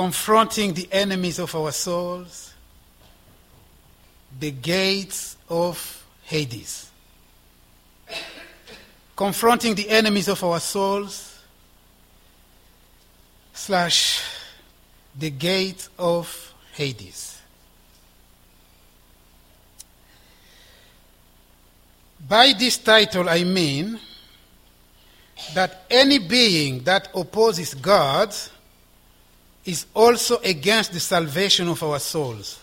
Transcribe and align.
confronting 0.00 0.72
the 0.72 0.88
enemies 0.90 1.38
of 1.38 1.54
our 1.54 1.70
souls, 1.70 2.54
the 4.38 4.50
gates 4.50 5.36
of 5.46 6.06
Hades. 6.22 6.90
Confronting 9.14 9.74
the 9.74 9.90
enemies 9.90 10.26
of 10.28 10.42
our 10.42 10.58
souls, 10.58 11.38
slash, 13.52 14.22
the 15.18 15.28
gate 15.28 15.86
of 15.98 16.54
Hades. 16.72 17.38
By 22.26 22.54
this 22.58 22.78
title, 22.78 23.28
I 23.28 23.44
mean 23.44 24.00
that 25.52 25.84
any 25.90 26.18
being 26.18 26.84
that 26.84 27.08
opposes 27.14 27.74
God 27.74 28.34
is 29.70 29.86
also 29.94 30.38
against 30.38 30.92
the 30.92 31.00
salvation 31.00 31.68
of 31.68 31.82
our 31.82 32.00
souls. 32.00 32.58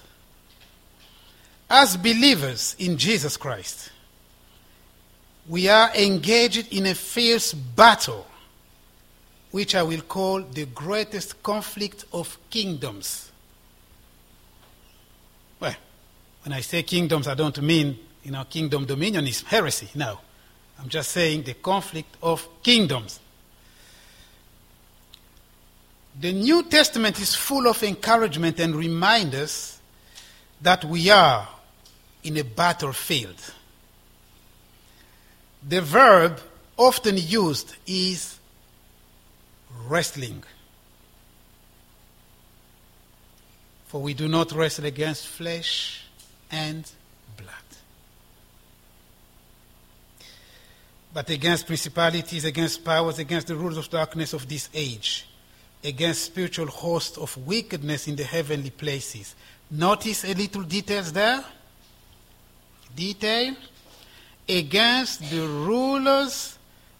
As 1.69 1.95
believers 1.95 2.75
in 2.79 2.97
Jesus 2.97 3.37
Christ, 3.37 3.91
we 5.47 5.69
are 5.69 5.89
engaged 5.95 6.73
in 6.73 6.85
a 6.87 6.95
fierce 6.95 7.53
battle, 7.53 8.27
which 9.51 9.73
I 9.73 9.83
will 9.83 10.01
call 10.01 10.41
the 10.41 10.65
greatest 10.65 11.41
conflict 11.41 12.03
of 12.11 12.37
kingdoms. 12.49 13.31
Well, 15.61 15.75
when 16.43 16.51
I 16.51 16.59
say 16.61 16.83
kingdoms, 16.83 17.27
I 17.27 17.33
don't 17.35 17.61
mean 17.61 17.97
you 18.27 18.31
know, 18.31 18.43
kingdom 18.43 18.83
dominion 18.85 19.25
is 19.25 19.41
heresy. 19.43 19.87
No. 19.95 20.19
I'm 20.77 20.89
just 20.89 21.11
saying 21.11 21.43
the 21.43 21.53
conflict 21.53 22.17
of 22.21 22.45
kingdoms. 22.61 23.21
The 26.19 26.33
New 26.33 26.63
Testament 26.63 27.19
is 27.19 27.35
full 27.35 27.67
of 27.67 27.83
encouragement 27.83 28.59
and 28.59 28.75
reminders 28.75 29.79
that 30.61 30.83
we 30.83 31.11
are 31.11 31.47
in 32.23 32.37
a 32.37 32.43
battlefield. 32.43 33.39
The 35.67 35.81
verb 35.81 36.39
often 36.75 37.17
used 37.17 37.75
is 37.85 38.39
wrestling. 39.87 40.43
For 43.87 44.01
we 44.01 44.13
do 44.13 44.27
not 44.27 44.51
wrestle 44.51 44.85
against 44.85 45.27
flesh 45.27 46.03
and 46.51 46.89
blood, 47.37 47.53
but 51.13 51.29
against 51.29 51.67
principalities, 51.67 52.43
against 52.43 52.83
powers, 52.83 53.19
against 53.19 53.47
the 53.47 53.55
rulers 53.55 53.77
of 53.77 53.89
darkness 53.89 54.33
of 54.33 54.47
this 54.49 54.69
age, 54.73 55.25
against 55.83 56.23
spiritual 56.23 56.67
hosts 56.67 57.17
of 57.17 57.35
wickedness 57.45 58.07
in 58.07 58.15
the 58.15 58.23
heavenly 58.23 58.69
places. 58.69 59.35
Notice 59.69 60.23
a 60.23 60.33
little 60.33 60.63
details 60.63 61.11
there. 61.11 61.43
Detail. 62.95 63.55
Against 64.47 65.29
the 65.29 65.41
rulers 65.41 66.57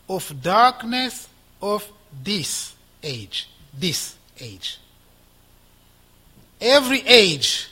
of 0.09 0.41
darkness 0.41 1.27
of 1.61 1.89
this 2.23 2.75
age. 3.01 3.49
This 3.77 4.15
age. 4.39 4.79
Every 6.59 7.01
age 7.01 7.69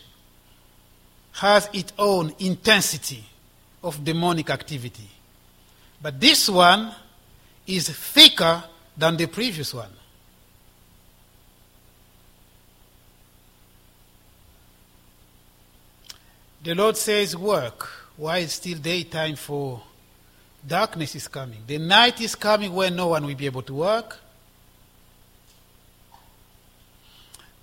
has 1.34 1.70
its 1.74 1.92
own 1.98 2.34
intensity 2.40 3.24
of 3.84 4.04
demonic 4.04 4.50
activity. 4.50 5.10
But 6.02 6.20
this 6.20 6.50
one 6.50 6.94
is 7.68 7.90
thicker 7.90 8.64
than 8.98 9.18
the 9.18 9.26
previous 9.28 9.74
one. 9.74 9.90
The 16.66 16.74
Lord 16.74 16.98
says, 16.98 17.38
Work 17.38 17.88
while 18.18 18.42
it's 18.42 18.54
still 18.54 18.80
daytime, 18.80 19.36
for 19.36 19.84
darkness 20.66 21.14
is 21.14 21.28
coming. 21.28 21.60
The 21.68 21.78
night 21.78 22.20
is 22.22 22.34
coming 22.34 22.74
when 22.74 22.96
no 22.96 23.10
one 23.10 23.24
will 23.24 23.36
be 23.36 23.46
able 23.46 23.62
to 23.62 23.74
work. 23.76 24.18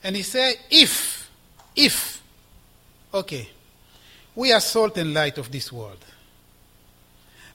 And 0.05 0.15
He 0.15 0.23
said, 0.23 0.55
If, 0.71 1.29
if, 1.75 2.23
okay, 3.13 3.49
we 4.37 4.53
are 4.53 4.61
salt 4.61 4.97
and 4.97 5.13
light 5.13 5.37
of 5.37 5.51
this 5.51 5.73
world. 5.73 5.99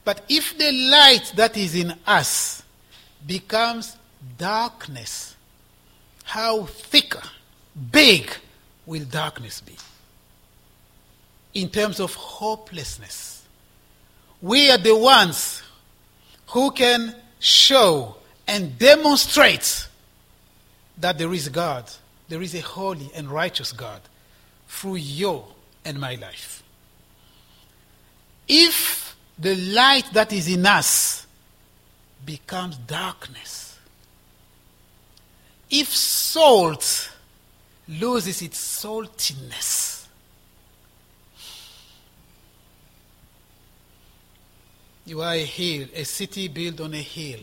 But 0.04 0.24
if 0.28 0.58
the 0.58 0.72
light 0.74 1.32
that 1.38 1.56
is 1.56 1.76
in 1.76 1.94
us 2.06 2.62
becomes 3.26 3.96
darkness, 4.38 5.34
how 6.26 6.66
thicker, 6.66 7.24
big 7.90 8.30
will 8.86 9.06
darkness 9.06 9.62
be? 9.62 9.78
In 11.58 11.70
terms 11.70 12.00
of 12.00 12.14
hopelessness, 12.14 13.42
we 14.44 14.70
are 14.70 14.78
the 14.78 14.96
ones 14.96 15.64
who 16.50 16.70
can 16.70 17.16
show 17.40 18.16
and 18.48 18.78
demonstrate 18.78 19.88
that 21.00 21.18
there 21.18 21.34
is 21.34 21.50
God, 21.50 21.90
there 22.30 22.44
is 22.44 22.54
a 22.54 22.60
holy 22.60 23.10
and 23.16 23.28
righteous 23.28 23.72
God 23.72 24.02
through 24.68 24.98
your 24.98 25.48
and 25.84 26.00
my 26.00 26.14
life. 26.14 26.62
If 28.48 29.16
the 29.40 29.56
light 29.56 30.14
that 30.14 30.32
is 30.32 30.48
in 30.48 30.64
us 30.64 31.26
becomes 32.24 32.78
darkness. 32.78 33.80
If 35.72 35.88
salt 35.88 37.12
loses 37.88 38.44
its 38.44 38.60
saltiness, 38.60 39.97
you 45.08 45.22
are 45.22 45.34
a 45.34 45.46
hill, 45.46 45.88
a 45.96 46.04
city 46.04 46.50
built 46.50 46.82
on 46.82 46.94
a 46.94 47.02
hill. 47.02 47.40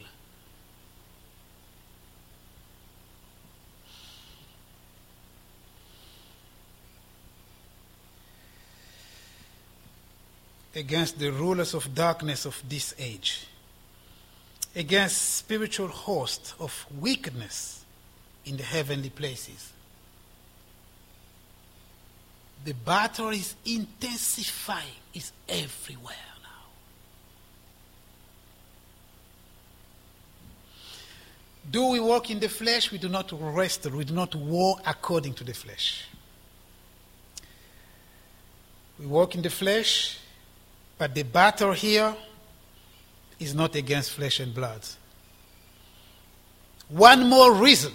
against 10.77 11.21
the 11.21 11.31
rulers 11.31 11.73
of 11.73 11.95
darkness 11.95 12.45
of 12.45 12.61
this 12.69 12.97
age, 12.99 13.47
against 14.75 15.37
spiritual 15.37 15.87
hosts 15.87 16.53
of 16.59 16.85
wickedness 16.99 17.85
in 18.45 18.57
the 18.57 18.65
heavenly 18.65 19.11
places. 19.11 19.73
The 22.65 22.73
battle 22.73 23.29
is 23.29 23.55
intensifying, 23.65 24.99
it's 25.15 25.33
everywhere 25.49 26.34
Do 31.71 31.87
we 31.87 32.01
walk 32.01 32.31
in 32.31 32.41
the 32.41 32.49
flesh? 32.49 32.93
We 32.93 32.99
do 32.99 33.09
not 33.09 33.33
wrestle, 33.33 33.93
we 33.93 34.05
do 34.05 34.15
not 34.15 34.35
war 34.35 34.77
according 34.87 35.35
to 35.35 35.45
the 35.45 35.55
flesh. 35.55 36.07
We 38.99 39.07
walk 39.07 39.35
in 39.35 39.43
the 39.43 39.51
flesh, 39.51 40.19
but 40.99 41.15
the 41.15 41.25
battle 41.25 41.73
here 41.73 42.15
is 43.41 43.55
not 43.55 43.75
against 43.75 44.13
flesh 44.13 44.41
and 44.41 44.55
blood. 44.55 44.83
One 46.89 47.29
more 47.29 47.53
reason 47.53 47.93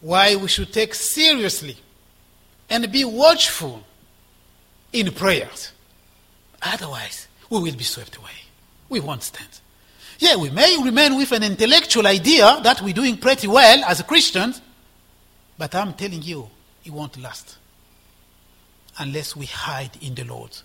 why 0.00 0.36
we 0.36 0.48
should 0.48 0.72
take 0.72 0.94
seriously 0.94 1.76
and 2.70 2.90
be 2.90 3.04
watchful 3.04 3.82
in 4.92 5.12
prayers. 5.12 5.72
Otherwise, 6.62 7.28
we 7.50 7.60
will 7.60 7.76
be 7.76 7.84
swept 7.84 8.16
away. 8.16 8.30
We 8.88 9.00
won't 9.00 9.22
stand. 9.22 9.60
Yeah, 10.18 10.36
we 10.36 10.50
may 10.50 10.76
remain 10.82 11.16
with 11.16 11.32
an 11.32 11.42
intellectual 11.42 12.06
idea 12.06 12.60
that 12.62 12.80
we're 12.80 12.94
doing 12.94 13.18
pretty 13.18 13.46
well 13.48 13.84
as 13.84 14.00
Christians, 14.02 14.60
but 15.58 15.74
I'm 15.74 15.94
telling 15.94 16.22
you, 16.22 16.48
it 16.84 16.92
won't 16.92 17.20
last 17.20 17.58
unless 18.98 19.36
we 19.36 19.46
hide 19.46 19.90
in 20.00 20.14
the 20.14 20.24
Lord 20.24 20.56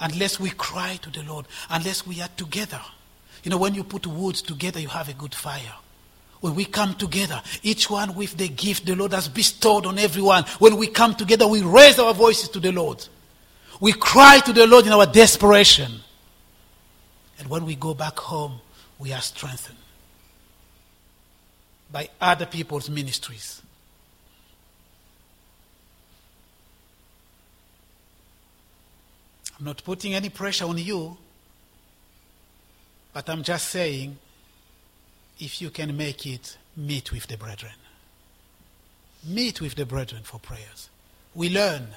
unless 0.00 0.40
we 0.40 0.50
cry 0.50 0.98
to 1.02 1.10
the 1.10 1.22
Lord, 1.22 1.46
unless 1.68 2.06
we 2.06 2.20
are 2.20 2.28
together. 2.36 2.80
You 3.44 3.50
know, 3.50 3.58
when 3.58 3.74
you 3.74 3.84
put 3.84 4.06
woods 4.06 4.42
together, 4.42 4.80
you 4.80 4.88
have 4.88 5.08
a 5.08 5.12
good 5.12 5.34
fire. 5.34 5.74
When 6.40 6.54
we 6.54 6.64
come 6.64 6.94
together, 6.94 7.40
each 7.62 7.90
one 7.90 8.14
with 8.14 8.36
the 8.36 8.48
gift 8.48 8.86
the 8.86 8.96
Lord 8.96 9.12
has 9.12 9.28
bestowed 9.28 9.84
on 9.84 9.98
everyone, 9.98 10.44
when 10.58 10.76
we 10.76 10.86
come 10.86 11.14
together, 11.14 11.46
we 11.46 11.62
raise 11.62 11.98
our 11.98 12.14
voices 12.14 12.48
to 12.50 12.60
the 12.60 12.72
Lord. 12.72 13.06
We 13.78 13.92
cry 13.92 14.40
to 14.40 14.52
the 14.52 14.66
Lord 14.66 14.86
in 14.86 14.92
our 14.92 15.06
desperation. 15.06 16.00
And 17.38 17.48
when 17.48 17.66
we 17.66 17.74
go 17.74 17.94
back 17.94 18.18
home, 18.18 18.60
we 19.00 19.12
are 19.14 19.22
strengthened 19.22 19.78
by 21.90 22.08
other 22.20 22.46
people's 22.46 22.88
ministries. 22.88 23.62
I'm 29.58 29.64
not 29.64 29.82
putting 29.82 30.14
any 30.14 30.28
pressure 30.28 30.66
on 30.66 30.78
you, 30.78 31.16
but 33.12 33.28
I'm 33.28 33.42
just 33.42 33.68
saying 33.68 34.18
if 35.38 35.62
you 35.62 35.70
can 35.70 35.96
make 35.96 36.26
it, 36.26 36.58
meet 36.76 37.10
with 37.10 37.26
the 37.26 37.38
brethren. 37.38 37.72
Meet 39.26 39.60
with 39.60 39.74
the 39.74 39.86
brethren 39.86 40.22
for 40.22 40.38
prayers. 40.38 40.90
We 41.34 41.48
learn. 41.48 41.88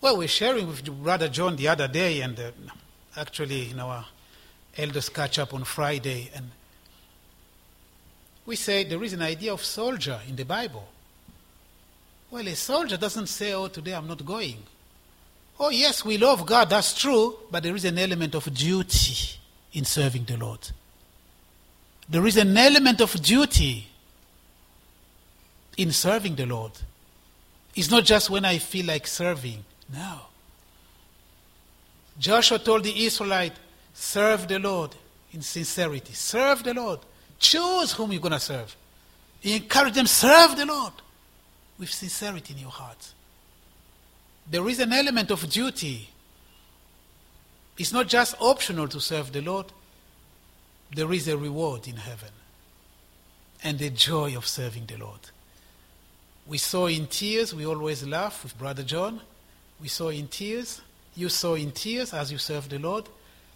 Well, 0.00 0.18
we're 0.18 0.28
sharing 0.28 0.66
with 0.66 0.84
Brother 1.02 1.28
John 1.28 1.56
the 1.56 1.68
other 1.68 1.88
day, 1.88 2.20
and 2.20 2.38
uh, 2.38 2.50
actually 3.16 3.70
in 3.70 3.80
our 3.80 4.04
elders 4.78 5.08
catch 5.08 5.38
up 5.38 5.54
on 5.54 5.64
Friday, 5.64 6.30
and 6.34 6.50
we 8.44 8.56
say 8.56 8.84
there 8.84 9.02
is 9.02 9.12
an 9.12 9.22
idea 9.22 9.52
of 9.52 9.64
soldier 9.64 10.20
in 10.28 10.36
the 10.36 10.44
Bible. 10.44 10.86
Well, 12.30 12.46
a 12.46 12.54
soldier 12.54 12.96
doesn't 12.96 13.28
say, 13.28 13.52
Oh, 13.52 13.68
today 13.68 13.92
I'm 13.94 14.06
not 14.06 14.24
going. 14.24 14.58
Oh, 15.58 15.70
yes, 15.70 16.04
we 16.04 16.18
love 16.18 16.44
God, 16.44 16.68
that's 16.68 16.92
true, 16.98 17.36
but 17.50 17.62
there 17.62 17.74
is 17.74 17.84
an 17.84 17.98
element 17.98 18.34
of 18.34 18.52
duty 18.52 19.38
in 19.72 19.84
serving 19.84 20.24
the 20.24 20.36
Lord. 20.36 20.70
There 22.08 22.26
is 22.26 22.36
an 22.36 22.56
element 22.56 23.00
of 23.00 23.12
duty 23.22 23.86
in 25.76 25.92
serving 25.92 26.34
the 26.34 26.46
Lord. 26.46 26.72
It's 27.74 27.90
not 27.90 28.04
just 28.04 28.30
when 28.30 28.44
I 28.44 28.58
feel 28.58 28.86
like 28.86 29.06
serving. 29.06 29.64
No. 29.92 30.20
Joshua 32.18 32.58
told 32.58 32.84
the 32.84 33.04
Israelite, 33.04 33.52
serve 33.96 34.46
the 34.46 34.58
Lord 34.58 34.94
in 35.32 35.40
sincerity. 35.40 36.12
Serve 36.12 36.62
the 36.62 36.74
Lord. 36.74 37.00
Choose 37.38 37.92
whom 37.92 38.12
you're 38.12 38.20
going 38.20 38.32
to 38.32 38.40
serve. 38.40 38.76
He 39.40 39.56
encouraged 39.56 39.94
them, 39.94 40.06
serve 40.06 40.56
the 40.56 40.66
Lord 40.66 40.92
with 41.78 41.90
sincerity 41.90 42.54
in 42.54 42.60
your 42.60 42.70
heart. 42.70 43.12
There 44.48 44.68
is 44.68 44.80
an 44.80 44.92
element 44.92 45.30
of 45.30 45.48
duty. 45.50 46.10
It's 47.78 47.92
not 47.92 48.06
just 48.06 48.34
optional 48.40 48.86
to 48.88 49.00
serve 49.00 49.32
the 49.32 49.42
Lord, 49.42 49.66
there 50.94 51.12
is 51.12 51.26
a 51.28 51.36
reward 51.36 51.88
in 51.88 51.96
heaven 51.96 52.30
and 53.64 53.78
the 53.78 53.90
joy 53.90 54.36
of 54.36 54.46
serving 54.46 54.86
the 54.86 54.96
Lord. 54.96 55.20
We 56.46 56.58
saw 56.58 56.86
in 56.86 57.06
tears, 57.06 57.54
we 57.54 57.66
always 57.66 58.06
laugh 58.06 58.44
with 58.44 58.56
Brother 58.56 58.84
John. 58.84 59.20
We 59.80 59.88
saw 59.88 60.10
in 60.10 60.28
tears, 60.28 60.80
you 61.16 61.28
saw 61.28 61.54
in 61.54 61.72
tears 61.72 62.14
as 62.14 62.30
you 62.30 62.38
serve 62.38 62.68
the 62.68 62.78
Lord, 62.78 63.08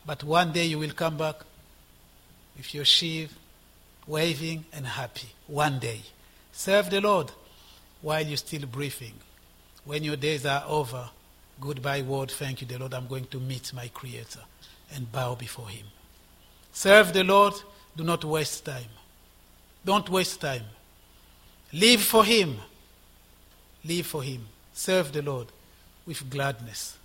but 0.07 0.25
one 0.25 0.53
day 0.53 0.67
you 0.67 0.79
will 0.79 0.93
come 0.93 1.17
back 1.17 1.37
with 2.57 2.75
your 2.75 2.85
sheaf, 2.85 3.35
waving 4.07 4.65
and 4.73 4.87
happy. 4.87 5.29
One 5.47 5.79
day. 5.79 6.01
Serve 6.53 6.91
the 6.91 7.01
Lord 7.01 7.31
while 8.03 8.27
you're 8.27 8.37
still 8.37 8.67
breathing. 8.67 9.15
When 9.85 10.05
your 10.05 10.17
days 10.17 10.45
are 10.45 10.65
over, 10.67 11.11
goodbye 11.61 12.03
word, 12.03 12.31
thank 12.31 12.61
you, 12.61 12.67
the 12.67 12.79
Lord, 12.79 12.95
I'm 12.95 13.07
going 13.07 13.27
to 13.27 13.41
meet 13.41 13.73
my 13.73 13.89
Creator 13.89 14.41
and 14.95 15.11
bow 15.11 15.35
before 15.35 15.69
Him. 15.69 15.87
Serve 16.73 17.13
the 17.13 17.25
Lord, 17.25 17.55
do 17.97 18.05
not 18.05 18.25
waste 18.25 18.65
time. 18.65 18.91
Don't 19.85 20.09
waste 20.11 20.41
time. 20.41 20.65
Live 21.73 22.03
for 22.03 22.25
Him. 22.25 22.57
Live 23.85 24.07
for 24.07 24.23
Him. 24.23 24.47
Serve 24.73 25.13
the 25.13 25.23
Lord 25.23 25.47
with 26.07 26.29
gladness. 26.29 26.97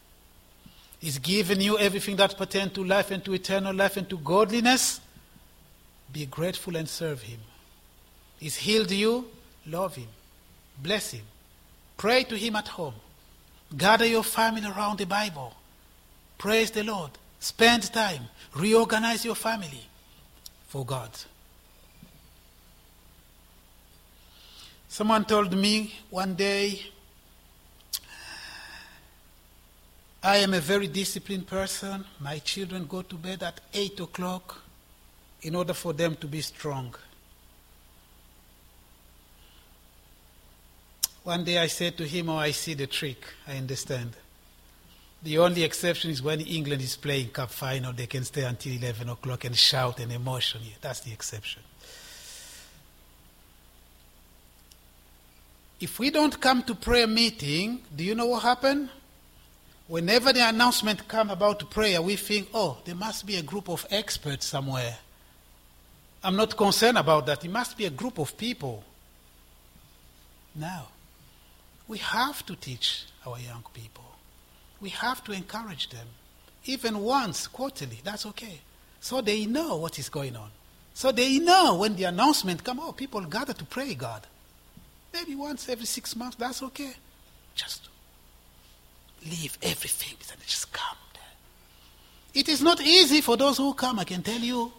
He's 1.06 1.20
given 1.20 1.62
you 1.62 1.78
everything 1.78 2.16
that 2.16 2.36
pertains 2.36 2.72
to 2.74 2.84
life 2.84 3.12
and 3.12 3.24
to 3.26 3.36
eternal 3.36 3.76
life 3.76 3.96
and 3.96 4.10
to 4.10 4.18
godliness. 4.18 5.00
Be 6.12 6.26
grateful 6.26 6.76
and 6.76 6.90
serve 6.90 7.22
Him. 7.22 7.38
He's 8.40 8.56
healed 8.56 8.90
you. 8.90 9.28
Love 9.68 9.96
Him. 9.98 10.08
Bless 10.82 11.12
Him. 11.12 11.22
Pray 11.96 12.24
to 12.24 12.36
Him 12.36 12.56
at 12.56 12.70
home. 12.70 12.96
Gather 13.78 14.08
your 14.08 14.24
family 14.24 14.66
around 14.66 14.98
the 14.98 15.06
Bible. 15.06 15.54
Praise 16.40 16.72
the 16.72 16.82
Lord. 16.82 17.12
Spend 17.40 17.84
time. 17.94 18.24
Reorganize 18.56 19.24
your 19.24 19.36
family 19.36 19.86
for 20.70 20.84
God. 20.84 21.12
Someone 24.88 25.24
told 25.26 25.56
me 25.56 25.94
one 26.10 26.34
day, 26.34 26.82
I 30.26 30.38
am 30.38 30.56
a 30.56 30.60
very 30.60 30.88
disciplined 30.88 31.46
person. 31.46 32.04
My 32.20 32.40
children 32.40 32.88
go 32.88 33.04
to 33.04 33.16
bed 33.16 33.44
at 33.44 33.62
8 33.72 34.00
o'clock 34.00 34.60
in 35.44 35.54
order 35.54 35.74
for 35.74 35.94
them 35.94 36.16
to 36.16 36.26
be 36.26 36.42
strong. 36.42 36.96
One 41.22 41.44
day 41.44 41.60
I 41.60 41.68
said 41.68 41.96
to 42.00 42.08
him, 42.08 42.30
Oh, 42.30 42.38
I 42.38 42.50
see 42.50 42.74
the 42.74 42.88
trick. 42.88 43.24
I 43.48 43.58
understand. 43.58 44.16
The 45.22 45.38
only 45.38 45.64
exception 45.64 46.10
is 46.10 46.24
when 46.24 46.42
England 46.42 46.82
is 46.82 46.98
playing 46.98 47.30
cup 47.30 47.52
final, 47.52 47.94
they 47.94 48.08
can 48.08 48.24
stay 48.24 48.46
until 48.46 48.74
11 48.74 49.08
o'clock 49.08 49.46
and 49.46 49.56
shout 49.56 50.00
and 50.00 50.12
emotion. 50.12 50.62
Yeah, 50.64 50.74
that's 50.82 51.02
the 51.02 51.12
exception. 51.12 51.62
If 55.80 56.00
we 56.00 56.10
don't 56.10 56.42
come 56.42 56.64
to 56.64 56.74
prayer 56.74 57.06
meeting, 57.06 57.84
do 57.96 58.04
you 58.04 58.16
know 58.16 58.26
what 58.26 58.42
happened? 58.42 58.90
Whenever 59.88 60.34
the 60.34 60.48
announcement 60.48 61.08
come 61.08 61.30
about 61.30 61.70
prayer, 61.70 62.02
we 62.02 62.16
think, 62.16 62.50
oh, 62.54 62.78
there 62.86 62.96
must 62.96 63.26
be 63.26 63.36
a 63.36 63.44
group 63.44 63.70
of 63.70 63.86
experts 63.92 64.48
somewhere. 64.48 64.98
I'm 66.24 66.36
not 66.36 66.58
concerned 66.58 66.98
about 66.98 67.28
that. 67.28 67.46
It 67.46 67.52
must 67.52 67.78
be 67.78 67.86
a 67.86 67.92
group 67.92 68.18
of 68.18 68.36
people. 68.36 68.84
Now, 70.56 70.88
we 71.88 72.00
have 72.00 72.44
to 72.48 72.56
teach 72.56 73.06
our 73.28 73.38
young 73.40 73.64
people. 73.74 74.04
We 74.82 74.90
have 74.90 75.24
to 75.26 75.32
encourage 75.32 75.90
them. 75.90 76.08
Even 76.66 77.00
once, 77.00 77.46
quarterly, 77.46 78.00
that's 78.04 78.26
okay. 78.26 78.62
So 79.00 79.22
they 79.22 79.46
know 79.46 79.76
what 79.76 80.00
is 80.00 80.10
going 80.10 80.36
on. 80.36 80.50
So 80.96 81.12
they 81.12 81.38
know 81.38 81.76
when 81.76 81.96
the 81.96 82.06
announcement 82.06 82.64
come, 82.64 82.80
oh, 82.80 82.92
people 82.92 83.22
gather 83.22 83.54
to 83.54 83.66
pray 83.66 83.94
God. 83.94 84.26
Maybe 85.14 85.36
once 85.36 85.70
every 85.70 85.86
six 85.86 86.16
months, 86.16 86.38
that's 86.38 86.64
okay. 86.64 86.94
Just 87.54 87.90
leave 89.26 89.58
everything 89.62 90.18
and 90.32 90.42
just 90.46 90.72
come 90.72 90.98
there. 91.14 92.42
It 92.42 92.50
is 92.50 92.62
not 92.62 92.82
easy 92.82 93.22
for 93.22 93.38
those 93.38 93.58
who 93.58 93.74
come, 93.74 94.00
I 94.00 94.04
can 94.04 94.22
tell 94.22 94.40
you. 94.40 94.72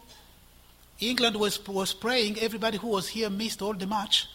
England 1.01 1.37
was, 1.37 1.65
was 1.67 1.93
praying, 1.93 2.39
everybody 2.41 2.79
who 2.79 2.89
was 2.89 3.09
here 3.09 3.29
missed 3.29 3.61
all 3.61 3.75
the 3.75 3.87
match. 3.87 4.27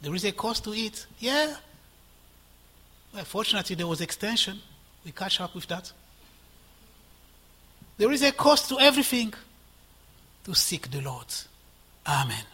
There 0.00 0.14
is 0.14 0.24
a 0.24 0.32
cost 0.32 0.64
to 0.64 0.72
it. 0.72 1.06
Yeah. 1.18 1.56
Well, 3.14 3.24
fortunately, 3.24 3.76
there 3.76 3.86
was 3.86 4.00
extension. 4.00 4.58
We 5.04 5.12
catch 5.12 5.40
up 5.40 5.54
with 5.54 5.66
that. 5.68 5.92
There 7.96 8.10
is 8.10 8.22
a 8.22 8.32
cost 8.32 8.68
to 8.70 8.80
everything 8.80 9.32
to 10.44 10.54
seek 10.54 10.90
the 10.90 11.00
Lord. 11.00 11.32
Amen. 12.06 12.44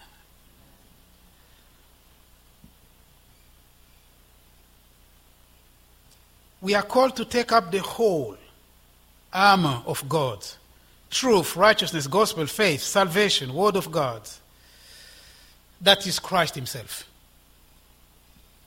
We 6.61 6.75
are 6.75 6.83
called 6.83 7.17
to 7.17 7.25
take 7.25 7.53
up 7.53 7.71
the 7.71 7.81
whole 7.81 8.37
armor 9.33 9.83
of 9.87 10.09
God 10.09 10.45
truth, 11.11 11.57
righteousness, 11.57 12.07
gospel, 12.07 12.47
faith, 12.47 12.81
salvation, 12.81 13.53
word 13.53 13.77
of 13.77 13.91
God. 13.91 14.23
That 15.81 16.07
is 16.07 16.19
Christ 16.19 16.55
Himself. 16.55 17.05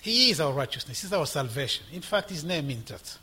He 0.02 0.30
is 0.32 0.42
our 0.42 0.52
righteousness, 0.52 1.02
He 1.02 1.08
is 1.08 1.14
our 1.14 1.26
salvation. 1.26 1.86
In 1.94 2.02
fact, 2.02 2.30
His 2.30 2.44
name 2.44 2.68
means 2.68 2.90
that. 2.90 3.18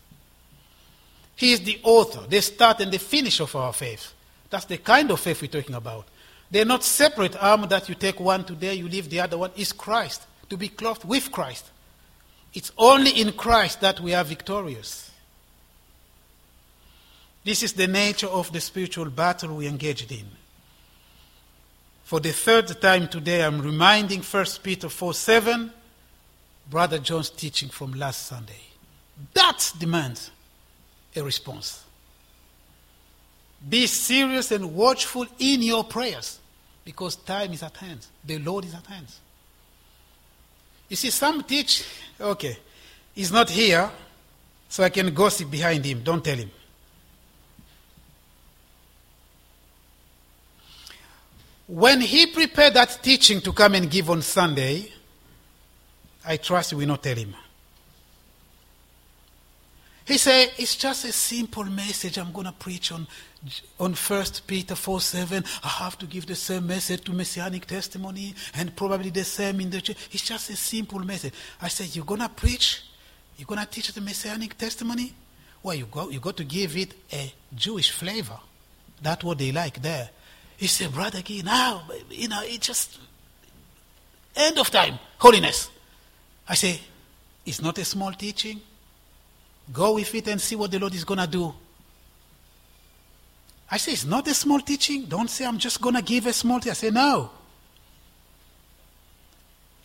He 1.36 1.52
is 1.52 1.60
the 1.60 1.80
author, 1.82 2.26
the 2.28 2.40
start 2.42 2.80
and 2.80 2.92
the 2.92 2.98
finish 2.98 3.40
of 3.40 3.54
our 3.56 3.72
faith. 3.72 4.12
That's 4.50 4.64
the 4.64 4.78
kind 4.78 5.10
of 5.10 5.20
faith 5.20 5.40
we're 5.40 5.48
talking 5.48 5.74
about. 5.74 6.06
They're 6.50 6.64
not 6.64 6.82
separate 6.82 7.40
armor 7.40 7.66
that 7.68 7.88
you 7.88 7.94
take 7.94 8.18
one 8.20 8.44
today, 8.44 8.74
you 8.74 8.88
leave 8.88 9.08
the 9.08 9.20
other 9.20 9.38
one. 9.38 9.50
Is 9.56 9.72
Christ, 9.72 10.26
to 10.48 10.56
be 10.56 10.68
clothed 10.68 11.04
with 11.04 11.30
Christ. 11.30 11.70
It's 12.52 12.72
only 12.76 13.10
in 13.20 13.32
Christ 13.32 13.80
that 13.80 14.00
we 14.00 14.14
are 14.14 14.24
victorious. 14.24 15.10
This 17.44 17.62
is 17.62 17.72
the 17.72 17.86
nature 17.86 18.26
of 18.26 18.52
the 18.52 18.60
spiritual 18.60 19.06
battle 19.06 19.56
we 19.56 19.66
engaged 19.66 20.10
in. 20.12 20.26
For 22.04 22.20
the 22.20 22.32
third 22.32 22.80
time 22.80 23.08
today, 23.08 23.44
I'm 23.44 23.60
reminding 23.60 24.22
1 24.22 24.46
Peter 24.62 24.88
4 24.88 25.14
7, 25.14 25.72
Brother 26.68 26.98
John's 26.98 27.30
teaching 27.30 27.68
from 27.68 27.92
last 27.92 28.26
Sunday. 28.26 28.60
That 29.32 29.72
demands 29.78 30.30
a 31.14 31.22
response. 31.22 31.84
Be 33.68 33.86
serious 33.86 34.50
and 34.50 34.74
watchful 34.74 35.26
in 35.38 35.62
your 35.62 35.84
prayers 35.84 36.40
because 36.84 37.16
time 37.16 37.52
is 37.52 37.62
at 37.62 37.76
hand. 37.76 38.06
The 38.24 38.38
Lord 38.38 38.64
is 38.64 38.74
at 38.74 38.86
hand. 38.86 39.06
You 40.90 40.96
see, 40.96 41.10
some 41.10 41.44
teach, 41.44 41.84
okay, 42.20 42.58
he's 43.14 43.30
not 43.30 43.48
here, 43.48 43.88
so 44.68 44.82
I 44.82 44.88
can 44.88 45.14
gossip 45.14 45.48
behind 45.48 45.84
him. 45.84 46.02
Don't 46.02 46.22
tell 46.22 46.36
him. 46.36 46.50
When 51.68 52.00
he 52.00 52.26
prepared 52.26 52.74
that 52.74 52.98
teaching 53.00 53.40
to 53.42 53.52
come 53.52 53.76
and 53.76 53.88
give 53.88 54.10
on 54.10 54.20
Sunday, 54.22 54.92
I 56.26 56.36
trust 56.36 56.72
we 56.72 56.80
will 56.80 56.88
not 56.88 57.04
tell 57.04 57.14
him. 57.14 57.36
He 60.04 60.18
said, 60.18 60.52
it's 60.58 60.76
just 60.76 61.04
a 61.04 61.12
simple 61.12 61.64
message 61.64 62.18
I'm 62.18 62.32
going 62.32 62.46
to 62.46 62.52
preach 62.52 62.90
on, 62.90 63.06
on 63.78 63.94
1 63.94 64.24
Peter 64.46 64.74
4 64.74 65.00
7. 65.00 65.44
I 65.62 65.68
have 65.68 65.98
to 65.98 66.06
give 66.06 66.26
the 66.26 66.34
same 66.34 66.66
message 66.66 67.04
to 67.04 67.12
Messianic 67.12 67.66
testimony 67.66 68.34
and 68.54 68.74
probably 68.74 69.10
the 69.10 69.24
same 69.24 69.60
in 69.60 69.70
the 69.70 69.80
church. 69.80 69.96
It's 70.10 70.24
just 70.24 70.50
a 70.50 70.56
simple 70.56 71.00
message. 71.00 71.34
I 71.60 71.68
said, 71.68 71.94
You're 71.94 72.04
going 72.04 72.20
to 72.20 72.28
preach? 72.28 72.82
You're 73.36 73.46
going 73.46 73.60
to 73.60 73.66
teach 73.66 73.92
the 73.92 74.00
Messianic 74.00 74.56
testimony? 74.56 75.14
Well, 75.62 75.74
you 75.74 75.86
got, 75.86 76.12
you 76.12 76.20
got 76.20 76.36
to 76.38 76.44
give 76.44 76.76
it 76.76 76.94
a 77.12 77.32
Jewish 77.54 77.90
flavor. 77.90 78.38
That's 79.02 79.22
what 79.22 79.38
they 79.38 79.52
like 79.52 79.80
there. 79.82 80.10
He 80.56 80.66
said, 80.66 80.92
Brother 80.92 81.22
Gee, 81.22 81.42
now, 81.42 81.84
you 82.10 82.28
know, 82.28 82.42
it 82.42 82.60
just, 82.60 82.98
end 84.34 84.58
of 84.58 84.70
time, 84.70 84.98
holiness. 85.18 85.70
I 86.48 86.54
say, 86.54 86.80
It's 87.46 87.62
not 87.62 87.78
a 87.78 87.84
small 87.84 88.12
teaching. 88.12 88.60
Go 89.72 89.94
with 89.94 90.14
it 90.14 90.28
and 90.28 90.40
see 90.40 90.56
what 90.56 90.70
the 90.70 90.78
Lord 90.78 90.94
is 90.94 91.04
going 91.04 91.20
to 91.20 91.26
do. 91.26 91.54
I 93.70 93.76
say, 93.76 93.92
it's 93.92 94.04
not 94.04 94.26
a 94.26 94.34
small 94.34 94.60
teaching. 94.60 95.04
Don't 95.04 95.30
say, 95.30 95.46
I'm 95.46 95.58
just 95.58 95.80
going 95.80 95.94
to 95.94 96.02
give 96.02 96.26
a 96.26 96.32
small 96.32 96.58
teaching. 96.58 96.72
I 96.72 96.74
say, 96.74 96.90
no. 96.90 97.30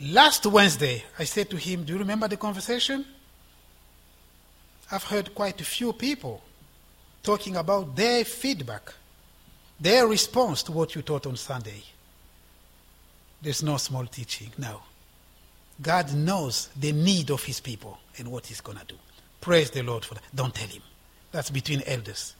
Last 0.01 0.45
Wednesday, 0.45 1.03
I 1.17 1.23
said 1.23 1.49
to 1.51 1.57
him, 1.57 1.83
Do 1.83 1.93
you 1.93 1.99
remember 1.99 2.27
the 2.27 2.35
conversation? 2.35 3.05
I've 4.91 5.03
heard 5.03 5.33
quite 5.33 5.61
a 5.61 5.63
few 5.63 5.93
people 5.93 6.41
talking 7.23 7.55
about 7.55 7.95
their 7.95 8.25
feedback, 8.25 8.93
their 9.79 10.05
response 10.07 10.61
to 10.63 10.71
what 10.71 10.95
you 10.95 11.01
taught 11.01 11.25
on 11.25 11.37
Sunday. 11.37 11.81
There's 13.41 13.63
no 13.63 13.77
small 13.77 14.05
teaching, 14.05 14.51
no. 14.57 14.81
God 15.81 16.13
knows 16.13 16.69
the 16.75 16.91
need 16.91 17.31
of 17.31 17.43
his 17.43 17.59
people 17.59 17.97
and 18.17 18.31
what 18.31 18.47
he's 18.47 18.61
going 18.61 18.77
to 18.77 18.85
do. 18.85 18.95
Praise 19.41 19.69
the 19.69 19.83
Lord 19.83 20.03
for 20.03 20.15
that. 20.15 20.23
Don't 20.33 20.53
tell 20.53 20.67
him. 20.67 20.81
That's 21.31 21.49
between 21.49 21.83
elders. 21.85 22.35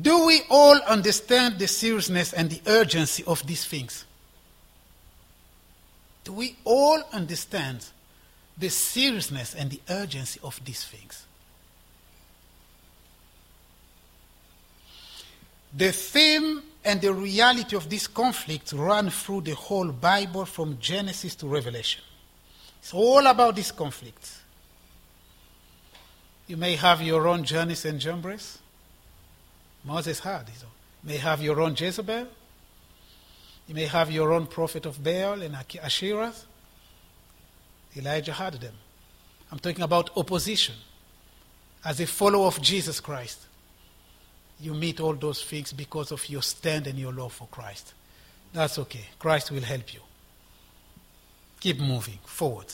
Do 0.00 0.26
we 0.26 0.42
all 0.50 0.80
understand 0.82 1.58
the 1.58 1.68
seriousness 1.68 2.32
and 2.32 2.50
the 2.50 2.60
urgency 2.66 3.22
of 3.24 3.46
these 3.46 3.64
things? 3.64 4.04
Do 6.24 6.32
we 6.32 6.56
all 6.64 7.02
understand 7.12 7.86
the 8.58 8.70
seriousness 8.70 9.54
and 9.54 9.70
the 9.70 9.80
urgency 9.88 10.40
of 10.42 10.60
these 10.64 10.84
things? 10.84 11.26
The 15.76 15.92
theme 15.92 16.62
and 16.84 17.00
the 17.00 17.12
reality 17.12 17.76
of 17.76 17.90
this 17.90 18.06
conflict 18.06 18.72
run 18.72 19.10
through 19.10 19.42
the 19.42 19.54
whole 19.54 19.90
Bible 19.90 20.44
from 20.44 20.78
Genesis 20.78 21.34
to 21.36 21.46
Revelation. 21.46 22.02
It's 22.84 22.92
all 22.92 23.26
about 23.26 23.56
this 23.56 23.72
conflict. 23.72 24.30
You 26.46 26.58
may 26.58 26.76
have 26.76 27.00
your 27.00 27.26
own 27.26 27.42
Jannes 27.42 27.86
and 27.86 27.98
Jambres. 27.98 28.58
Moses 29.82 30.20
had. 30.20 30.50
You 30.50 30.68
may 31.02 31.16
have 31.16 31.42
your 31.42 31.62
own 31.62 31.74
Jezebel. 31.74 32.26
You 33.68 33.74
may 33.74 33.86
have 33.86 34.10
your 34.10 34.34
own 34.34 34.46
prophet 34.46 34.84
of 34.84 35.02
Baal 35.02 35.40
and 35.40 35.56
Asherah. 35.82 36.34
Elijah 37.96 38.34
had 38.34 38.60
them. 38.60 38.74
I'm 39.50 39.60
talking 39.60 39.82
about 39.82 40.14
opposition. 40.18 40.74
As 41.86 42.00
a 42.00 42.06
follower 42.06 42.48
of 42.48 42.60
Jesus 42.60 43.00
Christ, 43.00 43.46
you 44.60 44.74
meet 44.74 45.00
all 45.00 45.14
those 45.14 45.42
things 45.42 45.72
because 45.72 46.12
of 46.12 46.28
your 46.28 46.42
stand 46.42 46.86
and 46.86 46.98
your 46.98 47.14
love 47.14 47.32
for 47.32 47.48
Christ. 47.50 47.94
That's 48.52 48.78
okay. 48.78 49.06
Christ 49.18 49.50
will 49.52 49.62
help 49.62 49.94
you. 49.94 50.00
Keep 51.64 51.80
moving 51.80 52.18
forward. 52.26 52.66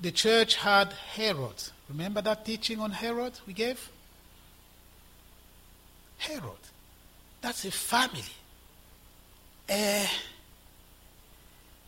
The 0.00 0.12
church 0.12 0.54
had 0.54 0.92
Herod. 0.92 1.64
Remember 1.88 2.22
that 2.22 2.44
teaching 2.44 2.78
on 2.78 2.92
Herod 2.92 3.32
we 3.44 3.54
gave? 3.54 3.90
Herod. 6.18 6.62
That's 7.40 7.64
a 7.64 7.72
family. 7.72 8.22
Uh, 9.68 10.06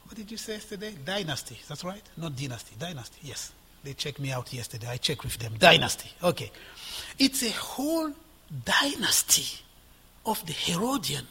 what 0.06 0.16
did 0.16 0.32
you 0.32 0.36
say 0.36 0.54
yesterday? 0.54 0.96
Dynasty. 1.04 1.60
That's 1.68 1.84
right? 1.84 2.02
Not 2.16 2.34
dynasty. 2.34 2.74
Dynasty. 2.76 3.20
Yes. 3.22 3.52
They 3.84 3.92
checked 3.92 4.18
me 4.18 4.32
out 4.32 4.52
yesterday. 4.52 4.88
I 4.88 4.96
checked 4.96 5.22
with 5.22 5.38
them. 5.38 5.52
Dynasty. 5.60 6.10
Okay. 6.24 6.50
It's 7.20 7.44
a 7.44 7.52
whole 7.52 8.12
dynasty 8.64 9.60
of 10.28 10.44
the 10.46 10.52
Herodian, 10.52 11.26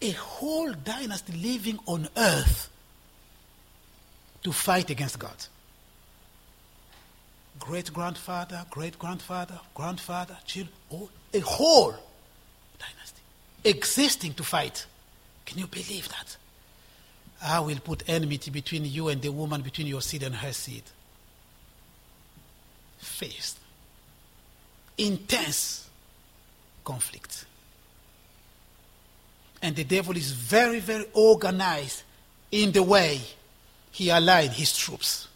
a 0.00 0.10
whole 0.10 0.72
dynasty 0.72 1.32
living 1.32 1.78
on 1.86 2.08
earth 2.16 2.68
to 4.42 4.52
fight 4.52 4.90
against 4.90 5.18
God. 5.18 5.46
Great 7.58 7.92
grandfather, 7.92 8.64
great 8.70 8.98
grandfather, 8.98 9.58
grandfather, 9.74 10.36
children, 10.44 10.74
oh, 10.92 11.08
a 11.32 11.40
whole 11.40 11.94
dynasty 12.78 13.22
existing 13.64 14.34
to 14.34 14.42
fight. 14.42 14.86
Can 15.46 15.58
you 15.58 15.66
believe 15.66 16.08
that? 16.08 16.36
I 17.44 17.60
will 17.60 17.78
put 17.78 18.08
enmity 18.08 18.50
between 18.50 18.84
you 18.84 19.08
and 19.08 19.20
the 19.20 19.30
woman, 19.30 19.62
between 19.62 19.86
your 19.86 20.00
seed 20.00 20.22
and 20.22 20.34
her 20.34 20.52
seed. 20.52 20.84
Faced. 22.98 23.58
Intense 24.98 25.88
conflict. 26.84 27.46
And 29.62 29.76
the 29.76 29.84
devil 29.84 30.16
is 30.16 30.32
very, 30.32 30.80
very 30.80 31.06
organized 31.14 32.02
in 32.50 32.72
the 32.72 32.82
way 32.82 33.20
he 33.92 34.08
aligned 34.08 34.50
his 34.50 34.76
troops. 34.76 35.28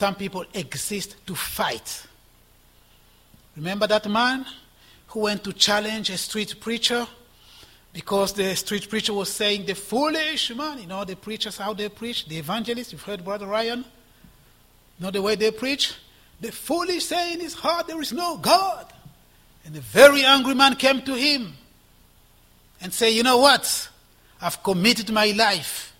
Some 0.00 0.14
people 0.16 0.44
exist 0.52 1.16
to 1.26 1.34
fight. 1.34 2.06
Remember 3.56 3.86
that 3.86 4.08
man 4.08 4.46
who 5.08 5.20
went 5.20 5.42
to 5.44 5.52
challenge 5.52 6.10
a 6.10 6.16
street 6.16 6.60
preacher 6.60 7.06
because 7.92 8.32
the 8.32 8.54
street 8.54 8.88
preacher 8.88 9.12
was 9.12 9.28
saying 9.28 9.66
the 9.66 9.74
foolish 9.74 10.54
man, 10.54 10.78
you 10.78 10.86
know, 10.86 11.04
the 11.04 11.16
preachers 11.16 11.56
how 11.56 11.72
they 11.72 11.88
preach, 11.88 12.28
the 12.28 12.36
evangelists, 12.36 12.92
you've 12.92 13.02
heard 13.02 13.24
Brother 13.24 13.46
Ryan, 13.46 13.80
you 13.80 15.04
know 15.04 15.10
the 15.10 15.22
way 15.22 15.34
they 15.34 15.50
preach? 15.50 15.94
The 16.40 16.52
foolish 16.52 17.06
say 17.06 17.32
in 17.32 17.40
his 17.40 17.54
heart 17.54 17.88
there 17.88 18.00
is 18.00 18.12
no 18.12 18.36
God. 18.36 18.92
And 19.68 19.76
a 19.76 19.80
very 19.80 20.24
angry 20.24 20.54
man 20.54 20.76
came 20.76 21.02
to 21.02 21.14
him 21.14 21.52
and 22.80 22.90
said, 22.90 23.08
You 23.08 23.22
know 23.22 23.36
what? 23.36 23.90
I've 24.40 24.62
committed 24.62 25.10
my 25.12 25.26
life. 25.32 25.94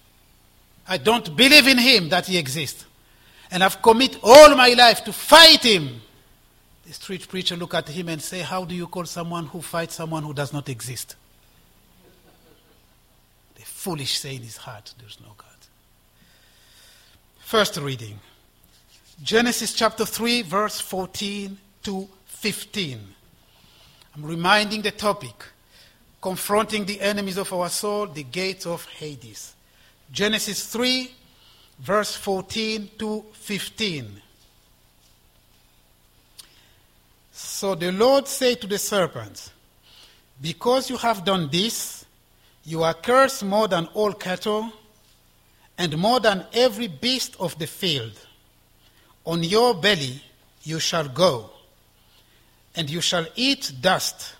I 0.88 0.96
don't 0.96 1.36
believe 1.36 1.66
in 1.68 1.76
him 1.76 2.08
that 2.08 2.24
he 2.24 2.38
exists. 2.38 2.86
And 3.50 3.62
I've 3.62 3.82
committed 3.82 4.20
all 4.22 4.56
my 4.56 4.70
life 4.70 5.04
to 5.04 5.12
fight 5.12 5.62
him. 5.64 6.00
The 6.86 6.94
street 6.94 7.28
preacher 7.28 7.56
look 7.56 7.74
at 7.74 7.90
him 7.90 8.08
and 8.08 8.22
say, 8.22 8.38
How 8.40 8.64
do 8.64 8.74
you 8.74 8.86
call 8.86 9.04
someone 9.04 9.44
who 9.44 9.60
fights 9.60 9.96
someone 9.96 10.22
who 10.22 10.32
does 10.32 10.50
not 10.50 10.70
exist? 10.70 11.16
The 13.54 13.66
foolish 13.66 14.18
say 14.18 14.36
in 14.36 14.42
his 14.44 14.56
heart, 14.56 14.94
There's 14.98 15.18
no 15.20 15.34
God. 15.36 15.46
First 17.40 17.76
reading 17.76 18.18
Genesis 19.22 19.74
chapter 19.74 20.06
3, 20.06 20.40
verse 20.40 20.80
14 20.80 21.58
to 21.82 22.08
15. 22.28 23.16
I'm 24.18 24.26
reminding 24.26 24.82
the 24.82 24.90
topic 24.90 25.44
confronting 26.20 26.84
the 26.84 27.00
enemies 27.00 27.38
of 27.38 27.52
our 27.52 27.68
soul, 27.68 28.08
the 28.08 28.24
gates 28.24 28.66
of 28.66 28.84
Hades. 28.86 29.54
Genesis 30.10 30.66
3, 30.66 31.12
verse 31.78 32.16
14 32.16 32.90
to 32.98 33.24
15. 33.32 34.20
So 37.30 37.76
the 37.76 37.92
Lord 37.92 38.26
said 38.26 38.60
to 38.62 38.66
the 38.66 38.78
serpent, 38.78 39.52
Because 40.40 40.90
you 40.90 40.96
have 40.96 41.24
done 41.24 41.48
this, 41.52 42.04
you 42.64 42.82
are 42.82 42.94
cursed 42.94 43.44
more 43.44 43.68
than 43.68 43.86
all 43.94 44.12
cattle 44.12 44.72
and 45.76 45.96
more 45.96 46.18
than 46.18 46.44
every 46.52 46.88
beast 46.88 47.36
of 47.38 47.56
the 47.60 47.68
field. 47.68 48.18
On 49.24 49.44
your 49.44 49.74
belly 49.74 50.20
you 50.64 50.80
shall 50.80 51.06
go 51.06 51.50
and 52.78 52.88
you 52.88 53.00
shall 53.00 53.26
eat 53.34 53.72
dust 53.80 54.36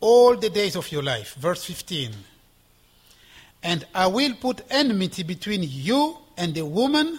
all 0.00 0.34
the 0.34 0.48
days 0.48 0.76
of 0.76 0.90
your 0.90 1.02
life. 1.02 1.34
Verse 1.34 1.62
15. 1.62 2.10
And 3.62 3.86
I 3.94 4.06
will 4.06 4.32
put 4.40 4.62
enmity 4.70 5.24
between 5.24 5.60
you 5.62 6.16
and 6.38 6.54
the 6.54 6.64
woman, 6.64 7.18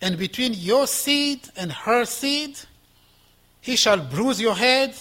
and 0.00 0.16
between 0.16 0.52
your 0.54 0.86
seed 0.86 1.40
and 1.56 1.72
her 1.72 2.04
seed. 2.04 2.56
He 3.60 3.74
shall 3.74 3.98
bruise 3.98 4.40
your 4.40 4.54
head, 4.54 4.94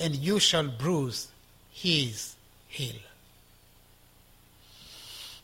and 0.00 0.16
you 0.16 0.40
shall 0.40 0.66
bruise 0.66 1.28
his 1.70 2.34
heel. 2.66 2.96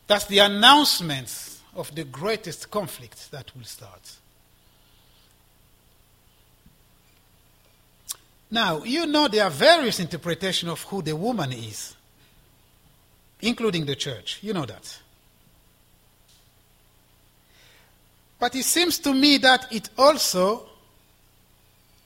That's 0.05 0.25
the 0.25 0.39
announcement 0.39 1.61
of 1.77 1.95
the 1.95 2.03
greatest 2.03 2.69
conflict 2.71 3.31
that 3.31 3.55
will 3.55 3.63
start. 3.63 4.17
Now, 8.49 8.83
you 8.83 9.05
know 9.05 9.27
there 9.27 9.43
are 9.43 9.49
various 9.49 9.99
interpretations 9.99 10.71
of 10.71 10.81
who 10.83 11.01
the 11.01 11.15
woman 11.15 11.51
is, 11.51 11.95
including 13.41 13.85
the 13.85 13.95
church. 13.95 14.39
You 14.41 14.53
know 14.53 14.65
that. 14.65 14.99
But 18.39 18.55
it 18.55 18.63
seems 18.63 18.99
to 18.99 19.13
me 19.13 19.37
that 19.39 19.71
it 19.71 19.89
also 19.97 20.67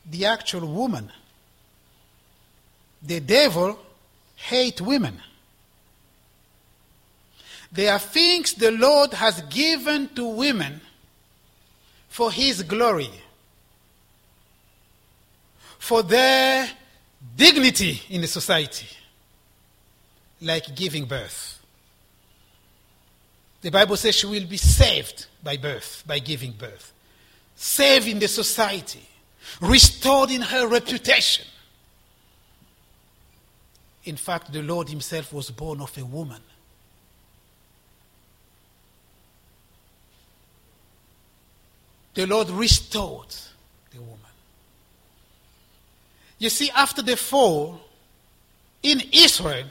the 0.09 0.25
actual 0.25 0.67
woman. 0.67 1.11
The 3.03 3.19
devil 3.19 3.79
hate 4.35 4.81
women. 4.81 5.19
There 7.71 7.91
are 7.93 7.99
things 7.99 8.53
the 8.53 8.71
Lord 8.71 9.13
has 9.13 9.41
given 9.43 10.09
to 10.15 10.25
women 10.25 10.81
for 12.09 12.31
his 12.31 12.63
glory, 12.63 13.09
for 15.81 16.03
their 16.03 16.69
dignity 17.35 17.99
in 18.11 18.21
the 18.21 18.27
society, 18.27 18.85
like 20.39 20.75
giving 20.75 21.05
birth. 21.05 21.59
The 23.61 23.71
Bible 23.71 23.97
says 23.97 24.13
she 24.13 24.27
will 24.27 24.45
be 24.45 24.57
saved 24.57 25.25
by 25.43 25.57
birth, 25.57 26.03
by 26.05 26.19
giving 26.19 26.51
birth, 26.51 26.93
saved 27.55 28.07
in 28.07 28.19
the 28.19 28.27
society, 28.27 29.01
restored 29.59 30.29
in 30.29 30.41
her 30.41 30.67
reputation. 30.67 31.47
In 34.03 34.17
fact, 34.17 34.53
the 34.53 34.61
Lord 34.61 34.87
Himself 34.87 35.33
was 35.33 35.49
born 35.49 35.81
of 35.81 35.97
a 35.97 36.05
woman. 36.05 36.41
The 42.13 42.27
Lord 42.27 42.51
restored 42.51 43.35
the 43.91 43.99
woman. 43.99 44.30
You 46.41 46.49
see, 46.49 46.71
after 46.71 47.03
the 47.03 47.15
fall 47.15 47.79
in 48.81 48.99
Israel, 49.11 49.67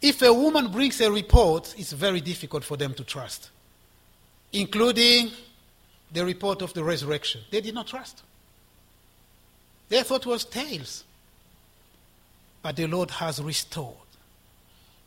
if 0.00 0.22
a 0.22 0.32
woman 0.32 0.72
brings 0.72 0.98
a 1.02 1.12
report, 1.12 1.74
it's 1.76 1.92
very 1.92 2.22
difficult 2.22 2.64
for 2.64 2.78
them 2.78 2.94
to 2.94 3.04
trust, 3.04 3.50
including 4.50 5.30
the 6.10 6.24
report 6.24 6.62
of 6.62 6.72
the 6.72 6.82
resurrection. 6.82 7.42
They 7.50 7.60
did 7.60 7.74
not 7.74 7.88
trust. 7.88 8.22
They 9.90 10.02
thought 10.02 10.24
it 10.24 10.30
was 10.30 10.46
tales. 10.46 11.04
But 12.62 12.76
the 12.76 12.86
Lord 12.86 13.10
has 13.10 13.42
restored. 13.42 13.94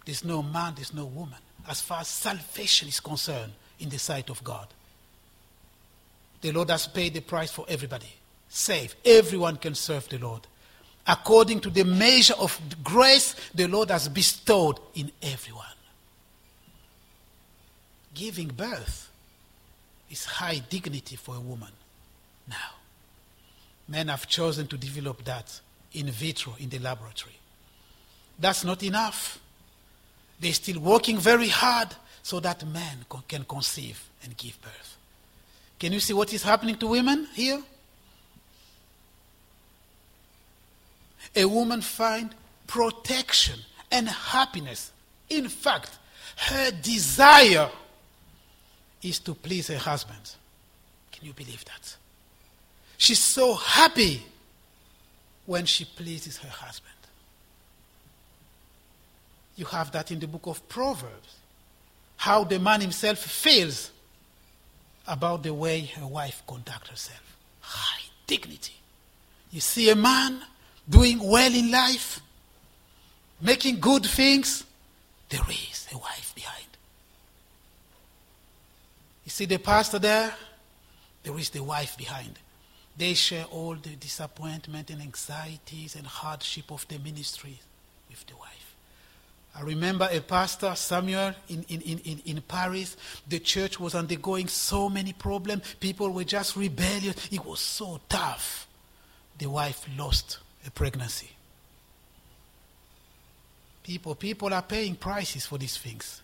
There's 0.06 0.24
no 0.24 0.44
man, 0.44 0.74
there's 0.76 0.94
no 0.94 1.06
woman, 1.06 1.40
as 1.68 1.82
far 1.82 2.02
as 2.02 2.10
salvation 2.10 2.90
is 2.90 3.00
concerned 3.00 3.54
in 3.80 3.90
the 3.90 3.98
sight 3.98 4.30
of 4.30 4.44
God. 4.44 4.68
The 6.42 6.52
Lord 6.52 6.70
has 6.70 6.86
paid 6.86 7.16
the 7.16 7.22
price 7.22 7.50
for 7.50 7.66
everybody. 7.68 8.14
Save. 8.50 8.94
Everyone 9.04 9.56
can 9.56 9.74
serve 9.74 10.08
the 10.08 10.20
Lord. 10.20 10.46
According 11.12 11.60
to 11.62 11.70
the 11.70 11.84
measure 11.84 12.36
of 12.40 12.58
grace 12.82 13.36
the 13.54 13.68
Lord 13.68 13.92
has 13.92 14.08
bestowed 14.08 14.80
in 14.96 15.12
everyone. 15.22 15.66
Giving 18.14 18.48
birth 18.48 19.12
is 20.10 20.24
high 20.24 20.62
dignity 20.70 21.18
for 21.18 21.36
a 21.36 21.40
woman 21.42 21.72
now. 22.48 22.56
Men 23.90 24.08
have 24.08 24.26
chosen 24.26 24.68
to 24.68 24.78
develop 24.78 25.26
that 25.26 25.60
in 25.92 26.10
vitro 26.10 26.56
in 26.60 26.70
the 26.70 26.80
laboratory. 26.80 27.36
That's 28.40 28.64
not 28.64 28.82
enough. 28.82 29.38
They're 30.40 30.54
still 30.54 30.80
working 30.80 31.18
very 31.18 31.50
hard 31.50 31.90
so 32.24 32.40
that 32.40 32.66
men 32.66 33.06
can 33.28 33.44
conceive 33.44 34.02
and 34.24 34.38
give 34.38 34.62
birth. 34.62 34.98
Can 35.78 35.92
you 35.92 36.00
see 36.00 36.14
what 36.14 36.34
is 36.34 36.44
happening 36.44 36.78
to 36.78 36.88
women 36.88 37.28
here? 37.34 37.62
A 41.36 41.46
woman 41.46 41.82
find 41.82 42.34
protection 42.68 43.60
and 43.92 44.08
happiness. 44.08 44.92
In 45.30 45.48
fact, 45.48 45.98
her 46.38 46.72
desire 46.72 47.70
is 49.02 49.20
to 49.20 49.34
please 49.34 49.68
her 49.68 49.78
husband. 49.78 50.36
Can 51.12 51.28
you 51.28 51.34
believe 51.34 51.64
that? 51.66 51.96
She's 52.98 53.20
so 53.20 53.56
happy 53.56 54.24
when 55.46 55.66
she 55.66 55.86
pleases 55.86 56.38
her 56.38 56.50
husband. 56.50 56.92
You 59.56 59.66
have 59.66 59.92
that 59.92 60.12
in 60.12 60.20
the 60.20 60.28
book 60.28 60.48
of 60.48 60.68
Proverbs. 60.70 61.36
How 62.18 62.44
the 62.44 62.60
man 62.60 62.82
himself 62.82 63.20
feels 63.20 63.92
about 65.08 65.44
the 65.44 65.54
way 65.54 65.82
her 65.82 66.06
wife 66.06 66.44
conducts 66.48 66.90
herself. 66.90 67.38
High 67.60 68.04
dignity. 68.28 68.76
You 69.52 69.60
see 69.60 69.90
a 69.90 69.96
man 69.96 70.42
doing 70.92 71.20
well 71.20 71.54
in 71.54 71.72
life, 71.72 72.20
making 73.42 73.80
good 73.80 74.06
things, 74.06 74.64
there 75.30 75.42
is 75.50 75.88
a 75.94 75.98
wife 75.98 76.34
behind. 76.36 76.68
You 79.24 79.32
see 79.32 79.46
the 79.46 79.58
pastor 79.58 80.00
there? 80.00 80.36
There 81.24 81.38
is 81.40 81.50
the 81.50 81.64
wife 81.64 81.98
behind. 81.98 82.38
They 82.98 83.14
share 83.14 83.46
all 83.46 83.76
the 83.76 83.96
disappointment 83.96 84.90
and 84.90 85.02
anxieties 85.02 85.96
and 85.96 86.06
hardship 86.06 86.72
of 86.72 86.86
the 86.90 87.00
ministry 87.00 87.60
with 88.10 88.26
the 88.28 88.36
wife. 88.36 88.76
I 89.56 89.62
remember 89.62 90.08
a 90.12 90.20
pastor, 90.20 90.74
Samuel, 90.76 91.34
in, 91.48 91.64
in, 91.70 91.82
in, 91.82 92.22
in 92.26 92.42
Paris. 92.42 92.98
The 93.28 93.40
church 93.40 93.80
was 93.80 93.96
undergoing 93.96 94.48
so 94.48 94.90
many 94.90 95.14
problems. 95.14 95.76
People 95.80 96.10
were 96.12 96.24
just 96.24 96.56
rebellious. 96.56 97.32
It 97.32 97.46
was 97.46 97.60
so 97.60 98.00
tough. 98.10 98.68
The 99.38 99.50
wife 99.50 99.86
lost 99.98 100.40
a 100.66 100.72
pregnancy. 100.72 101.30
People, 103.84 104.16
people 104.16 104.54
are 104.54 104.62
paying 104.62 104.96
prices 104.96 105.46
for 105.46 105.58
these 105.58 105.78
things. 105.78 106.22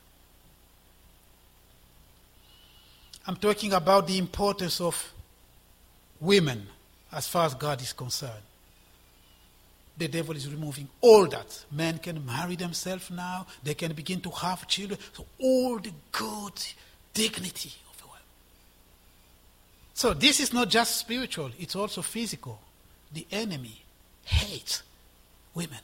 I'm 3.25 3.35
talking 3.35 3.73
about 3.73 4.07
the 4.07 4.17
importance 4.17 4.79
of 4.79 5.13
women 6.21 6.67
as 7.11 7.27
far 7.27 7.45
as 7.45 7.53
God 7.55 7.81
is 7.81 7.93
concerned. 7.93 8.43
The 9.97 10.07
devil 10.07 10.35
is 10.35 10.49
removing 10.49 10.87
all 11.01 11.25
that. 11.27 11.65
Men 11.71 11.97
can 11.97 12.23
marry 12.25 12.55
themselves 12.55 13.09
now, 13.09 13.47
they 13.63 13.73
can 13.73 13.93
begin 13.93 14.21
to 14.21 14.29
have 14.29 14.67
children. 14.67 14.99
So, 15.13 15.25
all 15.39 15.79
the 15.79 15.91
good 16.11 16.53
dignity 17.13 17.73
of 17.89 18.01
a 18.03 18.07
woman. 18.07 18.21
So, 19.95 20.13
this 20.13 20.39
is 20.39 20.53
not 20.53 20.69
just 20.69 20.97
spiritual, 20.97 21.51
it's 21.59 21.75
also 21.75 22.03
physical. 22.03 22.61
The 23.11 23.25
enemy 23.31 23.81
hates 24.27 24.83
women, 25.53 25.79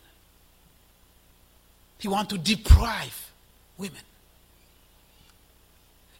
he 1.97 2.07
wants 2.07 2.33
to 2.33 2.37
deprive 2.37 3.31
women. 3.77 4.01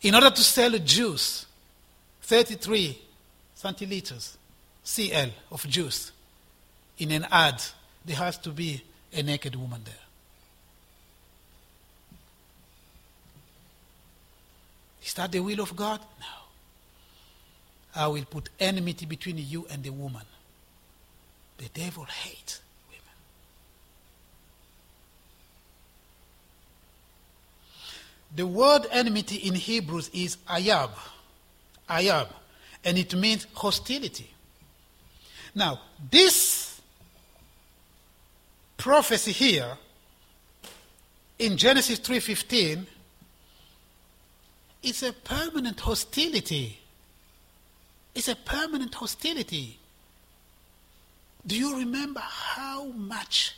In 0.02 0.16
order 0.16 0.30
to 0.30 0.42
sell 0.42 0.72
juice, 0.80 1.46
33 2.22 3.00
centiliters 3.58 4.36
CL 4.84 5.30
of 5.52 5.68
juice 5.68 6.12
in 6.98 7.12
an 7.12 7.28
ad, 7.32 7.62
there 8.06 8.18
has 8.18 8.38
to 8.40 8.50
be 8.50 8.82
a 9.14 9.24
naked 9.24 9.56
woman 9.56 9.82
there. 9.86 9.94
Is 15.04 15.14
that 15.16 15.32
the 15.32 15.40
will 15.40 15.62
of 15.62 15.76
God? 15.76 16.00
No. 16.20 16.26
I 17.96 18.08
will 18.08 18.26
put 18.26 18.50
enmity 18.60 19.06
between 19.06 19.38
you 19.38 19.68
and 19.70 19.84
the 19.84 19.92
woman. 19.92 20.24
The 21.64 21.70
devil 21.80 22.04
hates 22.04 22.60
women. 22.90 23.04
The 28.36 28.46
word 28.46 28.86
enmity 28.92 29.38
in 29.38 29.56
Hebrews 29.56 30.10
is 30.14 30.36
ayab. 30.50 30.90
Ayab 31.90 32.28
and 32.84 32.98
it 32.98 33.16
means 33.16 33.48
hostility. 33.54 34.30
Now, 35.56 35.80
this 36.12 36.82
prophecy 38.76 39.32
here 39.32 39.78
in 41.40 41.56
Genesis 41.56 41.98
3:15 42.00 42.88
is 44.82 45.02
a 45.02 45.14
permanent 45.14 45.80
hostility. 45.80 46.82
It's 48.14 48.28
a 48.28 48.36
permanent 48.36 48.94
hostility. 48.96 49.80
Do 51.46 51.58
you 51.58 51.78
remember 51.78 52.22
how 52.22 52.86
much 52.86 53.56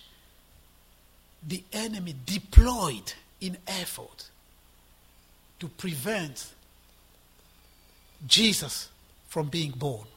the 1.48 1.63
enemy 1.71 2.15
deployed 2.26 3.13
in 3.39 3.58
effort 3.67 4.30
to 5.60 5.67
prevent 5.67 6.54
Jesus 8.26 8.89
from 9.28 9.48
being 9.48 9.71
born. 9.71 10.08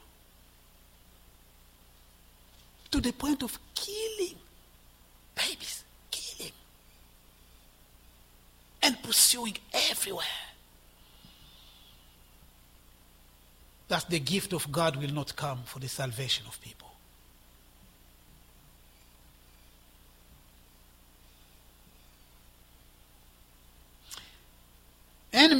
To 2.91 3.01
the 3.01 3.13
point 3.13 3.43
of 3.43 3.59
killing 3.75 4.37
babies, 5.35 5.85
killing, 6.11 6.53
and 8.83 9.03
pursuing 9.03 9.57
everywhere. 9.73 10.25
That 13.89 14.09
the 14.09 14.21
gift 14.21 14.53
of 14.53 14.71
God 14.71 14.97
will 14.97 15.13
not 15.13 15.37
come 15.37 15.61
for 15.65 15.79
the 15.79 15.89
salvation 15.89 16.47
of 16.47 16.61
people. 16.61 16.91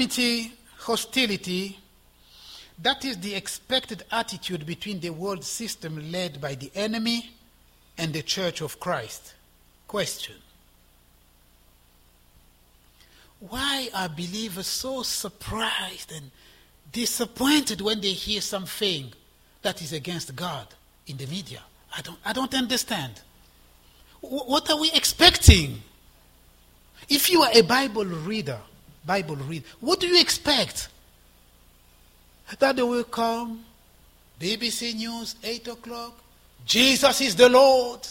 Enmity, 0.09 0.53
hostility, 0.79 1.79
that 2.81 3.05
is 3.05 3.19
the 3.19 3.35
expected 3.35 4.05
attitude 4.11 4.65
between 4.65 5.01
the 5.01 5.11
world 5.11 5.45
system 5.45 6.11
led 6.11 6.41
by 6.41 6.55
the 6.55 6.71
enemy 6.75 7.31
and 7.99 8.13
the 8.13 8.23
Church 8.23 8.61
of 8.63 8.81
Christ. 8.81 9.35
Question 9.87 10.37
Why 13.41 13.89
are 13.95 14.09
believers 14.09 14.67
so 14.67 15.03
surprised 15.03 16.13
and 16.13 16.31
disappointed 16.93 17.81
when 17.81 18.01
they 18.01 18.13
hear 18.13 18.41
something 18.41 19.13
that 19.63 19.83
is 19.83 19.93
against 19.93 20.35
God 20.35 20.69
in 21.07 21.17
the 21.19 21.27
media? 21.27 21.61
I 21.97 22.01
don't, 22.01 22.19
I 22.25 22.33
don't 22.33 22.55
understand. 22.55 23.21
W- 24.23 24.45
what 24.45 24.71
are 24.71 24.81
we 24.81 24.91
expecting? 24.93 25.83
If 27.09 27.31
you 27.31 27.43
are 27.43 27.51
a 27.53 27.63
Bible 27.63 28.05
reader, 28.05 28.61
Bible 29.09 29.37
read, 29.37 29.65
what 29.81 30.01
do 30.01 30.07
you 30.07 30.21
expect? 30.21 30.89
That 32.59 32.77
they 32.77 32.83
will 32.83 33.05
come, 33.05 33.65
BBC 34.39 34.95
News, 34.95 35.35
8 35.43 35.69
o'clock, 35.69 36.13
Jesus 36.67 37.23
is 37.23 37.35
the 37.35 37.49
Lord. 37.49 38.07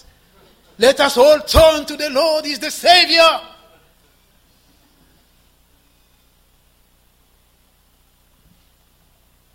Let 0.79 0.99
us 0.99 1.15
all 1.15 1.39
turn 1.41 1.85
to 1.85 1.95
the 1.95 2.09
Lord, 2.09 2.45
He's 2.45 2.57
the 2.57 2.71
Savior. 2.71 3.21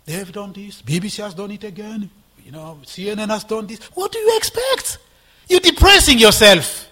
They 0.05 0.13
have 0.13 0.31
done 0.31 0.53
this. 0.53 0.81
BBC 0.81 1.23
has 1.23 1.33
done 1.33 1.51
it 1.51 1.65
again. 1.65 2.09
You 2.45 2.53
know, 2.53 2.79
CNN 2.83 3.29
has 3.29 3.43
done 3.43 3.67
this. 3.67 3.79
What 3.93 4.13
do 4.13 4.19
you 4.19 4.37
expect? 4.37 4.97
You're 5.49 5.59
depressing 5.59 6.19
yourself 6.19 6.89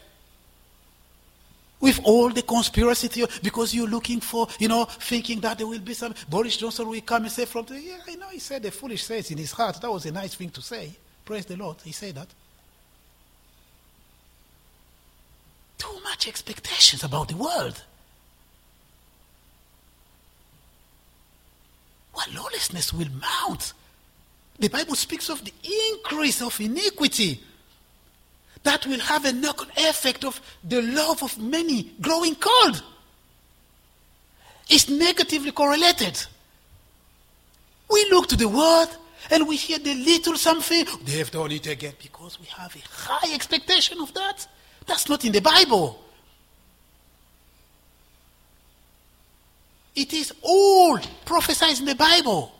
with 1.82 2.00
all 2.04 2.30
the 2.30 2.44
conspiracy 2.44 3.08
theory 3.08 3.28
because 3.44 3.74
you're 3.74 3.88
looking 3.88 4.22
for, 4.22 4.48
you 4.60 4.68
know, 4.68 4.86
thinking 4.86 5.40
that 5.42 5.58
there 5.58 5.68
will 5.68 5.80
be 5.80 5.94
some. 5.94 6.14
Boris 6.30 6.56
Johnson 6.56 6.88
will 6.88 7.02
come 7.02 7.24
and 7.24 7.32
say 7.32 7.46
from 7.46 7.66
the, 7.66 7.82
yeah, 7.82 7.98
I 8.08 8.16
know 8.16 8.30
he 8.30 8.40
said 8.40 8.64
the 8.64 8.72
foolish 8.72 9.04
says 9.04 9.32
in 9.32 9.38
his 9.38 9.52
heart. 9.52 9.82
That 9.82 9.92
was 9.92 10.06
a 10.06 10.12
nice 10.12 10.36
thing 10.36 10.52
to 10.52 10.62
say. 10.62 10.92
Praise 11.26 11.46
the 11.46 11.58
Lord. 11.58 11.78
He 11.84 11.92
said 11.92 12.16
that. 12.16 12.28
Too 15.78 16.00
much 16.04 16.28
expectations 16.28 17.04
about 17.04 17.28
the 17.28 17.36
world. 17.36 17.84
What 22.14 22.32
lawlessness 22.34 22.94
will 22.94 23.08
mount. 23.20 23.74
The 24.60 24.68
Bible 24.68 24.96
speaks 24.96 25.30
of 25.30 25.44
the 25.44 25.54
increase 25.94 26.42
of 26.42 26.60
iniquity 26.62 27.42
that 28.64 28.86
will 28.86 29.00
have 29.00 29.26
a 29.26 29.34
knock 29.34 29.62
on 29.62 29.68
effect 29.78 30.24
of 30.24 30.40
the 30.64 30.82
love 30.82 31.24
of 31.24 31.38
many 31.38 31.92
growing 32.00 32.36
cold. 32.36 32.84
It's 34.70 34.88
negatively 34.88 35.52
correlated. 35.52 36.26
We 37.90 38.08
look 38.10 38.28
to 38.28 38.38
the 38.38 38.48
word 38.48 38.88
and 39.30 39.48
we 39.48 39.56
hear 39.58 39.80
the 39.80 39.94
little 39.94 40.38
something, 40.38 40.86
they 41.04 41.18
have 41.18 41.32
done 41.32 41.52
it 41.52 41.68
again 41.68 41.94
because 42.02 42.40
we 42.40 42.46
have 42.48 42.76
a 42.76 42.80
high 42.90 43.34
expectation 43.34 44.00
of 44.00 44.14
that. 44.14 44.48
That's 44.86 45.10
not 45.10 45.24
in 45.26 45.32
the 45.32 45.42
Bible. 45.42 46.02
It 49.96 50.14
is 50.14 50.34
all 50.42 50.98
prophesied 51.26 51.80
in 51.80 51.86
the 51.86 51.96
Bible. 51.96 52.52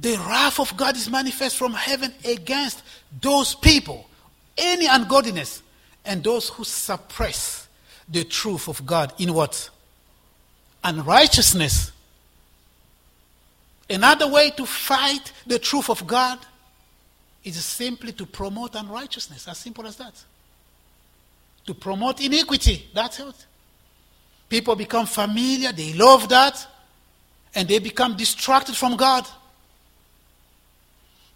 The 0.00 0.16
wrath 0.16 0.58
of 0.58 0.76
God 0.76 0.96
is 0.96 1.10
manifest 1.10 1.56
from 1.56 1.74
heaven 1.74 2.12
against 2.24 2.82
those 3.20 3.54
people, 3.54 4.08
any 4.56 4.86
ungodliness, 4.86 5.62
and 6.04 6.24
those 6.24 6.48
who 6.48 6.64
suppress 6.64 7.68
the 8.08 8.24
truth 8.24 8.68
of 8.68 8.84
God 8.86 9.12
in 9.18 9.34
what? 9.34 9.68
Unrighteousness. 10.82 11.92
Another 13.90 14.28
way 14.28 14.50
to 14.50 14.64
fight 14.64 15.32
the 15.46 15.58
truth 15.58 15.90
of 15.90 16.06
God 16.06 16.38
is 17.44 17.62
simply 17.62 18.12
to 18.12 18.24
promote 18.24 18.74
unrighteousness. 18.74 19.48
As 19.48 19.58
simple 19.58 19.86
as 19.86 19.96
that. 19.96 20.14
To 21.66 21.74
promote 21.74 22.20
iniquity. 22.20 22.88
That's 22.94 23.20
it. 23.20 23.46
People 24.48 24.74
become 24.76 25.06
familiar, 25.06 25.72
they 25.72 25.92
love 25.92 26.28
that, 26.28 26.66
and 27.54 27.68
they 27.68 27.78
become 27.78 28.16
distracted 28.16 28.76
from 28.76 28.96
God. 28.96 29.26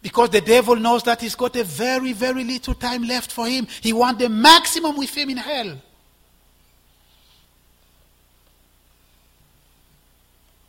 Because 0.05 0.29
the 0.29 0.43
devil 0.43 0.77
knows 0.77 1.03
that 1.05 1.23
he's 1.23 1.35
got 1.35 1.57
a 1.57 1.65
very, 1.65 2.13
very 2.13 2.45
little 2.45 2.75
time 2.75 3.05
left 3.05 3.33
for 3.33 3.47
him. 3.49 3.67
He 3.81 3.95
wants 3.95 4.21
the 4.23 4.29
maximum 4.29 4.99
with 4.99 5.17
him 5.17 5.31
in 5.31 5.39
hell. 5.39 5.79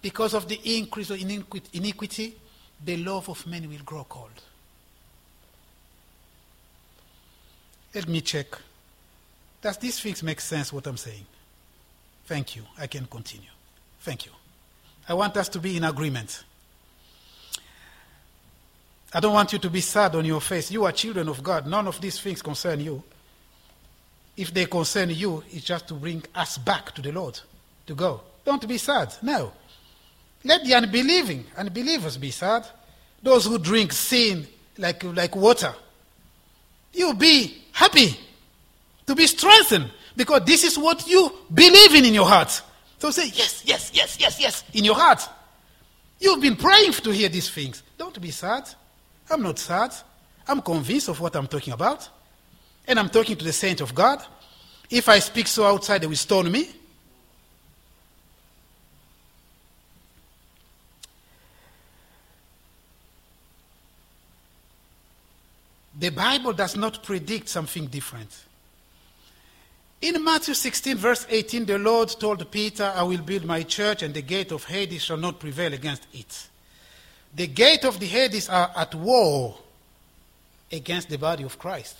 Because 0.01 0.35
of 0.35 0.47
the 0.47 0.57
increase 0.77 1.09
of 1.09 1.19
iniquity, 1.19 2.37
the 2.85 2.95
love 2.95 3.27
of 3.27 3.45
many 3.45 3.67
will 3.67 3.83
grow 3.83 4.05
cold. 4.05 4.41
Let 7.93 8.07
me 8.07 8.21
check. 8.21 8.57
Does 9.61 9.77
these 9.79 9.99
things 9.99 10.23
make 10.23 10.39
sense, 10.39 10.71
what 10.71 10.87
I'm 10.87 10.95
saying? 10.95 11.25
Thank 12.25 12.55
you. 12.55 12.63
I 12.77 12.87
can 12.87 13.05
continue. 13.07 13.49
Thank 13.99 14.27
you. 14.27 14.31
I 15.09 15.13
want 15.13 15.35
us 15.35 15.49
to 15.49 15.59
be 15.59 15.75
in 15.75 15.83
agreement. 15.83 16.45
I 19.15 19.21
don't 19.21 19.33
want 19.33 19.53
you 19.53 19.59
to 19.59 19.69
be 19.69 19.79
sad 19.79 20.13
on 20.15 20.25
your 20.25 20.41
face. 20.41 20.69
You 20.69 20.83
are 20.83 20.91
children 20.91 21.29
of 21.29 21.41
God. 21.41 21.65
None 21.67 21.87
of 21.87 22.01
these 22.01 22.19
things 22.19 22.41
concern 22.41 22.81
you. 22.81 23.01
If 24.35 24.53
they 24.53 24.65
concern 24.65 25.09
you, 25.11 25.41
it's 25.51 25.63
just 25.63 25.87
to 25.87 25.93
bring 25.93 26.21
us 26.35 26.57
back 26.57 26.93
to 26.95 27.01
the 27.01 27.13
Lord, 27.13 27.39
to 27.87 27.95
go. 27.95 28.19
Don't 28.43 28.67
be 28.67 28.77
sad. 28.77 29.15
No. 29.21 29.53
Let 30.43 30.65
the 30.65 30.73
unbelieving, 30.73 31.45
unbelievers 31.55 32.17
be 32.17 32.29
sad. 32.29 32.67
Those 33.23 33.45
who 33.45 33.57
drink 33.57 33.93
sin 33.93 34.47
like, 34.77 35.01
like 35.05 35.33
water. 35.33 35.73
You 36.91 37.13
be 37.13 37.63
happy 37.71 38.19
to 39.07 39.15
be 39.15 39.27
strengthened 39.27 39.91
because 40.17 40.41
this 40.43 40.65
is 40.65 40.77
what 40.77 41.07
you 41.07 41.31
believe 41.53 41.95
in 41.95 42.03
in 42.03 42.13
your 42.13 42.27
heart. 42.27 42.61
So 42.99 43.11
say, 43.11 43.27
yes, 43.27 43.63
yes, 43.65 43.91
yes, 43.93 44.17
yes, 44.19 44.41
yes, 44.41 44.63
in 44.73 44.83
your 44.83 44.95
heart. 44.95 45.25
You've 46.19 46.41
been 46.41 46.57
praying 46.57 46.91
to 46.91 47.11
hear 47.11 47.29
these 47.29 47.49
things. 47.49 47.81
Don't 47.97 48.19
be 48.19 48.31
sad. 48.31 48.67
I'm 49.29 49.41
not 49.41 49.59
sad. 49.59 49.93
I'm 50.47 50.61
convinced 50.61 51.09
of 51.09 51.19
what 51.19 51.35
I'm 51.35 51.47
talking 51.47 51.73
about. 51.73 52.07
And 52.87 52.99
I'm 52.99 53.09
talking 53.09 53.35
to 53.35 53.43
the 53.43 53.53
saint 53.53 53.81
of 53.81 53.95
God. 53.95 54.23
If 54.89 55.09
I 55.09 55.19
speak 55.19 55.47
so 55.47 55.65
outside, 55.65 56.01
they 56.01 56.07
will 56.07 56.15
stone 56.15 56.51
me. 56.51 56.69
The 65.97 66.09
Bible 66.09 66.53
does 66.53 66.75
not 66.75 67.01
predict 67.03 67.47
something 67.47 67.87
different. 67.87 68.29
In 70.01 70.23
Matthew 70.23 70.53
16, 70.53 70.97
verse 70.97 71.25
18, 71.27 71.65
the 71.65 71.79
Lord 71.79 72.09
told 72.09 72.51
Peter, 72.51 72.93
I 72.95 73.01
will 73.01 73.21
build 73.21 73.45
my 73.45 73.63
church, 73.63 74.03
and 74.03 74.13
the 74.13 74.21
gate 74.21 74.51
of 74.51 74.65
Hades 74.65 75.03
shall 75.03 75.17
not 75.17 75.39
prevail 75.39 75.73
against 75.73 76.05
it 76.13 76.49
the 77.33 77.47
gate 77.47 77.83
of 77.83 77.99
the 77.99 78.05
Hades 78.05 78.49
are 78.49 78.71
uh, 78.75 78.81
at 78.81 78.95
war 78.95 79.57
against 80.71 81.09
the 81.09 81.17
body 81.17 81.43
of 81.43 81.57
Christ. 81.57 81.95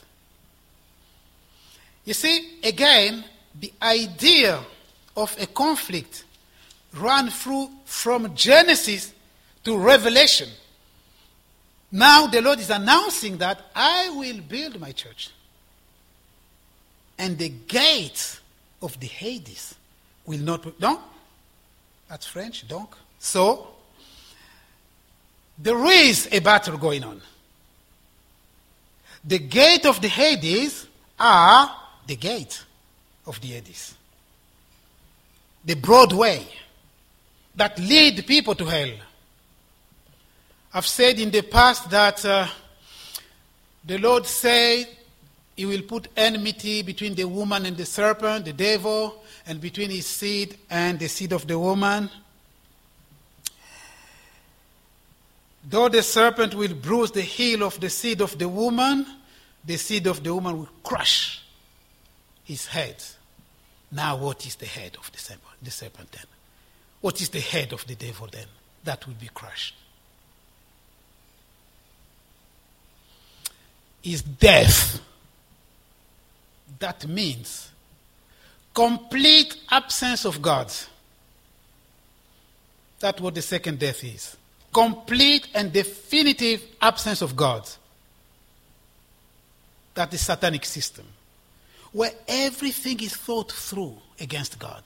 You 2.05 2.13
see, 2.13 2.59
again, 2.63 3.23
the 3.59 3.73
idea 3.81 4.59
of 5.17 5.35
a 5.39 5.47
conflict 5.47 6.23
ran 6.93 7.29
through 7.29 7.69
from 7.85 8.35
Genesis 8.35 9.13
to 9.63 9.77
Revelation. 9.77 10.49
Now 11.91 12.27
the 12.27 12.41
Lord 12.41 12.59
is 12.59 12.69
announcing 12.69 13.37
that 13.37 13.61
I 13.75 14.09
will 14.09 14.41
build 14.41 14.79
my 14.79 14.91
church. 14.91 15.31
And 17.17 17.37
the 17.37 17.49
gate 17.49 18.39
of 18.81 18.99
the 18.99 19.07
Hades 19.07 19.75
will 20.25 20.39
not. 20.39 20.79
No? 20.79 20.99
That's 22.09 22.27
French, 22.27 22.67
donc. 22.67 22.95
So, 23.19 23.74
there 25.57 25.85
is 25.85 26.27
a 26.31 26.39
battle 26.39 26.77
going 26.77 27.03
on. 27.03 27.21
The 29.23 29.39
gate 29.39 29.85
of 29.85 30.01
the 30.01 30.07
Hades 30.07 30.87
are 31.19 31.75
the 32.05 32.15
gate 32.15 32.63
of 33.25 33.41
the 33.41 33.47
Hades. 33.49 33.95
The 35.63 35.75
broad 35.75 36.13
way 36.13 36.45
that 37.55 37.79
lead 37.79 38.27
people 38.27 38.53
to 38.55 38.65
hell. 38.65 38.91
I've 40.73 40.85
said 40.85 41.19
in 41.19 41.31
the 41.31 41.41
past 41.41 41.89
that 41.89 42.23
uh, 42.25 42.47
the 43.85 43.97
Lord 43.97 44.25
said 44.25 44.87
he 45.55 45.65
will 45.65 45.83
put 45.83 46.09
enmity 46.17 46.81
between 46.81 47.15
the 47.15 47.23
woman 47.23 47.65
and 47.65 47.77
the 47.77 47.85
serpent, 47.85 48.45
the 48.45 48.53
devil, 48.53 49.23
and 49.47 49.61
between 49.61 49.89
his 49.89 50.05
seed 50.05 50.57
and 50.69 50.99
the 50.99 51.07
seed 51.07 51.31
of 51.31 51.47
the 51.47 51.57
woman. 51.57 52.09
Though 55.67 55.89
the 55.89 56.03
serpent 56.03 56.53
will 56.53 56.73
bruise 56.75 57.11
the 57.11 57.21
heel 57.21 57.63
of 57.63 57.79
the 57.79 57.89
seed 57.89 58.21
of 58.21 58.37
the 58.37 58.47
woman, 58.47 59.05
the 59.63 59.77
seed 59.77 60.05
of 60.05 60.23
the 60.23 60.33
woman 60.33 60.59
will 60.59 60.69
crush 60.83 61.43
his 62.43 62.67
head. 62.67 63.03
Now, 63.91 64.17
what 64.17 64.45
is 64.45 64.55
the 64.55 64.67
head 64.67 64.95
of 64.99 65.11
the 65.11 65.17
serpent, 65.17 65.43
the 65.61 65.71
serpent 65.71 66.11
then? 66.11 66.25
What 67.01 67.19
is 67.21 67.29
the 67.29 67.39
head 67.39 67.73
of 67.73 67.85
the 67.87 67.95
devil 67.95 68.27
then? 68.31 68.47
That 68.83 69.05
will 69.07 69.15
be 69.15 69.29
crushed. 69.33 69.75
Is 74.03 74.21
death. 74.21 75.01
That 76.77 77.07
means 77.07 77.71
complete 78.73 79.55
absence 79.69 80.25
of 80.25 80.41
God. 80.41 80.71
That's 82.99 83.19
what 83.19 83.33
the 83.33 83.41
second 83.41 83.79
death 83.79 84.03
is. 84.03 84.37
Complete 84.75 85.47
and 85.55 85.71
definitive 85.71 86.61
absence 86.81 87.21
of 87.21 87.33
God. 87.33 87.65
That 89.93 90.13
is 90.13 90.19
satanic 90.19 90.65
system. 90.65 91.05
Where 91.93 92.11
everything 92.27 92.99
is 92.99 93.15
thought 93.15 93.53
through 93.53 93.95
against 94.19 94.59
God. 94.59 94.83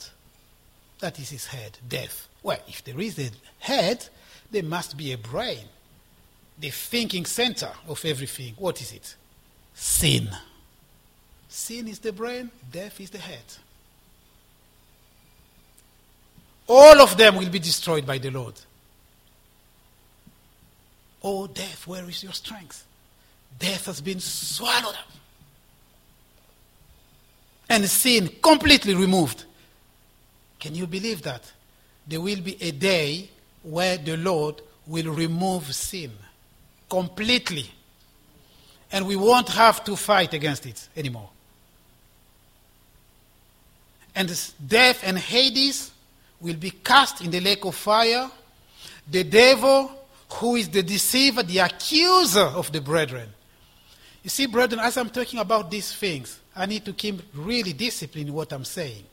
That 0.99 1.17
is 1.17 1.32
his 1.32 1.47
head, 1.47 1.80
death. 1.88 2.28
Well, 2.43 2.60
if 2.67 2.84
there 2.84 2.99
is 2.99 3.17
a 3.17 3.32
head, 3.58 4.08
there 4.52 4.62
must 4.62 4.95
be 4.95 5.12
a 5.12 5.17
brain. 5.17 5.65
The 6.60 6.69
thinking 6.69 7.25
center 7.25 7.71
of 7.88 8.06
everything. 8.06 8.54
What 8.60 8.80
is 8.82 8.91
it? 8.91 9.15
Sin. 9.73 10.30
Sin 11.47 11.88
is 11.88 11.97
the 11.97 12.13
brain, 12.13 12.52
death 12.71 13.02
is 13.02 13.10
the 13.10 13.17
head. 13.17 13.56
All 16.67 17.02
of 17.02 17.17
them 17.17 17.38
will 17.38 17.49
be 17.49 17.58
destroyed 17.58 18.06
by 18.06 18.19
the 18.19 18.30
Lord. 18.30 18.54
Oh, 21.23 21.47
death, 21.47 21.86
where 21.86 22.08
is 22.08 22.23
your 22.23 22.34
strength? 22.34 22.86
Death 23.58 23.86
has 23.88 24.01
been 24.01 24.19
swallowed 24.19 24.95
up. 24.95 25.12
And 27.69 27.86
sin 27.86 28.29
completely 28.41 28.95
removed. 28.95 29.45
Can 30.60 30.75
you 30.75 30.88
believe 30.88 31.21
that? 31.23 31.51
There 32.08 32.21
will 32.21 32.41
be 32.41 32.62
a 32.62 32.71
day 32.71 33.29
where 33.63 33.97
the 33.97 34.17
Lord 34.17 34.62
will 34.88 35.13
remove 35.13 35.73
sin 35.75 36.12
completely. 36.89 37.69
And 38.91 39.05
we 39.05 39.15
won't 39.15 39.49
have 39.49 39.84
to 39.84 39.95
fight 39.95 40.34
against 40.34 40.65
it 40.65 40.89
anymore. 40.97 41.29
And 44.15 44.29
death 44.67 45.03
and 45.05 45.17
Hades 45.17 45.91
will 46.41 46.55
be 46.55 46.71
cast 46.71 47.21
in 47.21 47.29
the 47.29 47.39
lake 47.39 47.63
of 47.65 47.75
fire. 47.75 48.29
The 49.10 49.23
devil, 49.23 49.91
who 50.33 50.55
is 50.55 50.69
the 50.69 50.83
deceiver, 50.83 51.43
the 51.43 51.59
accuser 51.59 52.39
of 52.39 52.71
the 52.71 52.81
brethren. 52.81 53.29
You 54.23 54.29
see, 54.29 54.45
brethren, 54.45 54.79
as 54.79 54.97
I'm 54.97 55.09
talking 55.09 55.39
about 55.39 55.71
these 55.71 55.93
things, 55.93 56.39
I 56.55 56.65
need 56.65 56.85
to 56.85 56.93
keep 56.93 57.21
really 57.33 57.73
disciplined 57.73 58.29
in 58.29 58.35
what 58.35 58.51
I'm 58.51 58.65
saying. 58.65 59.03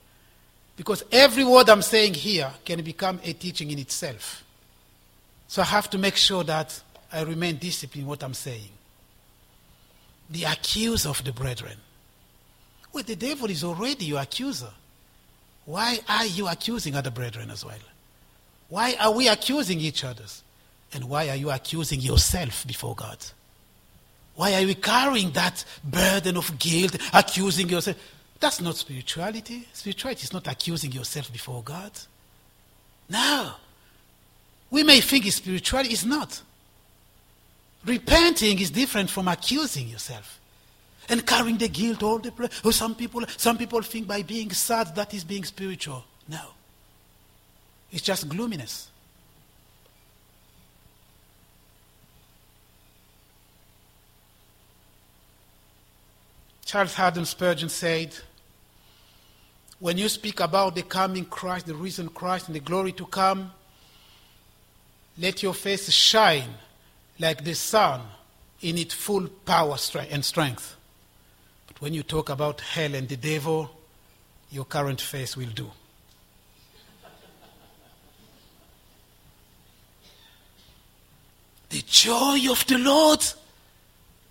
Because 0.76 1.04
every 1.10 1.44
word 1.44 1.70
I'm 1.70 1.82
saying 1.82 2.14
here 2.14 2.50
can 2.64 2.82
become 2.82 3.20
a 3.24 3.32
teaching 3.32 3.70
in 3.70 3.78
itself. 3.78 4.44
So 5.48 5.62
I 5.62 5.64
have 5.64 5.88
to 5.90 5.98
make 5.98 6.16
sure 6.16 6.44
that 6.44 6.80
I 7.12 7.22
remain 7.22 7.56
disciplined 7.56 8.02
in 8.02 8.08
what 8.08 8.22
I'm 8.22 8.34
saying. 8.34 8.68
The 10.28 10.44
accuser 10.44 11.08
of 11.08 11.24
the 11.24 11.32
brethren. 11.32 11.78
Well, 12.92 13.04
the 13.04 13.16
devil 13.16 13.48
is 13.48 13.62
already 13.62 14.06
your 14.06 14.20
accuser. 14.20 14.72
Why 15.64 16.00
are 16.08 16.26
you 16.26 16.48
accusing 16.48 16.94
other 16.94 17.10
brethren 17.10 17.50
as 17.50 17.64
well? 17.64 17.78
Why 18.68 18.96
are 19.00 19.12
we 19.12 19.28
accusing 19.28 19.80
each 19.80 20.04
other? 20.04 20.24
And 20.92 21.04
why 21.08 21.28
are 21.28 21.36
you 21.36 21.50
accusing 21.50 22.00
yourself 22.00 22.66
before 22.66 22.94
God? 22.94 23.18
Why 24.34 24.54
are 24.54 24.60
you 24.60 24.74
carrying 24.74 25.30
that 25.32 25.64
burden 25.82 26.36
of 26.36 26.58
guilt, 26.58 26.96
accusing 27.12 27.68
yourself? 27.68 27.96
That's 28.38 28.60
not 28.60 28.76
spirituality. 28.76 29.66
Spirituality 29.72 30.24
is 30.24 30.32
not 30.32 30.46
accusing 30.46 30.92
yourself 30.92 31.32
before 31.32 31.62
God. 31.62 31.90
No. 33.08 33.52
We 34.70 34.82
may 34.82 35.00
think 35.00 35.26
it's 35.26 35.36
spirituality, 35.36 35.92
it's 35.92 36.04
not. 36.04 36.42
Repenting 37.84 38.58
is 38.58 38.70
different 38.70 39.08
from 39.08 39.28
accusing 39.28 39.88
yourself 39.88 40.40
and 41.08 41.24
carrying 41.26 41.56
the 41.56 41.68
guilt 41.68 42.02
all 42.02 42.18
the 42.18 42.32
place. 42.32 42.60
Oh, 42.64 42.72
some 42.72 42.94
people, 42.94 43.24
some 43.36 43.56
people 43.56 43.80
think 43.82 44.06
by 44.06 44.22
being 44.22 44.50
sad 44.50 44.94
that 44.96 45.14
is 45.14 45.24
being 45.24 45.44
spiritual. 45.44 46.04
No. 46.28 46.40
It's 47.92 48.02
just 48.02 48.28
gloominess. 48.28 48.88
Charles 56.66 56.94
Haddon 56.94 57.24
Spurgeon 57.24 57.68
said, 57.68 58.14
When 59.78 59.96
you 59.96 60.08
speak 60.08 60.40
about 60.40 60.74
the 60.74 60.82
coming 60.82 61.24
Christ, 61.24 61.66
the 61.66 61.74
risen 61.74 62.08
Christ, 62.08 62.48
and 62.48 62.56
the 62.56 62.60
glory 62.60 62.92
to 62.92 63.06
come, 63.06 63.52
let 65.16 65.42
your 65.42 65.54
face 65.54 65.88
shine 65.90 66.50
like 67.18 67.44
the 67.44 67.54
sun 67.54 68.02
in 68.60 68.76
its 68.76 68.92
full 68.92 69.28
power 69.46 69.76
and 70.10 70.24
strength. 70.24 70.76
But 71.68 71.80
when 71.80 71.94
you 71.94 72.02
talk 72.02 72.30
about 72.30 72.60
hell 72.60 72.94
and 72.94 73.08
the 73.08 73.16
devil, 73.16 73.70
your 74.50 74.64
current 74.64 75.00
face 75.00 75.36
will 75.36 75.50
do. 75.54 75.70
the 81.68 81.82
joy 81.82 82.38
of 82.50 82.66
the 82.66 82.78
Lord. 82.78 83.24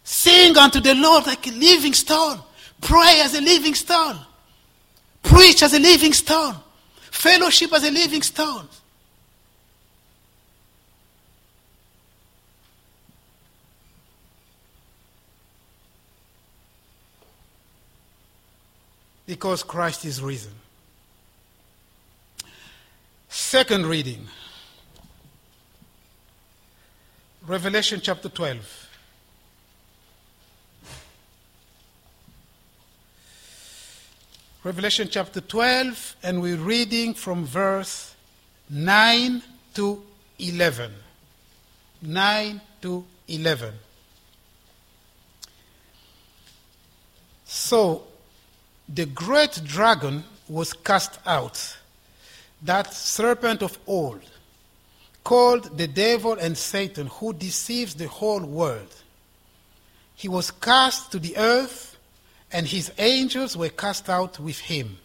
Sing 0.05 0.55
unto 0.55 0.79
the 0.79 0.95
Lord 0.95 1.25
like 1.25 1.45
a 1.47 1.51
living 1.51 1.93
stone. 1.93 2.39
Pray 2.79 3.19
as 3.21 3.35
a 3.35 3.41
living 3.41 3.75
stone. 3.75 4.17
Preach 5.21 5.61
as 5.63 5.73
a 5.73 5.79
living 5.79 6.13
stone. 6.13 6.55
Fellowship 7.11 7.73
as 7.73 7.83
a 7.83 7.91
living 7.91 8.21
stone. 8.21 8.69
because 19.25 19.63
Christ 19.63 20.05
is 20.05 20.21
risen. 20.21 20.53
Second 23.29 23.85
reading 23.85 24.27
Revelation 27.47 27.99
chapter 28.01 28.29
12. 28.29 28.84
Revelation 34.65 35.08
chapter 35.12 35.41
12, 35.41 36.15
and 36.23 36.41
we're 36.41 36.58
reading 36.58 37.13
from 37.13 37.45
verse 37.45 38.15
9 38.67 39.39
to 39.75 40.01
11. 40.39 40.91
9 42.01 42.62
to 42.82 43.06
11. 43.28 43.73
So, 47.45 48.08
the 48.89 49.06
great 49.06 49.62
dragon 49.63 50.23
was 50.49 50.73
cast 50.73 51.19
out, 51.28 51.78
that 52.63 52.91
serpent 52.91 53.62
of 53.62 53.78
old, 53.86 54.23
called 55.23 55.78
the 55.78 55.88
devil 55.88 56.34
and 56.34 56.58
Satan, 56.58 57.06
who 57.06 57.34
deceives 57.34 57.93
the 57.93 58.08
whole 58.08 58.43
world. 58.43 58.95
He 60.15 60.28
was 60.28 60.49
cast 60.49 61.12
to 61.12 61.19
the 61.19 61.38
earth, 61.38 61.94
and 62.55 62.65
his 62.65 62.89
angels 62.97 63.57
were 63.57 63.67
cast 63.67 64.09
out 64.09 64.39
with 64.39 64.57
him. 64.57 64.97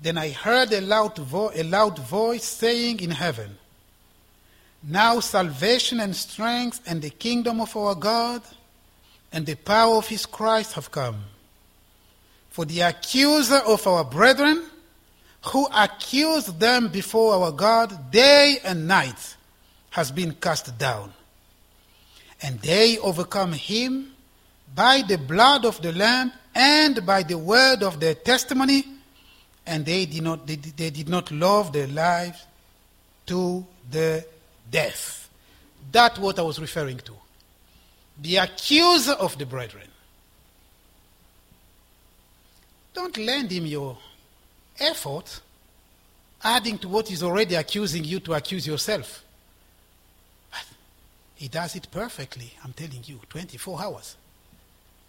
Then 0.00 0.16
I 0.16 0.30
heard 0.30 0.72
a 0.72 0.80
loud, 0.80 1.18
vo- 1.18 1.50
a 1.52 1.64
loud 1.64 1.98
voice 1.98 2.44
saying 2.44 3.00
in 3.00 3.10
heaven, 3.10 3.58
Now 4.84 5.18
salvation 5.18 5.98
and 5.98 6.14
strength 6.14 6.80
and 6.86 7.02
the 7.02 7.10
kingdom 7.10 7.60
of 7.60 7.76
our 7.76 7.96
God 7.96 8.40
and 9.32 9.44
the 9.44 9.56
power 9.56 9.96
of 9.96 10.06
his 10.06 10.24
Christ 10.24 10.74
have 10.74 10.92
come. 10.92 11.24
For 12.50 12.66
the 12.66 12.82
accuser 12.82 13.60
of 13.66 13.84
our 13.88 14.04
brethren, 14.04 14.62
who 15.46 15.66
accused 15.74 16.60
them 16.60 16.86
before 16.86 17.34
our 17.34 17.50
God 17.50 18.12
day 18.12 18.58
and 18.62 18.86
night, 18.86 19.36
has 19.90 20.12
been 20.12 20.34
cast 20.34 20.78
down. 20.78 21.12
And 22.40 22.60
they 22.60 22.98
overcome 22.98 23.54
him 23.54 24.12
by 24.74 25.02
the 25.06 25.18
blood 25.18 25.64
of 25.64 25.80
the 25.82 25.92
Lamb 25.92 26.32
and 26.54 27.04
by 27.04 27.22
the 27.22 27.38
word 27.38 27.82
of 27.82 28.00
their 28.00 28.14
testimony, 28.14 28.84
and 29.66 29.84
they 29.84 30.06
did 30.06 30.22
not, 30.22 30.46
they, 30.46 30.56
they 30.56 30.90
did 30.90 31.08
not 31.08 31.30
love 31.30 31.72
their 31.72 31.86
lives 31.86 32.44
to 33.26 33.64
the 33.90 34.24
death. 34.70 35.28
That's 35.90 36.18
what 36.18 36.38
I 36.38 36.42
was 36.42 36.58
referring 36.58 36.98
to. 36.98 37.12
The 38.20 38.36
accuser 38.36 39.12
of 39.12 39.38
the 39.38 39.46
brethren. 39.46 39.88
Don't 42.94 43.16
lend 43.16 43.50
him 43.50 43.66
your 43.66 43.96
effort, 44.78 45.40
adding 46.44 46.78
to 46.78 46.88
what 46.88 47.08
he's 47.08 47.22
already 47.22 47.54
accusing 47.54 48.04
you 48.04 48.20
to 48.20 48.34
accuse 48.34 48.66
yourself. 48.66 49.24
But 50.50 50.64
he 51.36 51.48
does 51.48 51.74
it 51.74 51.88
perfectly, 51.90 52.52
I'm 52.62 52.72
telling 52.72 53.02
you, 53.06 53.20
24 53.28 53.82
hours. 53.82 54.16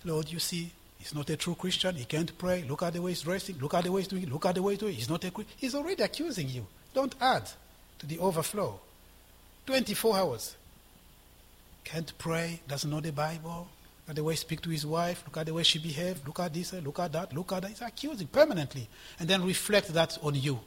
Lord, 0.05 0.31
you 0.31 0.39
see, 0.39 0.71
He's 1.03 1.13
not 1.13 1.29
a 1.29 1.35
true 1.35 1.55
Christian. 1.55 1.95
He 1.95 2.05
can't 2.05 2.35
pray. 2.37 2.63
Look 2.63 2.81
at 2.81 2.93
the 2.93 3.01
way 3.01 3.11
he's 3.11 3.23
dressing. 3.23 3.57
Look 3.59 3.73
at 3.73 3.83
the 3.83 3.91
way 3.91 3.99
he's 3.99 4.07
doing. 4.07 4.25
Look 4.29 4.45
at 4.45 4.55
the 4.55 4.61
way 4.61 4.71
he's 4.71 4.79
doing. 4.79 4.93
He's 4.95 5.09
not 5.09 5.21
a 5.25 5.31
Christian. 5.31 5.53
He's 5.57 5.75
already 5.75 6.01
accusing 6.01 6.47
you. 6.47 6.65
Don't 6.93 7.13
add 7.19 7.43
to 7.99 8.05
the 8.05 8.19
overflow. 8.19 8.79
24 9.65 10.15
hours. 10.17 10.55
Can't 11.83 12.17
pray. 12.17 12.61
Doesn't 12.69 12.89
know 12.89 13.01
the 13.01 13.11
Bible. 13.11 13.67
Look 14.07 14.11
at 14.11 14.15
the 14.15 14.23
way 14.23 14.31
he 14.31 14.37
speaks 14.37 14.61
to 14.61 14.69
his 14.69 14.85
wife. 14.85 15.21
Look 15.27 15.35
at 15.35 15.45
the 15.45 15.53
way 15.53 15.63
she 15.63 15.77
behaves. 15.77 16.21
Look 16.25 16.39
at 16.39 16.53
this. 16.53 16.71
Look 16.71 16.99
at 16.99 17.11
that. 17.11 17.33
Look 17.33 17.51
at 17.51 17.63
that. 17.63 17.67
He's 17.67 17.81
accusing 17.81 18.27
permanently. 18.27 18.87
And 19.19 19.27
then 19.27 19.43
reflect 19.43 19.89
that 19.89 20.17
on 20.23 20.35
you. 20.35 20.57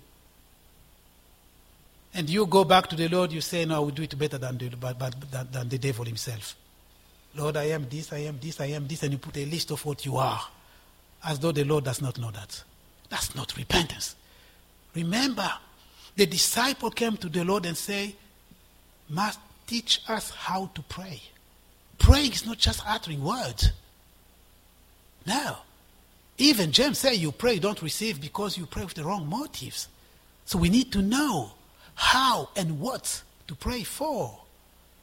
And 2.13 2.29
you 2.29 2.45
go 2.45 2.65
back 2.65 2.89
to 2.89 2.97
the 2.97 3.09
Lord. 3.09 3.33
You 3.33 3.41
say, 3.41 3.65
no, 3.65 3.77
I 3.77 3.79
will 3.79 3.89
do 3.89 4.03
it 4.03 4.19
better 4.19 4.37
than 4.37 4.59
the, 4.59 4.69
than, 4.69 5.49
than 5.51 5.69
the 5.71 5.79
devil 5.79 6.05
himself. 6.05 6.57
Lord, 7.37 7.57
I 7.57 7.65
am 7.65 7.87
this, 7.89 8.13
I 8.13 8.19
am 8.19 8.39
this, 8.41 8.61
I 8.61 8.67
am 8.67 8.87
this, 8.87 9.03
and 9.03 9.13
you 9.13 9.19
put 9.19 9.37
a 9.37 9.45
list 9.45 9.71
of 9.71 9.85
what 9.85 10.07
you 10.07 10.17
are, 10.17 10.41
as 11.25 11.39
though 11.39 11.53
the 11.53 11.65
Lord 11.65 11.85
does 11.85 12.01
not 12.01 12.19
know 12.19 12.31
that. 12.31 12.63
That's 13.09 13.35
not 13.35 13.57
repentance. 13.57 14.17
Remember, 14.95 15.51
the 16.17 16.27
disciple 16.27 16.91
came 16.91 17.17
to 17.19 17.29
the 17.29 17.45
Lord 17.45 17.67
and 17.67 17.77
say, 17.77 18.17
must 19.09 19.39
teach 19.67 20.01
us 20.09 20.31
how 20.31 20.71
to 20.75 20.83
pray. 20.83 21.21
Praying 21.99 22.33
is 22.33 22.47
not 22.47 22.59
just 22.59 22.83
uttering 22.87 23.23
words. 23.23 23.71
No. 25.27 25.57
Even 26.39 26.73
James 26.73 26.99
said 26.99 27.17
you 27.17 27.33
pray, 27.33 27.59
don't 27.59 27.83
receive 27.83 28.21
because 28.21 28.57
you 28.57 28.67
pray 28.67 28.85
with 28.85 28.95
the 28.95 29.05
wrong 29.05 29.27
motives. 29.29 29.89
So 30.45 30.59
we 30.59 30.69
need 30.69 30.93
to 30.93 31.03
know 31.03 31.53
how 31.95 32.51
and 32.57 32.81
what 32.81 33.23
to 33.49 33.55
pray 33.55 33.83
for. 33.83 34.39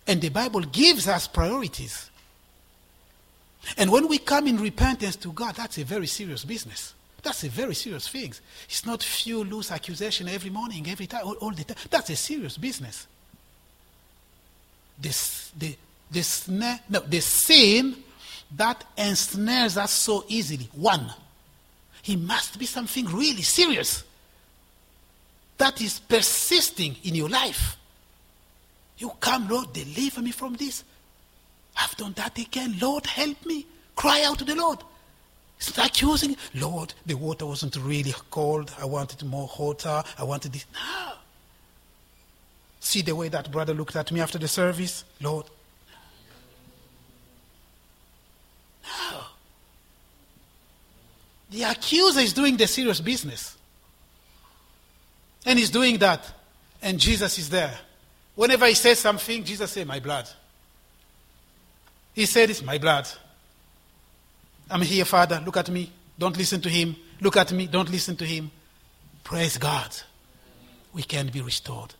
And 0.07 0.21
the 0.21 0.29
Bible 0.29 0.61
gives 0.61 1.07
us 1.07 1.27
priorities. 1.27 2.09
And 3.77 3.91
when 3.91 4.07
we 4.07 4.17
come 4.17 4.47
in 4.47 4.57
repentance 4.57 5.15
to 5.17 5.31
God, 5.31 5.55
that's 5.55 5.77
a 5.77 5.83
very 5.83 6.07
serious 6.07 6.43
business. 6.43 6.93
That's 7.21 7.43
a 7.45 7.49
very 7.49 7.73
serious 7.73 8.07
thing. 8.07 8.33
It's 8.65 8.85
not 8.85 9.01
few 9.01 9.43
loose 9.43 9.71
accusation 9.71 10.27
every 10.27 10.49
morning, 10.49 10.87
every 10.89 11.07
time, 11.07 11.25
all, 11.25 11.35
all 11.35 11.51
the 11.51 11.63
time. 11.63 11.77
That's 11.89 12.09
a 12.09 12.15
serious 12.15 12.57
business. 12.57 13.07
This, 14.99 15.51
the, 15.57 15.75
the, 16.11 16.21
snare, 16.21 16.79
no, 16.89 16.99
the 16.99 17.21
sin 17.21 17.95
that 18.57 18.83
ensnares 18.97 19.77
us 19.77 19.91
so 19.91 20.25
easily, 20.27 20.69
one, 20.73 21.11
he 22.01 22.17
must 22.17 22.59
be 22.59 22.65
something 22.65 23.05
really 23.05 23.41
serious 23.41 24.03
that 25.57 25.81
is 25.81 25.99
persisting 25.99 26.97
in 27.03 27.15
your 27.15 27.29
life. 27.29 27.77
You 28.97 29.11
come, 29.19 29.47
Lord, 29.47 29.71
deliver 29.71 30.21
me 30.21 30.31
from 30.31 30.53
this. 30.55 30.83
I've 31.77 31.95
done 31.97 32.13
that 32.13 32.37
again. 32.37 32.77
Lord, 32.79 33.05
help 33.05 33.45
me. 33.45 33.65
Cry 33.95 34.23
out 34.23 34.39
to 34.39 34.45
the 34.45 34.55
Lord. 34.55 34.79
It's 35.57 35.77
not 35.77 35.87
accusing, 35.87 36.35
Lord, 36.55 36.93
the 37.05 37.15
water 37.15 37.45
wasn't 37.45 37.77
really 37.77 38.13
cold. 38.29 38.73
I 38.77 38.85
wanted 38.85 39.23
more 39.23 39.47
hotter. 39.47 40.03
I 40.17 40.23
wanted 40.23 40.51
this. 40.51 40.65
No. 40.73 41.13
See 42.81 43.01
the 43.01 43.15
way 43.15 43.29
that 43.29 43.49
brother 43.49 43.73
looked 43.73 43.95
at 43.95 44.11
me 44.11 44.19
after 44.19 44.37
the 44.37 44.47
service? 44.49 45.05
Lord. 45.21 45.45
No. 48.83 49.21
The 51.51 51.63
accuser 51.63 52.19
is 52.19 52.33
doing 52.33 52.57
the 52.57 52.67
serious 52.67 52.99
business. 52.99 53.55
And 55.45 55.57
he's 55.57 55.69
doing 55.69 55.97
that. 55.99 56.29
And 56.81 56.99
Jesus 56.99 57.37
is 57.37 57.49
there. 57.49 57.77
Whenever 58.35 58.65
he 58.65 58.73
says 58.73 58.99
something, 58.99 59.43
Jesus 59.45 59.71
says, 59.71 59.85
My 59.85 60.01
blood. 60.01 60.27
He 62.13 62.25
said, 62.25 62.49
It's 62.49 62.63
my 62.63 62.77
blood. 62.77 63.07
I'm 64.69 64.81
here, 64.81 65.05
Father. 65.05 65.41
Look 65.45 65.57
at 65.57 65.69
me. 65.69 65.91
Don't 66.17 66.37
listen 66.37 66.61
to 66.61 66.69
him. 66.69 66.95
Look 67.21 67.37
at 67.37 67.51
me. 67.51 67.67
Don't 67.67 67.89
listen 67.89 68.15
to 68.17 68.25
him. 68.25 68.51
Praise 69.23 69.57
God. 69.57 69.95
We 70.93 71.03
can 71.03 71.27
be 71.27 71.41
restored 71.41 71.93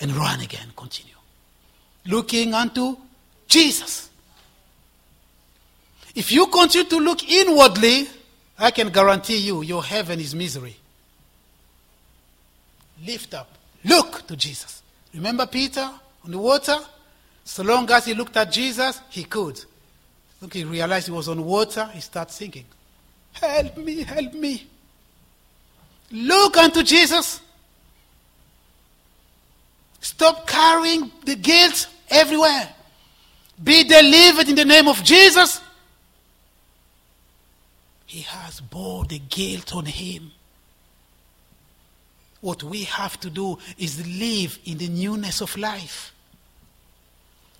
and 0.00 0.12
run 0.12 0.40
again. 0.40 0.72
Continue. 0.76 1.14
Looking 2.06 2.54
unto 2.54 2.96
Jesus. 3.46 4.10
If 6.14 6.32
you 6.32 6.46
continue 6.48 6.88
to 6.88 6.96
look 6.98 7.28
inwardly, 7.28 8.08
I 8.58 8.70
can 8.70 8.90
guarantee 8.90 9.38
you 9.38 9.62
your 9.62 9.82
heaven 9.82 10.20
is 10.20 10.34
misery 10.34 10.76
lift 13.04 13.34
up. 13.34 13.48
Look 13.84 14.26
to 14.26 14.36
Jesus. 14.36 14.82
Remember 15.14 15.46
Peter 15.46 15.88
on 16.24 16.30
the 16.30 16.38
water? 16.38 16.76
So 17.44 17.62
long 17.62 17.90
as 17.90 18.06
he 18.06 18.14
looked 18.14 18.36
at 18.36 18.50
Jesus, 18.52 19.00
he 19.10 19.24
could. 19.24 19.62
Look, 20.40 20.54
he 20.54 20.64
realized 20.64 21.06
he 21.06 21.12
was 21.12 21.28
on 21.28 21.44
water, 21.44 21.88
he 21.92 22.00
started 22.00 22.32
sinking. 22.32 22.66
Help 23.32 23.76
me, 23.76 24.02
help 24.02 24.34
me. 24.34 24.66
Look 26.10 26.56
unto 26.56 26.82
Jesus. 26.82 27.40
Stop 30.00 30.46
carrying 30.46 31.10
the 31.24 31.36
guilt 31.36 31.88
everywhere. 32.10 32.68
Be 33.62 33.84
delivered 33.84 34.48
in 34.48 34.56
the 34.56 34.64
name 34.64 34.88
of 34.88 35.02
Jesus. 35.04 35.60
He 38.06 38.20
has 38.22 38.60
bore 38.60 39.04
the 39.04 39.20
guilt 39.20 39.74
on 39.74 39.86
him. 39.86 40.32
What 42.40 42.62
we 42.64 42.82
have 42.84 43.18
to 43.20 43.30
do 43.30 43.58
is 43.78 44.04
live 44.06 44.58
in 44.64 44.78
the 44.78 44.88
newness 44.88 45.40
of 45.40 45.56
life, 45.56 46.12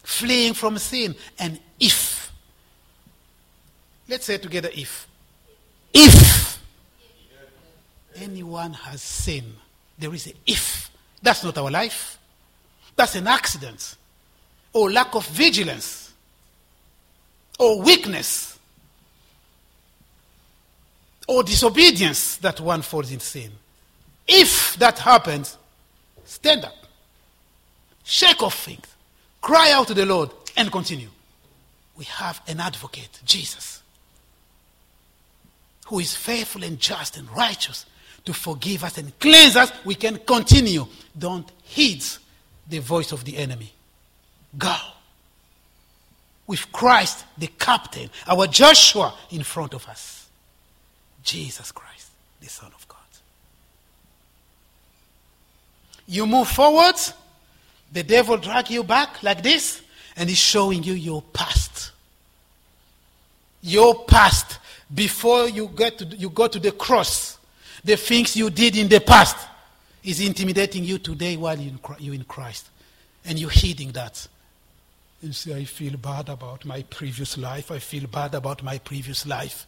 fleeing 0.03 0.55
from 0.55 0.79
sin. 0.79 1.15
And 1.39 1.59
if, 1.79 2.33
let's 4.09 4.27
say 4.27 4.39
together, 4.39 4.71
if, 4.73 5.07
if 5.93 6.61
anyone 8.17 8.73
has 8.73 9.03
sinned, 9.03 9.55
there 9.99 10.13
is 10.15 10.27
a 10.27 10.33
if. 10.47 10.91
That's 11.23 11.45
not 11.45 11.57
our 11.59 11.71
life. 11.71 12.19
That's 12.97 13.15
an 13.15 13.27
accident, 13.27 13.97
or 14.73 14.91
lack 14.91 15.15
of 15.15 15.27
vigilance, 15.29 16.13
or 17.59 17.81
weakness, 17.81 18.59
or 21.27 21.43
disobedience 21.43 22.37
that 22.39 22.61
one 22.61 22.83
falls 22.83 23.11
in 23.11 23.21
sin. 23.21 23.51
If 24.27 24.77
that 24.77 24.99
happens, 24.99 25.57
stand 26.25 26.65
up, 26.65 26.75
shake 28.05 28.43
off 28.43 28.65
things, 28.65 28.92
cry 29.43 29.73
out 29.73 29.89
to 29.89 29.95
the 29.95 30.07
Lord, 30.07 30.31
and 30.57 30.73
continue. 30.73 31.09
We 31.97 32.05
have 32.07 32.41
an 32.49 32.61
advocate, 32.61 33.21
Jesus, 33.25 33.83
who 35.87 35.99
is 35.99 36.17
faithful 36.17 36.65
and 36.65 36.79
just 36.81 37.19
and 37.19 37.29
righteous 37.31 37.85
to 38.25 38.33
forgive 38.33 38.85
us 38.85 38.97
and 38.99 39.19
cleanse 39.19 39.57
us. 39.57 39.73
We 39.85 39.95
can 39.95 40.19
continue. 40.19 40.87
Don't 41.19 41.51
heed 41.63 42.03
the 42.69 42.79
voice 42.79 43.13
of 43.13 43.25
the 43.25 43.37
enemy. 43.37 43.73
Go. 44.57 44.75
With 46.47 46.71
Christ, 46.73 47.25
the 47.37 47.49
captain, 47.59 48.11
our 48.27 48.47
Joshua 48.47 49.15
in 49.31 49.43
front 49.43 49.75
of 49.75 49.87
us. 49.89 50.29
Jesus 51.23 51.73
Christ, 51.73 52.11
the 52.41 52.49
Son 52.49 52.71
of 52.75 52.87
God. 52.89 52.99
You 56.07 56.27
move 56.27 56.49
forward, 56.49 56.97
the 57.93 58.03
devil 58.03 58.37
drag 58.37 58.71
you 58.71 58.83
back 58.83 59.23
like 59.23 59.43
this, 59.43 59.83
and 60.17 60.29
he's 60.29 60.39
showing 60.39 60.83
you 60.83 60.95
your 60.95 61.23
past. 61.23 61.93
Your 63.63 64.05
past 64.05 64.59
before 64.93 65.49
you 65.49 65.69
get 65.69 65.99
to, 65.99 66.05
you 66.05 66.31
go 66.31 66.49
to 66.49 66.59
the 66.59 66.73
cross. 66.73 67.39
The 67.85 67.97
things 67.97 68.37
you 68.37 68.51
did 68.51 68.77
in 68.77 68.89
the 68.89 69.01
past 69.01 69.37
is 70.05 70.21
intimidating 70.21 70.85
you 70.85 70.99
today 70.99 71.37
while 71.37 71.59
you're 71.59 72.15
in 72.15 72.25
Christ. 72.25 72.69
And 73.25 73.39
you're 73.39 73.51
heeding 73.51 73.93
that. 73.93 74.27
You 75.23 75.33
say, 75.33 75.55
I 75.55 75.65
feel 75.65 75.97
bad 75.97 76.29
about 76.29 76.65
my 76.65 76.83
previous 76.83 77.39
life. 77.39 77.71
I 77.71 77.79
feel 77.79 78.09
bad 78.09 78.35
about 78.35 78.63
my 78.63 78.79
previous 78.79 79.25
life. 79.27 79.67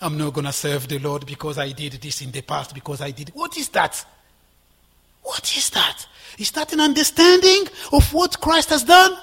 I'm 0.00 0.16
not 0.16 0.32
going 0.34 0.46
to 0.46 0.52
serve 0.52 0.86
the 0.88 0.98
Lord 0.98 1.26
because 1.26 1.58
I 1.58 1.72
did 1.72 1.94
this 1.94 2.22
in 2.22 2.30
the 2.30 2.42
past, 2.42 2.74
because 2.74 3.00
I 3.00 3.10
did. 3.10 3.30
What 3.30 3.56
is 3.56 3.68
that? 3.70 4.04
What 5.24 5.56
is 5.56 5.70
that? 5.70 6.06
Is 6.38 6.50
that 6.52 6.72
an 6.72 6.80
understanding 6.80 7.66
of 7.92 8.12
what 8.12 8.40
Christ 8.40 8.68
has 8.70 8.84
done? 8.84 9.16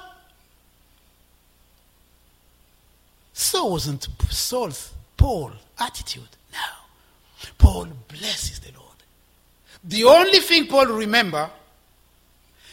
So 3.34 3.66
wasn't 3.66 4.08
Saul's 4.30 4.94
Paul 5.16 5.52
attitude. 5.80 6.30
No. 6.52 7.50
Paul 7.58 7.88
blesses 8.08 8.60
the 8.60 8.72
Lord. 8.78 8.98
The 9.84 10.04
only 10.04 10.40
thing 10.40 10.68
Paul 10.68 10.88
remember, 10.88 11.50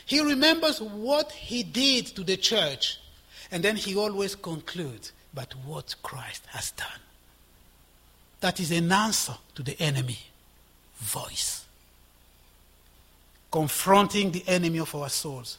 he 0.07 0.21
remembers 0.21 0.81
what 0.81 1.33
he 1.33 1.63
did 1.63 2.07
to 2.09 2.25
the 2.25 2.37
church, 2.37 2.99
and 3.51 3.63
then 3.63 3.77
he 3.77 3.97
always 3.97 4.35
concludes, 4.35 5.13
but 5.35 5.53
what 5.67 5.95
Christ 6.03 6.45
has 6.49 6.71
done. 6.73 7.01
That 8.41 8.61
is 8.61 8.71
an 8.71 8.91
answer 8.93 9.35
to 9.55 9.63
the 9.63 9.79
enemy 9.81 10.19
voice 10.97 11.65
confronting 13.51 14.31
the 14.31 14.45
enemy 14.47 14.79
of 14.79 14.95
our 14.95 15.09
souls, 15.09 15.59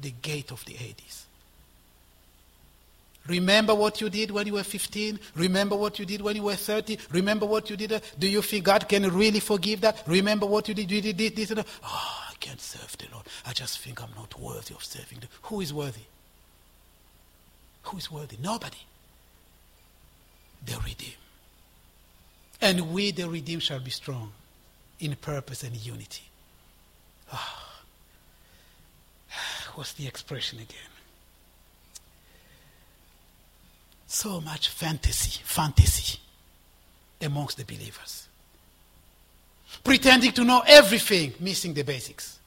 the 0.00 0.12
gate 0.22 0.50
of 0.50 0.64
the 0.64 0.72
Hades. 0.74 1.26
Remember 3.26 3.74
what 3.74 4.00
you 4.00 4.08
did 4.08 4.30
when 4.30 4.46
you 4.46 4.54
were 4.54 4.62
15? 4.62 5.20
Remember 5.34 5.76
what 5.76 5.98
you 5.98 6.06
did 6.06 6.22
when 6.22 6.34
you 6.34 6.44
were 6.44 6.54
30? 6.56 6.98
Remember 7.10 7.44
what 7.44 7.68
you 7.68 7.76
did? 7.76 7.92
uh, 7.92 8.00
Do 8.18 8.26
you 8.26 8.40
think 8.40 8.64
God 8.64 8.88
can 8.88 9.02
really 9.14 9.40
forgive 9.40 9.82
that? 9.82 10.02
Remember 10.06 10.46
what 10.46 10.66
you 10.66 10.72
did? 10.72 10.90
You 10.90 11.02
did 11.02 11.18
this, 11.18 11.32
this, 11.32 11.50
and 11.50 11.58
that. 11.58 11.66
Oh, 11.84 12.22
I 12.30 12.34
can't 12.40 12.60
serve 12.60 12.96
the 12.96 13.04
Lord. 13.12 13.26
I 13.44 13.52
just 13.52 13.80
think 13.80 14.02
I'm 14.02 14.08
not 14.16 14.38
worthy 14.40 14.74
of 14.74 14.82
serving. 14.82 15.18
The, 15.20 15.26
who 15.42 15.60
is 15.60 15.74
worthy? 15.74 16.00
Who 17.82 17.98
is 17.98 18.10
worthy? 18.10 18.38
Nobody. 18.42 18.78
The 20.64 20.78
redeemed. 20.78 21.14
And 22.62 22.92
we, 22.92 23.10
the 23.10 23.28
redeemed, 23.28 23.62
shall 23.62 23.80
be 23.80 23.90
strong 23.90 24.32
in 25.00 25.14
purpose 25.16 25.62
and 25.64 25.76
unity. 25.76 26.27
What's 29.74 29.92
the 29.94 30.06
expression 30.06 30.58
again? 30.58 30.78
So 34.06 34.40
much 34.40 34.68
fantasy, 34.70 35.40
fantasy 35.44 36.18
amongst 37.20 37.58
the 37.58 37.64
believers. 37.64 38.26
Pretending 39.84 40.32
to 40.32 40.44
know 40.44 40.62
everything, 40.66 41.34
missing 41.40 41.74
the 41.74 41.82
basics. 41.82 42.38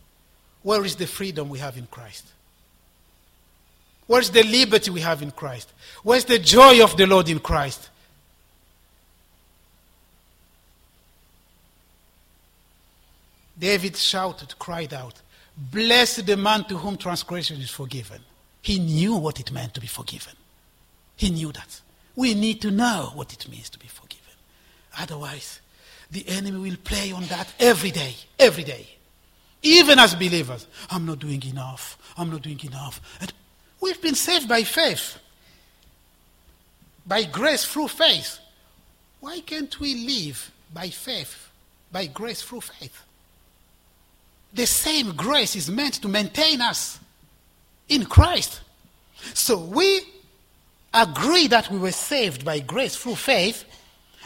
Where 0.64 0.84
is 0.86 0.96
the 0.96 1.08
freedom 1.08 1.50
we 1.50 1.60
have 1.60 1.78
in 1.78 1.88
Christ? 1.88 2.26
Where's 4.08 4.30
the 4.30 4.44
liberty 4.44 4.92
we 4.92 5.02
have 5.02 5.22
in 5.22 5.32
Christ? 5.32 5.72
Where's 6.04 6.26
the 6.26 6.40
joy 6.40 6.84
of 6.84 6.98
the 6.98 7.08
Lord 7.08 7.30
in 7.30 7.40
Christ? 7.40 7.90
David 13.62 13.96
shouted, 13.96 14.58
cried 14.58 14.92
out, 14.92 15.22
Blessed 15.56 16.26
the 16.26 16.36
man 16.36 16.64
to 16.64 16.78
whom 16.78 16.98
transgression 16.98 17.62
is 17.62 17.70
forgiven. 17.70 18.20
He 18.64 18.80
knew 18.80 19.16
what 19.16 19.40
it 19.40 19.52
meant 19.52 19.76
to 19.76 19.80
be 19.80 19.86
forgiven. 19.86 20.34
He 21.16 21.30
knew 21.30 21.52
that. 21.52 21.80
We 22.16 22.34
need 22.34 22.60
to 22.62 22.72
know 22.72 23.12
what 23.14 23.32
it 23.32 23.48
means 23.48 23.70
to 23.70 23.78
be 23.78 23.88
forgiven. 23.88 24.34
Otherwise, 24.98 25.62
the 26.10 26.28
enemy 26.28 26.58
will 26.58 26.78
play 26.84 27.12
on 27.12 27.24
that 27.26 27.54
every 27.60 27.92
day, 27.92 28.16
every 28.40 28.64
day. 28.64 28.88
Even 29.62 30.00
as 30.00 30.16
believers, 30.16 30.66
I'm 30.90 31.06
not 31.06 31.20
doing 31.20 31.44
enough. 31.46 32.00
I'm 32.18 32.32
not 32.32 32.42
doing 32.42 32.60
enough. 32.64 33.00
And 33.22 33.32
we've 33.80 34.02
been 34.02 34.16
saved 34.16 34.50
by 34.50 34.64
faith, 34.64 35.20
by 37.06 37.26
grace 37.26 37.64
through 37.64 37.90
faith. 37.90 38.40
Why 39.20 39.40
can't 39.42 39.80
we 39.80 39.94
live 39.94 40.52
by 40.74 40.90
faith, 40.90 41.50
by 41.92 42.08
grace 42.08 42.42
through 42.42 42.62
faith? 42.62 43.04
The 44.54 44.66
same 44.66 45.16
grace 45.16 45.56
is 45.56 45.70
meant 45.70 45.96
to 45.96 46.08
maintain 46.08 46.62
us 46.62 47.00
in 47.88 48.06
Christ. 48.06 48.62
So 49.34 49.58
we 49.58 50.02
agree 50.94 51.48
that 51.48 51.70
we 51.72 51.80
were 51.80 51.92
saved 51.92 52.44
by 52.44 52.60
grace 52.60 52.96
through 52.96 53.16
faith, 53.16 53.64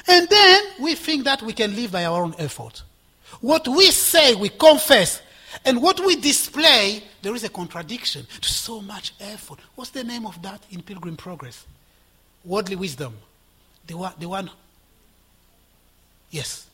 and 0.07 0.27
then 0.29 0.63
we 0.79 0.95
think 0.95 1.25
that 1.25 1.41
we 1.41 1.53
can 1.53 1.75
live 1.75 1.91
by 1.91 2.05
our 2.05 2.23
own 2.23 2.35
effort. 2.37 2.83
What 3.41 3.67
we 3.67 3.91
say, 3.91 4.35
we 4.35 4.49
confess, 4.49 5.21
and 5.63 5.81
what 5.81 5.99
we 5.99 6.15
display, 6.15 7.03
there 7.21 7.35
is 7.35 7.43
a 7.43 7.49
contradiction 7.49 8.25
to 8.41 8.49
so 8.49 8.81
much 8.81 9.13
effort. 9.19 9.59
What's 9.75 9.91
the 9.91 10.03
name 10.03 10.25
of 10.25 10.41
that 10.41 10.61
in 10.71 10.81
Pilgrim 10.81 11.17
Progress? 11.17 11.65
Worldly 12.43 12.75
wisdom. 12.75 13.15
The 13.87 13.97
one, 13.97 14.13
the 14.19 14.27
one 14.27 14.49
yes, 16.31 16.67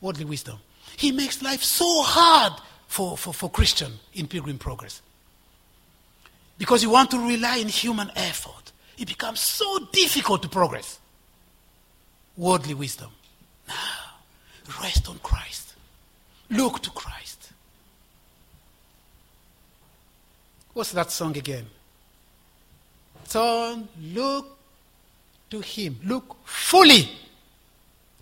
worldly 0.00 0.24
wisdom. 0.24 0.58
He 0.96 1.12
makes 1.12 1.42
life 1.42 1.62
so 1.62 2.02
hard 2.02 2.52
for, 2.88 3.16
for, 3.16 3.32
for 3.32 3.48
Christian 3.50 3.92
in 4.14 4.26
Pilgrim 4.26 4.58
Progress. 4.58 5.02
Because 6.56 6.82
you 6.82 6.90
want 6.90 7.10
to 7.12 7.18
rely 7.18 7.60
on 7.60 7.68
human 7.68 8.10
effort. 8.16 8.72
It 8.98 9.06
becomes 9.06 9.38
so 9.38 9.86
difficult 9.92 10.42
to 10.42 10.48
progress. 10.48 10.98
Worldly 12.36 12.74
wisdom. 12.74 13.10
Now, 13.68 14.74
rest 14.82 15.08
on 15.08 15.18
Christ. 15.20 15.74
Look 16.50 16.82
to 16.82 16.90
Christ. 16.90 17.52
What's 20.72 20.92
that 20.92 21.10
song 21.12 21.36
again? 21.36 21.66
Turn, 23.28 23.88
look 24.00 24.56
to 25.50 25.60
Him. 25.60 26.00
Look 26.04 26.36
fully 26.44 27.08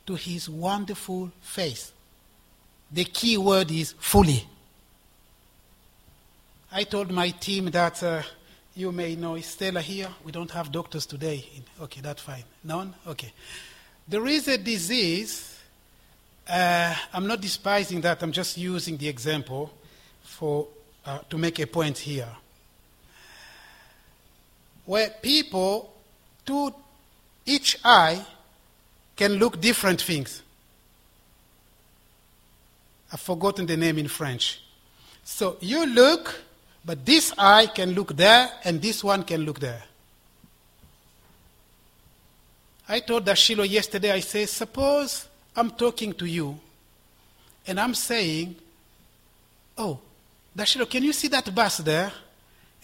to 0.07 0.15
His 0.15 0.49
wonderful 0.49 1.31
face. 1.41 1.93
The 2.91 3.05
key 3.05 3.39
word 3.39 3.71
is 3.71 3.95
fully. 3.99 4.47
I 6.77 6.85
told 6.85 7.11
my 7.11 7.31
team 7.31 7.71
that 7.71 8.03
uh, 8.03 8.21
you 8.75 8.93
may 8.93 9.17
know 9.17 9.41
Stella 9.41 9.81
here. 9.81 10.11
We 10.23 10.31
don't 10.31 10.51
have 10.51 10.71
doctors 10.71 11.07
today. 11.07 11.43
Okay, 11.81 12.03
that's 12.03 12.21
fine. 12.21 12.45
None? 12.63 12.93
Okay. 13.07 13.33
There 14.07 14.27
is 14.27 14.47
a 14.47 14.59
disease. 14.59 15.59
Uh, 16.47 16.95
I'm 17.15 17.27
not 17.27 17.41
despising 17.41 18.03
that. 18.03 18.23
I'm 18.23 18.31
just 18.31 18.59
using 18.59 18.99
the 18.99 19.09
example 19.09 19.73
for, 20.23 20.69
uh, 21.07 21.21
to 21.31 21.39
make 21.39 21.59
a 21.61 21.67
point 21.67 21.97
here. 21.97 22.29
Where 24.85 25.09
people, 25.23 25.95
to 26.45 26.75
each 27.47 27.79
eye, 27.87 28.23
can 29.17 29.37
look 29.37 29.63
different 29.63 30.03
things. 30.03 30.43
I've 33.11 33.21
forgotten 33.21 33.65
the 33.65 33.79
name 33.79 33.97
in 33.97 34.09
French. 34.09 34.61
So 35.25 35.57
you 35.61 35.87
look, 35.87 36.43
but 36.87 37.05
this 37.05 37.35
eye 37.37 37.67
can 37.67 37.91
look 37.93 38.17
there, 38.17 38.49
and 38.65 38.81
this 38.81 39.03
one 39.03 39.25
can 39.25 39.43
look 39.43 39.59
there. 39.59 39.83
I 42.89 43.01
told 43.01 43.27
Dashilo 43.27 43.69
yesterday, 43.69 44.13
I 44.13 44.21
said, 44.21 44.49
suppose 44.49 45.27
I'm 45.57 45.73
talking 45.73 46.13
to 46.13 46.27
you, 46.27 46.57
and 47.67 47.81
I'm 47.81 47.95
saying, 47.95 48.55
oh, 49.77 49.99
Dashilo, 50.57 50.89
can 50.89 51.03
you 51.03 51.13
see 51.13 51.27
that 51.29 51.53
bus 51.53 51.79
there? 51.79 52.13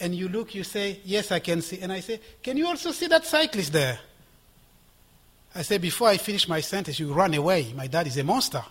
And 0.01 0.17
you 0.17 0.29
look, 0.29 0.53
you 0.53 0.65
say, 0.65 0.99
yes, 1.05 1.31
I 1.31 1.39
can 1.39 1.63
see. 1.63 1.79
And 1.81 1.93
I 1.93 2.01
say, 2.01 2.19
can 2.43 2.57
you 2.57 2.67
also 2.67 2.91
see 2.91 3.07
that 3.07 3.25
cyclist 3.25 3.73
there? 3.73 4.01
I 5.55 5.63
say, 5.63 5.79
before 5.79 6.09
I 6.09 6.17
finish 6.17 6.49
my 6.49 6.61
sentence, 6.61 6.99
you 6.99 7.13
run 7.13 7.35
away. 7.35 7.73
My 7.77 7.87
dad 7.87 8.09
is 8.09 8.17
a 8.17 8.25
monster. 8.25 8.65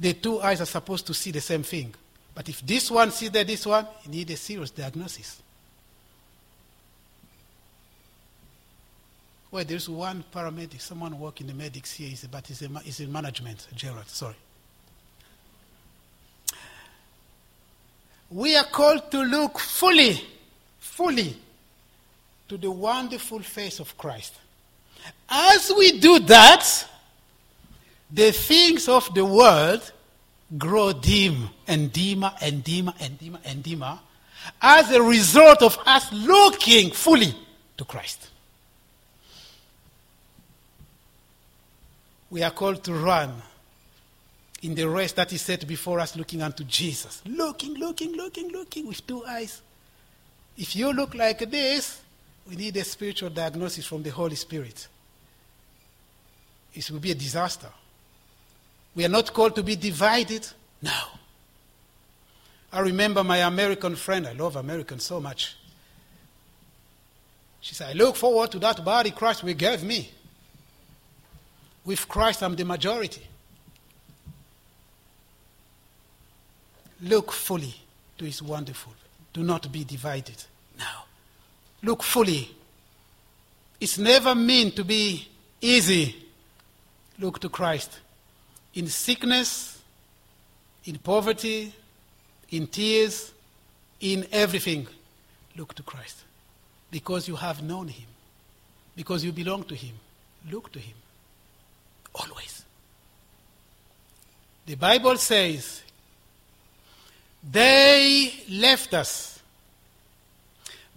The 0.00 0.14
two 0.14 0.40
eyes 0.40 0.62
are 0.62 0.66
supposed 0.66 1.06
to 1.08 1.14
see 1.14 1.32
the 1.32 1.40
same 1.42 1.62
thing. 1.62 1.94
But 2.36 2.50
if 2.50 2.60
this 2.60 2.90
one 2.90 3.10
sees 3.10 3.30
that 3.30 3.46
this 3.46 3.64
one, 3.64 3.88
you 4.04 4.10
need 4.10 4.30
a 4.30 4.36
serious 4.36 4.70
diagnosis. 4.70 5.40
Well, 9.50 9.64
there's 9.64 9.88
one 9.88 10.22
paramedic, 10.34 10.82
someone 10.82 11.18
working 11.18 11.48
in 11.48 11.56
the 11.56 11.62
medics 11.64 11.94
here, 11.94 12.14
but 12.30 12.46
he's 12.46 13.00
in 13.00 13.10
management, 13.10 13.66
Gerald, 13.74 14.06
sorry. 14.08 14.34
We 18.30 18.54
are 18.54 18.64
called 18.64 19.10
to 19.12 19.22
look 19.22 19.58
fully, 19.58 20.20
fully 20.78 21.36
to 22.50 22.58
the 22.58 22.70
wonderful 22.70 23.38
face 23.38 23.80
of 23.80 23.96
Christ. 23.96 24.34
As 25.30 25.72
we 25.74 25.98
do 26.00 26.18
that, 26.18 26.86
the 28.10 28.30
things 28.32 28.90
of 28.90 29.14
the 29.14 29.24
world 29.24 29.90
grow 30.56 30.92
dim 30.92 31.48
and 31.66 31.92
dimmer 31.92 32.32
and 32.40 32.62
dimmer 32.62 32.94
and 33.00 33.18
dimmer 33.18 33.40
and 33.44 33.62
dimmer 33.62 33.98
as 34.62 34.90
a 34.92 35.02
result 35.02 35.62
of 35.62 35.78
us 35.86 36.12
looking 36.12 36.90
fully 36.90 37.34
to 37.76 37.84
Christ. 37.84 38.28
We 42.30 42.42
are 42.42 42.50
called 42.50 42.84
to 42.84 42.94
run 42.94 43.32
in 44.62 44.74
the 44.74 44.88
race 44.88 45.12
that 45.12 45.32
is 45.32 45.42
set 45.42 45.66
before 45.66 46.00
us, 46.00 46.16
looking 46.16 46.42
unto 46.42 46.64
Jesus. 46.64 47.22
Looking, 47.26 47.74
looking, 47.74 48.12
looking, 48.12 48.48
looking 48.48 48.86
with 48.86 49.06
two 49.06 49.24
eyes. 49.24 49.62
If 50.56 50.74
you 50.74 50.92
look 50.92 51.14
like 51.14 51.50
this, 51.50 52.00
we 52.48 52.56
need 52.56 52.76
a 52.76 52.84
spiritual 52.84 53.30
diagnosis 53.30 53.86
from 53.86 54.02
the 54.02 54.10
Holy 54.10 54.36
Spirit. 54.36 54.88
It 56.74 56.90
will 56.90 57.00
be 57.00 57.10
a 57.10 57.14
disaster. 57.14 57.68
We 58.96 59.04
are 59.04 59.10
not 59.10 59.32
called 59.32 59.54
to 59.56 59.62
be 59.62 59.76
divided. 59.76 60.48
No. 60.80 60.90
I 62.72 62.80
remember 62.80 63.22
my 63.22 63.38
American 63.38 63.94
friend. 63.94 64.26
I 64.26 64.32
love 64.32 64.56
Americans 64.56 65.04
so 65.04 65.20
much. 65.20 65.54
She 67.60 67.74
said, 67.74 67.90
I 67.90 67.92
look 67.92 68.16
forward 68.16 68.50
to 68.52 68.58
that 68.60 68.84
body 68.84 69.10
Christ 69.10 69.44
will 69.44 69.54
give 69.54 69.84
me. 69.84 70.10
With 71.84 72.08
Christ, 72.08 72.42
I'm 72.42 72.56
the 72.56 72.64
majority. 72.64 73.22
Look 77.02 77.32
fully 77.32 77.74
to 78.16 78.24
his 78.24 78.42
wonderful. 78.42 78.94
Do 79.32 79.42
not 79.42 79.70
be 79.70 79.84
divided. 79.84 80.42
Now, 80.78 81.04
look 81.82 82.02
fully. 82.02 82.50
It's 83.78 83.98
never 83.98 84.34
meant 84.34 84.74
to 84.76 84.84
be 84.84 85.28
easy. 85.60 86.24
Look 87.18 87.40
to 87.40 87.50
Christ. 87.50 88.00
In 88.76 88.86
sickness, 88.86 89.82
in 90.84 90.98
poverty, 90.98 91.74
in 92.50 92.68
tears, 92.68 93.32
in 94.00 94.26
everything, 94.30 94.86
look 95.56 95.74
to 95.74 95.82
Christ. 95.82 96.18
Because 96.90 97.26
you 97.26 97.36
have 97.36 97.62
known 97.62 97.88
him. 97.88 98.06
Because 98.94 99.24
you 99.24 99.32
belong 99.32 99.64
to 99.64 99.74
him. 99.74 99.94
Look 100.50 100.70
to 100.72 100.78
him. 100.78 100.94
Always. 102.14 102.64
The 104.66 104.74
Bible 104.74 105.16
says, 105.16 105.82
they 107.48 108.32
left 108.50 108.94
us 108.94 109.40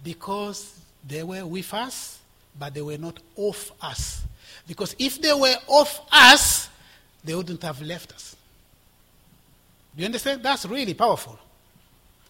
because 0.02 0.80
they 1.06 1.22
were 1.22 1.46
with 1.46 1.72
us, 1.74 2.18
but 2.58 2.74
they 2.74 2.82
were 2.82 2.98
not 2.98 3.18
of 3.36 3.72
us. 3.80 4.22
Because 4.66 4.94
if 4.98 5.20
they 5.20 5.32
were 5.32 5.56
of 5.68 6.00
us, 6.10 6.69
they 7.24 7.34
wouldn't 7.34 7.62
have 7.62 7.80
left 7.82 8.12
us. 8.12 8.36
Do 9.94 10.00
you 10.00 10.06
understand? 10.06 10.42
That's 10.42 10.64
really 10.66 10.94
powerful. 10.94 11.38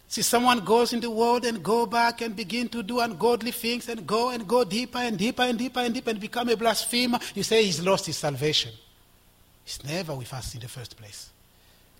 See, 0.07 0.23
someone 0.23 0.59
goes 0.65 0.91
in 0.91 0.99
the 0.99 1.09
world 1.09 1.45
and 1.45 1.63
go 1.63 1.85
back 1.85 2.19
and 2.19 2.35
begin 2.35 2.67
to 2.69 2.83
do 2.83 2.99
ungodly 2.99 3.51
things 3.51 3.87
and 3.87 4.05
go 4.05 4.29
and 4.29 4.45
go 4.45 4.65
deeper 4.65 4.97
and 4.97 5.17
deeper 5.17 5.43
and 5.43 5.57
deeper 5.57 5.79
and 5.79 5.93
deeper 5.93 6.09
and 6.09 6.19
become 6.19 6.49
a 6.49 6.57
blasphemer. 6.57 7.17
You 7.33 7.43
say 7.43 7.63
he's 7.63 7.81
lost 7.81 8.07
his 8.07 8.17
salvation. 8.17 8.73
He's 9.63 9.81
never 9.85 10.13
with 10.13 10.33
us 10.33 10.53
in 10.53 10.59
the 10.59 10.67
first 10.67 10.97
place. 10.97 11.29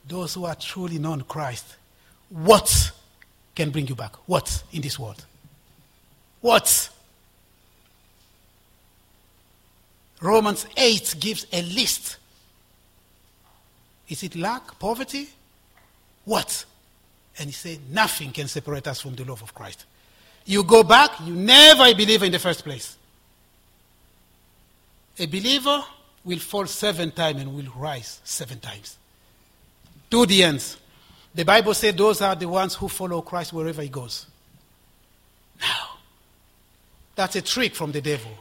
Those 0.06 0.34
who 0.34 0.44
are 0.44 0.56
truly 0.56 1.00
known 1.00 1.22
Christ, 1.22 1.78
what 2.30 2.92
can 3.56 3.70
bring 3.70 3.88
you 3.88 3.96
back? 3.96 4.16
What 4.26 4.64
in 4.74 4.82
this 4.82 5.00
world? 5.00 5.24
What? 6.42 6.90
Romans 10.22 10.66
8 10.76 11.16
gives 11.20 11.48
a 11.54 11.62
list. 11.62 12.18
Is 14.12 14.24
it 14.24 14.36
lack, 14.36 14.78
poverty? 14.78 15.30
What? 16.26 16.66
And 17.40 17.48
he 17.48 17.54
said, 17.54 17.80
Nothing 17.90 18.32
can 18.32 18.50
separate 18.50 18.86
us 18.88 19.00
from 19.00 19.16
the 19.16 19.24
love 19.24 19.42
of 19.42 19.56
Christ. 19.56 19.86
You 20.46 20.66
go 20.66 20.84
back, 20.84 21.12
you 21.22 21.34
never 21.34 21.86
a 21.86 21.94
believer 21.94 22.26
in 22.26 22.34
the 22.34 22.40
first 22.40 22.66
place. 22.66 22.98
A 25.18 25.26
believer 25.28 25.82
will 26.26 26.40
fall 26.40 26.66
seven 26.66 27.12
times 27.12 27.42
and 27.42 27.56
will 27.56 27.72
rise 27.78 28.20
seven 28.26 28.60
times. 28.60 28.98
To 30.10 30.26
the 30.26 30.44
ends. 30.44 30.78
The 31.34 31.46
Bible 31.46 31.74
says 31.74 31.96
those 31.96 32.22
are 32.22 32.36
the 32.36 32.50
ones 32.50 32.76
who 32.76 32.90
follow 32.90 33.22
Christ 33.22 33.54
wherever 33.54 33.82
he 33.82 33.88
goes. 33.88 34.26
Now, 35.62 36.00
that's 37.16 37.38
a 37.38 37.42
trick 37.42 37.76
from 37.76 37.94
the 37.94 38.02
devil. 38.02 38.32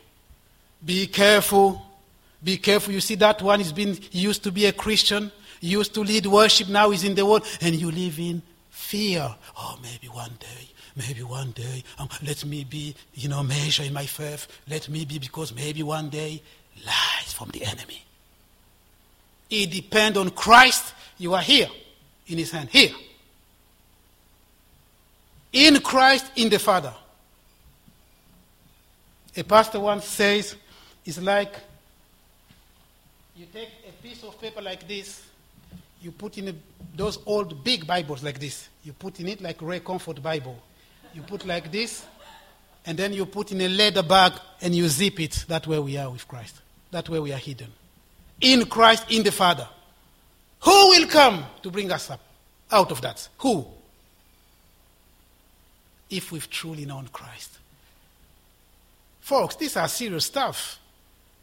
Be 0.85 1.07
careful. 1.07 1.81
Be 2.43 2.57
careful. 2.57 2.93
You 2.93 3.01
see, 3.01 3.15
that 3.17 3.41
one 3.41 3.61
is 3.61 3.73
being 3.73 3.97
used 4.11 4.43
to 4.43 4.51
be 4.51 4.67
a 4.67 4.73
Christian, 4.73 5.31
used 5.61 5.95
to 5.95 6.01
lead 6.01 6.27
worship, 6.27 6.69
now 6.69 6.91
he's 6.91 7.05
in 7.05 7.15
the 7.15 7.25
world, 7.25 7.45
and 7.61 7.75
you 7.75 7.91
live 7.91 8.19
in 8.19 8.43
fear. 8.71 9.35
Oh, 9.59 9.79
maybe 9.83 10.09
one 10.09 10.33
day, 10.39 10.71
maybe 10.97 11.23
one 11.23 11.51
day, 11.53 11.85
um, 11.99 12.09
let 12.23 12.45
me 12.45 12.65
be, 12.65 12.95
you 13.15 13.29
know, 13.29 13.43
measure 13.43 13.83
in 13.83 13.93
my 13.93 14.07
faith. 14.07 14.49
Let 14.69 14.89
me 14.89 15.05
be, 15.05 15.19
because 15.19 15.55
maybe 15.55 15.83
one 15.83 16.09
day, 16.09 16.43
lies 16.85 17.33
from 17.33 17.51
the 17.51 17.65
enemy. 17.65 18.03
It 19.51 19.71
depends 19.71 20.17
on 20.17 20.31
Christ. 20.31 20.95
You 21.19 21.35
are 21.35 21.43
here, 21.43 21.69
in 22.27 22.39
his 22.39 22.51
hand, 22.51 22.71
here. 22.71 22.93
In 25.53 25.81
Christ, 25.81 26.31
in 26.37 26.49
the 26.49 26.59
Father. 26.59 26.95
A 29.37 29.43
pastor 29.43 29.81
once 29.81 30.07
says, 30.07 30.57
it's 31.05 31.21
like 31.21 31.55
you 33.37 33.47
take 33.53 33.69
a 33.89 33.93
piece 34.03 34.23
of 34.23 34.41
paper 34.41 34.61
like 34.61 34.87
this, 34.87 35.23
you 36.01 36.11
put 36.13 36.39
in 36.39 36.49
a, 36.49 36.55
those 36.97 37.19
old 37.27 37.63
big 37.63 37.87
Bibles 37.87 38.23
like 38.23 38.41
this. 38.41 38.69
You 38.83 38.93
put 38.93 39.21
in 39.21 39.29
it 39.29 39.41
like 39.41 39.61
Ray 39.61 39.81
Comfort 39.81 40.23
Bible. 40.23 40.57
You 41.15 41.23
put 41.23 41.45
like 41.45 41.71
this, 41.71 42.07
and 42.87 42.99
then 42.99 43.13
you 43.13 43.27
put 43.27 43.53
in 43.53 43.61
a 43.61 43.69
leather 43.69 44.03
bag 44.03 44.33
and 44.61 44.75
you 44.75 44.89
zip 44.89 45.21
it. 45.21 45.45
That 45.49 45.67
way 45.67 45.79
we 45.79 45.97
are 45.97 46.11
with 46.11 46.27
Christ. 46.27 46.57
That 46.91 47.09
way 47.09 47.19
we 47.19 47.33
are 47.33 47.39
hidden. 47.39 47.69
In 48.41 48.65
Christ, 48.67 49.11
in 49.11 49.23
the 49.23 49.33
Father. 49.33 49.69
Who 50.61 50.89
will 50.91 51.07
come 51.07 51.45
to 51.63 51.71
bring 51.71 51.91
us 51.93 52.11
up 52.11 52.21
out 52.71 52.91
of 52.91 53.01
that? 53.03 53.29
Who? 53.39 53.67
If 56.09 56.33
we've 56.33 56.49
truly 56.49 56.87
known 56.87 57.09
Christ. 57.13 57.59
Folks, 59.21 59.57
these 59.57 59.77
are 59.77 59.89
serious 59.89 60.25
stuff. 60.25 60.79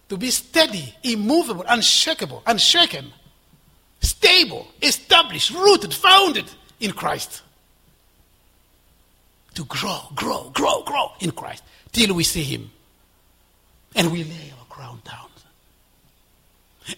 To 0.10 0.18
be 0.18 0.32
steady, 0.32 0.95
immovable, 1.03 1.66
unshakable, 1.68 2.41
unshaken 2.45 3.12
stable, 4.02 4.68
established, 4.82 5.52
rooted, 5.52 5.93
founded 5.93 6.45
in 6.80 6.91
Christ. 6.91 7.41
To 9.56 9.66
grow, 9.66 10.02
grow, 10.16 10.52
grow, 10.54 10.84
grow 10.84 11.12
in 11.20 11.32
Christ 11.32 11.64
till 11.91 12.16
we 12.16 12.24
see 12.24 12.43
Him. 12.43 12.70
And 13.95 14.12
we 14.12 14.24
lay 14.24 14.54
our 14.60 14.66
crown 14.70 15.02
down. 15.04 15.28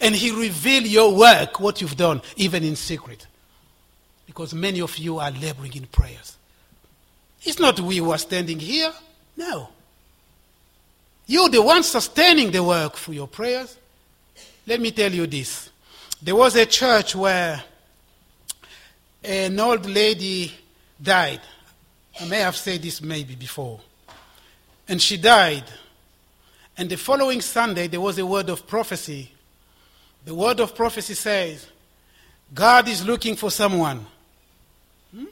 And 0.00 0.14
He 0.14 0.30
reveal 0.30 0.82
your 0.82 1.16
work, 1.16 1.58
what 1.58 1.80
you've 1.80 1.96
done, 1.96 2.22
even 2.36 2.62
in 2.62 2.76
secret. 2.76 3.26
Because 4.26 4.54
many 4.54 4.80
of 4.80 4.96
you 4.98 5.18
are 5.18 5.30
laboring 5.32 5.74
in 5.74 5.86
prayers. 5.86 6.36
It's 7.42 7.58
not 7.58 7.80
we 7.80 7.96
who 7.96 8.10
are 8.10 8.18
standing 8.18 8.60
here. 8.60 8.92
No. 9.36 9.70
You're 11.26 11.48
the 11.48 11.62
one 11.62 11.82
sustaining 11.82 12.50
the 12.50 12.62
work 12.62 12.96
through 12.96 13.14
your 13.14 13.28
prayers. 13.28 13.76
Let 14.66 14.80
me 14.80 14.90
tell 14.90 15.12
you 15.12 15.26
this. 15.26 15.70
There 16.22 16.36
was 16.36 16.54
a 16.56 16.66
church 16.66 17.16
where 17.16 17.62
an 19.24 19.58
old 19.58 19.86
lady 19.86 20.52
died. 21.00 21.40
I 22.20 22.26
may 22.26 22.40
have 22.40 22.56
said 22.56 22.82
this 22.82 23.00
maybe 23.00 23.34
before. 23.34 23.80
And 24.86 25.00
she 25.00 25.16
died. 25.16 25.64
And 26.76 26.90
the 26.90 26.96
following 26.96 27.40
Sunday, 27.40 27.86
there 27.86 28.00
was 28.00 28.18
a 28.18 28.26
word 28.26 28.50
of 28.50 28.66
prophecy. 28.66 29.32
The 30.24 30.34
word 30.34 30.60
of 30.60 30.74
prophecy 30.74 31.14
says, 31.14 31.66
God 32.52 32.88
is 32.88 33.04
looking 33.06 33.36
for 33.36 33.50
someone. 33.50 34.04
Hmm? 35.14 35.24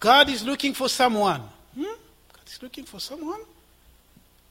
God 0.00 0.30
is 0.30 0.44
looking 0.44 0.72
for 0.72 0.88
someone. 0.88 1.42
Hmm? 1.74 1.82
God 1.82 2.46
is 2.46 2.62
looking 2.62 2.84
for 2.84 3.00
someone. 3.00 3.40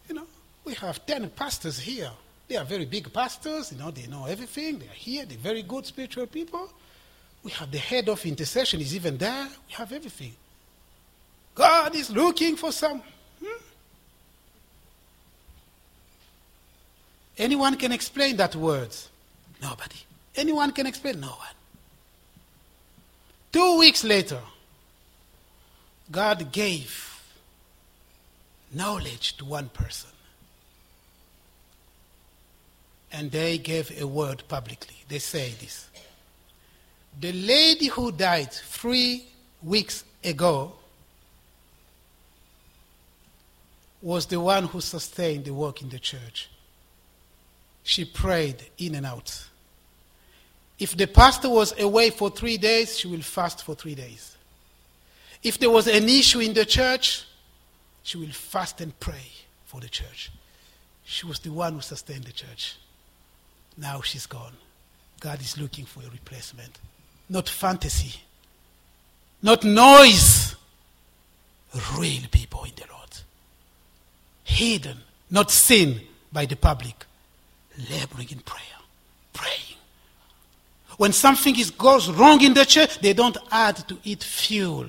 You 0.07 0.15
know, 0.15 0.28
we 0.63 0.76
have 0.76 1.03
10 1.05 1.30
pastors 1.32 1.80
here. 1.80 2.11
They 2.52 2.58
are 2.58 2.66
very 2.66 2.84
big 2.84 3.14
pastors, 3.14 3.72
you 3.72 3.78
know, 3.78 3.91
they 3.91 4.08
know 4.08 4.26
everything. 4.26 4.80
They 4.80 4.88
are 4.88 4.89
here, 4.89 5.24
they're 5.24 5.38
very 5.38 5.64
good 5.64 5.86
spiritual 5.86 6.28
people. 6.28 6.70
We 7.43 7.52
have 7.52 7.72
the 7.72 7.78
head 7.78 8.10
of 8.10 8.26
intercession 8.26 8.82
is 8.82 8.93
even 8.93 9.18
there. 9.18 9.47
We 9.68 9.74
have 9.76 9.93
everything. 9.93 10.34
God 11.56 11.95
is 11.95 12.12
looking 12.12 12.58
for 12.58 12.74
some. 12.74 13.02
Hmm? 13.41 13.62
Anyone 17.38 17.78
can 17.78 17.93
explain 17.93 18.36
that 18.36 18.54
words? 18.54 19.08
Nobody. 19.62 19.95
Anyone 20.36 20.74
can 20.74 20.88
explain? 20.88 21.22
No 21.22 21.30
one. 21.30 21.56
Two 23.54 23.80
weeks 23.80 24.04
later, 24.04 24.41
God 26.12 26.52
gave 26.52 27.18
knowledge 28.74 29.38
to 29.38 29.45
one 29.45 29.70
person 29.70 30.11
and 33.12 33.32
they 33.32 33.57
gave 33.57 33.99
a 33.99 34.07
word 34.07 34.43
publicly. 34.47 34.95
They 35.07 35.20
say 35.20 35.53
this. 35.59 35.89
The 37.20 37.34
lady 37.34 37.88
who 37.88 38.12
died 38.12 38.51
three 38.51 39.26
weeks 39.62 40.03
ago 40.24 40.74
was 44.01 44.26
the 44.26 44.39
one 44.39 44.66
who 44.66 44.82
sustained 44.82 45.45
the 45.45 45.53
work 45.53 45.82
in 45.82 45.89
the 45.89 45.99
church. 45.99 46.49
She 47.84 48.05
prayed 48.05 48.64
in 48.78 48.95
and 48.95 49.05
out. 49.05 49.47
If 50.80 50.97
the 50.97 51.05
pastor 51.05 51.49
was 51.49 51.80
away 51.80 52.09
for 52.09 52.30
three 52.32 52.57
days, 52.57 52.97
she 52.97 53.07
will 53.07 53.22
fast 53.22 53.64
for 53.64 53.76
three 53.76 53.95
days. 53.95 54.36
If 55.43 55.59
there 55.59 55.70
was 55.70 55.88
an 55.88 56.07
issue 56.07 56.39
in 56.39 56.53
the 56.53 56.66
church, 56.66 57.26
she 58.03 58.18
will 58.18 58.32
fast 58.32 58.82
and 58.82 58.97
pray 58.99 59.32
for 59.66 59.80
the 59.80 59.89
church. 59.89 60.32
She 61.03 61.26
was 61.26 61.39
the 61.39 61.51
one 61.51 61.74
who 61.74 61.82
sustained 61.82 62.24
the 62.24 62.32
church. 62.32 62.78
Now 63.78 64.01
she's 64.01 64.26
gone. 64.26 64.53
God 65.19 65.39
is 65.39 65.57
looking 65.59 65.86
for 65.86 66.01
a 66.01 66.09
replacement. 66.09 66.80
Not 67.30 67.47
fantasy, 67.47 68.19
not 69.41 69.63
noise. 69.63 70.55
Real 71.97 72.24
people 72.30 72.65
in 72.65 72.72
the 72.76 72.84
Lord. 72.91 73.09
Hidden, 74.43 74.97
not 75.30 75.49
seen 75.49 76.01
by 76.34 76.45
the 76.45 76.57
public. 76.57 77.05
Laboring 77.89 78.28
in 78.30 78.39
prayer, 78.39 78.82
praying. 79.32 79.78
When 80.97 81.13
something 81.13 81.57
is, 81.57 81.72
goes 81.72 82.09
wrong 82.09 82.43
in 82.43 82.53
the 82.53 82.65
church, 82.65 82.99
they 82.99 83.13
don't 83.13 83.38
add 83.49 83.78
to 83.88 83.97
it 84.03 84.22
fuel. 84.22 84.88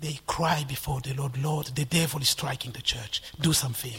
They 0.00 0.18
cry 0.26 0.64
before 0.66 1.00
the 1.00 1.14
Lord, 1.14 1.38
Lord, 1.38 1.66
the 1.66 1.84
devil 1.84 2.20
is 2.20 2.28
striking 2.30 2.72
the 2.72 2.82
church. 2.82 3.22
Do 3.40 3.52
something. 3.52 3.94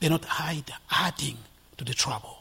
They're 0.00 0.10
not 0.10 0.24
hide, 0.24 0.72
adding 0.90 1.38
to 1.78 1.84
the 1.84 1.94
trouble. 1.94 2.36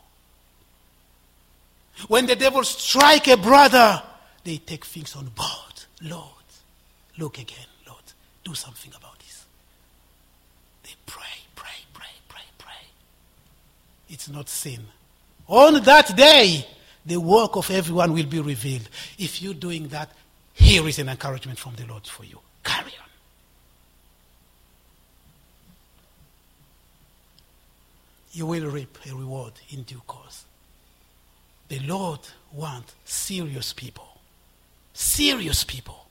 When 2.07 2.25
the 2.25 2.35
devil 2.35 2.63
strike 2.63 3.27
a 3.27 3.37
brother, 3.37 4.03
they 4.43 4.57
take 4.57 4.85
things 4.85 5.15
on 5.15 5.25
board. 5.27 5.85
Lord, 6.01 6.45
look 7.17 7.39
again, 7.39 7.65
Lord. 7.87 8.03
do 8.43 8.53
something 8.53 8.91
about 8.95 9.17
this. 9.19 9.45
They 10.83 10.93
pray, 11.05 11.23
pray, 11.55 11.69
pray, 11.93 12.05
pray, 12.29 12.43
pray. 12.57 12.87
It's 14.09 14.29
not 14.29 14.47
sin. 14.49 14.81
On 15.47 15.81
that 15.83 16.15
day, 16.15 16.67
the 17.05 17.17
work 17.17 17.55
of 17.55 17.71
everyone 17.71 18.13
will 18.13 18.25
be 18.25 18.41
revealed. 18.41 18.89
If 19.17 19.41
you're 19.41 19.53
doing 19.53 19.87
that, 19.89 20.11
here 20.53 20.87
is 20.87 20.99
an 20.99 21.09
encouragement 21.09 21.57
from 21.57 21.75
the 21.75 21.85
Lord 21.85 22.05
for 22.05 22.25
you. 22.25 22.39
Carry 22.63 22.91
on. 23.01 23.06
You 28.37 28.45
will 28.45 28.67
reap 28.69 28.99
a 29.09 29.15
reward 29.15 29.53
in 29.71 29.81
due 29.81 30.03
course. 30.05 30.45
The 31.69 31.79
Lord 31.79 32.19
wants 32.53 32.93
serious 33.03 33.73
people. 33.73 34.07
Serious 34.93 35.63
people. 35.63 36.05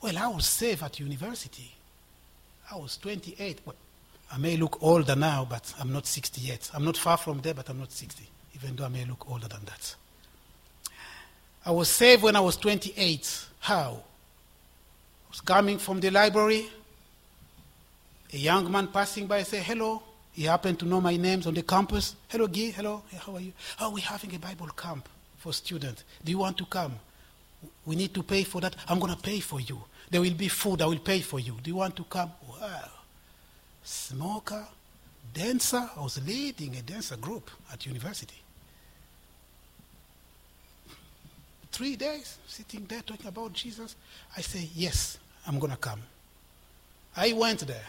Well, 0.00 0.16
I 0.16 0.26
was 0.28 0.46
saved 0.46 0.82
at 0.82 0.98
university. 0.98 1.70
I 2.72 2.76
was 2.76 2.96
28. 2.96 3.60
Well, 3.66 3.76
I 4.32 4.38
may 4.38 4.56
look 4.56 4.82
older 4.82 5.14
now, 5.14 5.46
but 5.48 5.74
I'm 5.78 5.92
not 5.92 6.06
60 6.06 6.40
yet. 6.40 6.70
I'm 6.72 6.86
not 6.86 6.96
far 6.96 7.18
from 7.18 7.42
there, 7.42 7.52
but 7.52 7.68
I'm 7.68 7.80
not 7.80 7.92
60, 7.92 8.24
even 8.54 8.76
though 8.76 8.86
I 8.86 8.88
may 8.88 9.04
look 9.04 9.30
older 9.30 9.46
than 9.46 9.66
that. 9.66 9.94
I 11.66 11.70
was 11.70 11.90
saved 11.90 12.22
when 12.22 12.34
I 12.34 12.40
was 12.40 12.56
28. 12.56 13.44
How? 13.60 13.90
I 13.90 15.28
was 15.28 15.42
coming 15.42 15.76
from 15.76 16.00
the 16.00 16.10
library. 16.10 16.66
A 18.32 18.38
young 18.38 18.72
man 18.72 18.86
passing 18.86 19.26
by 19.26 19.42
said, 19.42 19.62
Hello. 19.62 20.02
He 20.34 20.42
happened 20.42 20.80
to 20.80 20.84
know 20.84 21.00
my 21.00 21.16
names 21.16 21.46
on 21.46 21.54
the 21.54 21.62
campus. 21.62 22.16
Hello, 22.28 22.48
Guy. 22.48 22.70
Hello. 22.70 23.04
How 23.24 23.36
are 23.36 23.40
you? 23.40 23.52
Oh, 23.80 23.90
we're 23.90 24.00
having 24.04 24.34
a 24.34 24.38
Bible 24.38 24.66
camp 24.66 25.08
for 25.36 25.52
students. 25.52 26.02
Do 26.24 26.32
you 26.32 26.38
want 26.38 26.58
to 26.58 26.66
come? 26.66 26.96
We 27.86 27.94
need 27.94 28.12
to 28.14 28.22
pay 28.24 28.42
for 28.42 28.60
that. 28.60 28.74
I'm 28.88 28.98
going 28.98 29.14
to 29.14 29.20
pay 29.20 29.38
for 29.38 29.60
you. 29.60 29.80
There 30.10 30.20
will 30.20 30.34
be 30.34 30.48
food. 30.48 30.82
I 30.82 30.86
will 30.86 30.98
pay 30.98 31.20
for 31.20 31.38
you. 31.38 31.56
Do 31.62 31.70
you 31.70 31.76
want 31.76 31.94
to 31.96 32.04
come? 32.04 32.32
Wow. 32.48 32.90
Smoker, 33.84 34.66
dancer. 35.32 35.88
I 35.96 36.00
was 36.02 36.20
leading 36.26 36.74
a 36.76 36.82
dancer 36.82 37.16
group 37.16 37.48
at 37.72 37.86
university. 37.86 38.42
Three 41.70 41.94
days 41.94 42.38
sitting 42.48 42.86
there 42.88 43.02
talking 43.02 43.28
about 43.28 43.52
Jesus. 43.52 43.94
I 44.36 44.40
say, 44.40 44.68
Yes, 44.74 45.18
I'm 45.46 45.60
going 45.60 45.72
to 45.72 45.78
come. 45.78 46.00
I 47.16 47.32
went 47.34 47.60
there. 47.60 47.86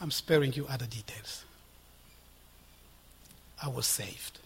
I'm 0.00 0.10
sparing 0.10 0.52
you 0.52 0.66
other 0.68 0.86
details. 0.86 1.44
I 3.62 3.68
was 3.68 3.86
saved 3.86 4.38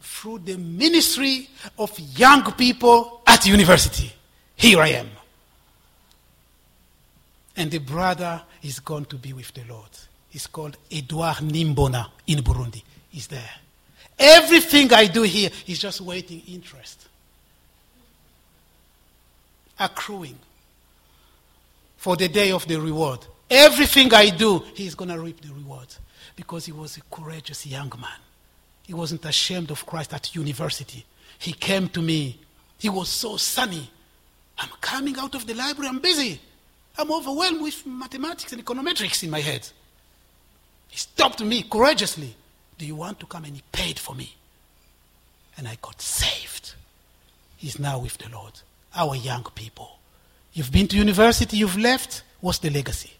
through 0.00 0.40
the 0.40 0.56
ministry 0.56 1.48
of 1.78 1.98
young 2.16 2.52
people 2.52 3.22
at 3.26 3.46
university. 3.46 4.12
Here 4.56 4.80
I 4.80 4.88
am. 4.88 5.08
And 7.56 7.70
the 7.70 7.78
brother 7.78 8.42
is 8.62 8.80
going 8.80 9.04
to 9.06 9.16
be 9.16 9.32
with 9.32 9.52
the 9.52 9.62
Lord. 9.68 9.90
He's 10.30 10.46
called 10.46 10.76
Edouard 10.90 11.38
Nimbona 11.38 12.08
in 12.26 12.38
Burundi. 12.38 12.82
He's 13.10 13.26
there. 13.26 13.50
Everything 14.18 14.92
I 14.92 15.06
do 15.06 15.22
here 15.22 15.50
is 15.66 15.78
just 15.78 16.00
waiting 16.00 16.42
interest. 16.48 17.06
Accruing 19.78 20.38
for 21.96 22.16
the 22.16 22.28
day 22.28 22.50
of 22.50 22.66
the 22.66 22.80
reward. 22.80 23.24
Everything 23.50 24.12
I 24.12 24.30
do, 24.30 24.64
he's 24.74 24.94
going 24.94 25.10
to 25.10 25.18
reap 25.18 25.40
the 25.40 25.52
reward 25.52 25.88
because 26.36 26.66
he 26.66 26.72
was 26.72 26.96
a 26.96 27.00
courageous 27.10 27.66
young 27.66 27.92
man. 28.00 28.20
He 28.82 28.94
wasn't 28.94 29.24
ashamed 29.24 29.70
of 29.70 29.84
Christ 29.86 30.12
at 30.14 30.34
university. 30.34 31.04
He 31.38 31.52
came 31.52 31.88
to 31.90 32.02
me. 32.02 32.38
He 32.78 32.88
was 32.88 33.08
so 33.08 33.36
sunny. 33.36 33.90
I'm 34.58 34.70
coming 34.80 35.16
out 35.18 35.34
of 35.34 35.46
the 35.46 35.54
library, 35.54 35.88
I'm 35.88 36.00
busy. 36.00 36.40
I'm 36.98 37.12
overwhelmed 37.12 37.62
with 37.62 37.86
mathematics 37.86 38.52
and 38.52 38.64
econometrics 38.64 39.22
in 39.22 39.30
my 39.30 39.40
head. 39.40 39.68
He 40.88 40.96
stopped 40.98 41.40
me 41.40 41.62
courageously. 41.62 42.34
Do 42.76 42.86
you 42.86 42.96
want 42.96 43.20
to 43.20 43.26
come? 43.26 43.44
And 43.44 43.54
he 43.54 43.62
paid 43.72 43.98
for 43.98 44.14
me. 44.14 44.34
And 45.56 45.68
I 45.68 45.76
got 45.80 46.00
saved. 46.00 46.74
He's 47.56 47.78
now 47.78 47.98
with 47.98 48.18
the 48.18 48.28
Lord. 48.30 48.52
Our 48.94 49.14
young 49.16 49.44
people. 49.54 49.98
You've 50.52 50.72
been 50.72 50.88
to 50.88 50.96
university, 50.96 51.56
you've 51.58 51.76
left. 51.76 52.22
What's 52.40 52.58
the 52.58 52.70
legacy? 52.70 53.12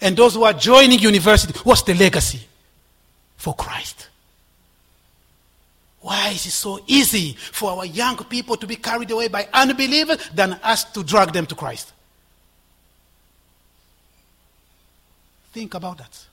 And 0.00 0.16
those 0.16 0.34
who 0.34 0.44
are 0.44 0.52
joining 0.52 0.98
university, 0.98 1.58
what's 1.64 1.82
the 1.82 1.94
legacy? 1.94 2.48
for 3.42 3.54
Christ. 3.54 4.08
Why 6.00 6.28
is 6.28 6.46
it 6.46 6.52
so 6.52 6.78
easy 6.86 7.32
for 7.32 7.72
our 7.72 7.84
young 7.84 8.16
people 8.16 8.56
to 8.56 8.68
be 8.68 8.76
carried 8.76 9.10
away 9.10 9.26
by 9.26 9.48
unbelievers 9.52 10.30
than 10.32 10.52
us 10.62 10.84
to 10.92 11.02
drag 11.02 11.32
them 11.32 11.46
to 11.46 11.56
Christ? 11.56 11.92
Think 15.52 15.74
about 15.74 15.98
that. 15.98 16.24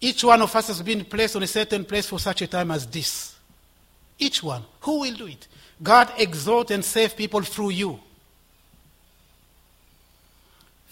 Each 0.00 0.22
one 0.22 0.40
of 0.40 0.54
us 0.54 0.68
has 0.68 0.82
been 0.82 1.04
placed 1.04 1.34
on 1.34 1.42
a 1.42 1.48
certain 1.48 1.84
place 1.84 2.06
for 2.06 2.20
such 2.20 2.42
a 2.42 2.46
time 2.46 2.70
as 2.70 2.86
this. 2.86 3.34
Each 4.20 4.40
one. 4.40 4.62
Who 4.82 5.00
will 5.00 5.14
do 5.14 5.26
it? 5.26 5.48
God 5.82 6.12
exalt 6.16 6.70
and 6.70 6.84
save 6.84 7.16
people 7.16 7.40
through 7.40 7.70
you. 7.70 7.98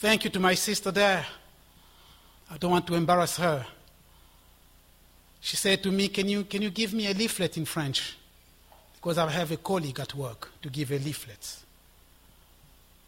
Thank 0.03 0.25
you 0.25 0.31
to 0.31 0.41
my 0.41 0.55
sister 0.55 0.91
there. 0.91 1.25
I 2.51 2.57
don't 2.57 2.73
want 2.73 2.89
to 2.89 2.95
embarrass 2.95 3.37
her. 3.37 3.65
She 5.41 5.55
said 5.55 5.81
to 5.85 5.93
me, 5.93 6.09
Can 6.09 6.29
you, 6.29 6.43
can 6.43 6.61
you 6.61 6.71
give 6.71 6.93
me 6.93 7.07
a 7.07 7.15
leaflet 7.15 7.57
in 7.57 7.65
French? 7.65 8.17
Because 8.97 9.17
I 9.17 9.31
have 9.31 9.53
a 9.53 9.59
colleague 9.59 10.01
at 10.01 10.13
work 10.17 10.51
to 10.63 10.71
give 10.71 10.91
a 10.91 10.99
leaflet. 10.99 11.57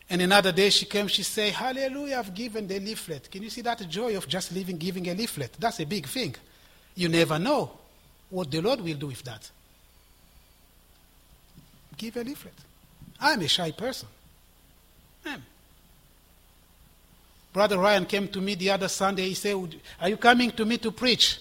And 0.08 0.22
another 0.22 0.52
day 0.52 0.70
she 0.70 0.86
came, 0.86 1.08
she 1.08 1.24
said, 1.24 1.54
Hallelujah, 1.54 2.18
I've 2.18 2.32
given 2.32 2.68
the 2.68 2.78
leaflet. 2.78 3.28
Can 3.28 3.42
you 3.42 3.50
see 3.50 3.62
that 3.62 3.88
joy 3.88 4.16
of 4.16 4.28
just 4.28 4.52
living, 4.52 4.76
giving 4.76 5.08
a 5.08 5.14
leaflet? 5.14 5.54
That's 5.58 5.80
a 5.80 5.86
big 5.86 6.06
thing. 6.06 6.36
You 6.94 7.08
never 7.08 7.40
know 7.40 7.72
what 8.30 8.52
the 8.52 8.60
Lord 8.60 8.80
will 8.80 8.96
do 8.96 9.08
with 9.08 9.24
that. 9.24 9.50
Give 11.96 12.16
a 12.18 12.22
leaflet. 12.22 12.54
I'm 13.18 13.40
a 13.40 13.48
shy 13.48 13.72
person. 13.72 14.06
I'm. 15.26 15.42
Brother 17.54 17.78
Ryan 17.78 18.04
came 18.04 18.26
to 18.28 18.40
me 18.40 18.56
the 18.56 18.70
other 18.70 18.88
Sunday. 18.88 19.28
He 19.28 19.34
said, 19.34 19.76
Are 20.00 20.08
you 20.08 20.16
coming 20.16 20.50
to 20.50 20.64
me 20.64 20.76
to 20.78 20.90
preach? 20.90 21.38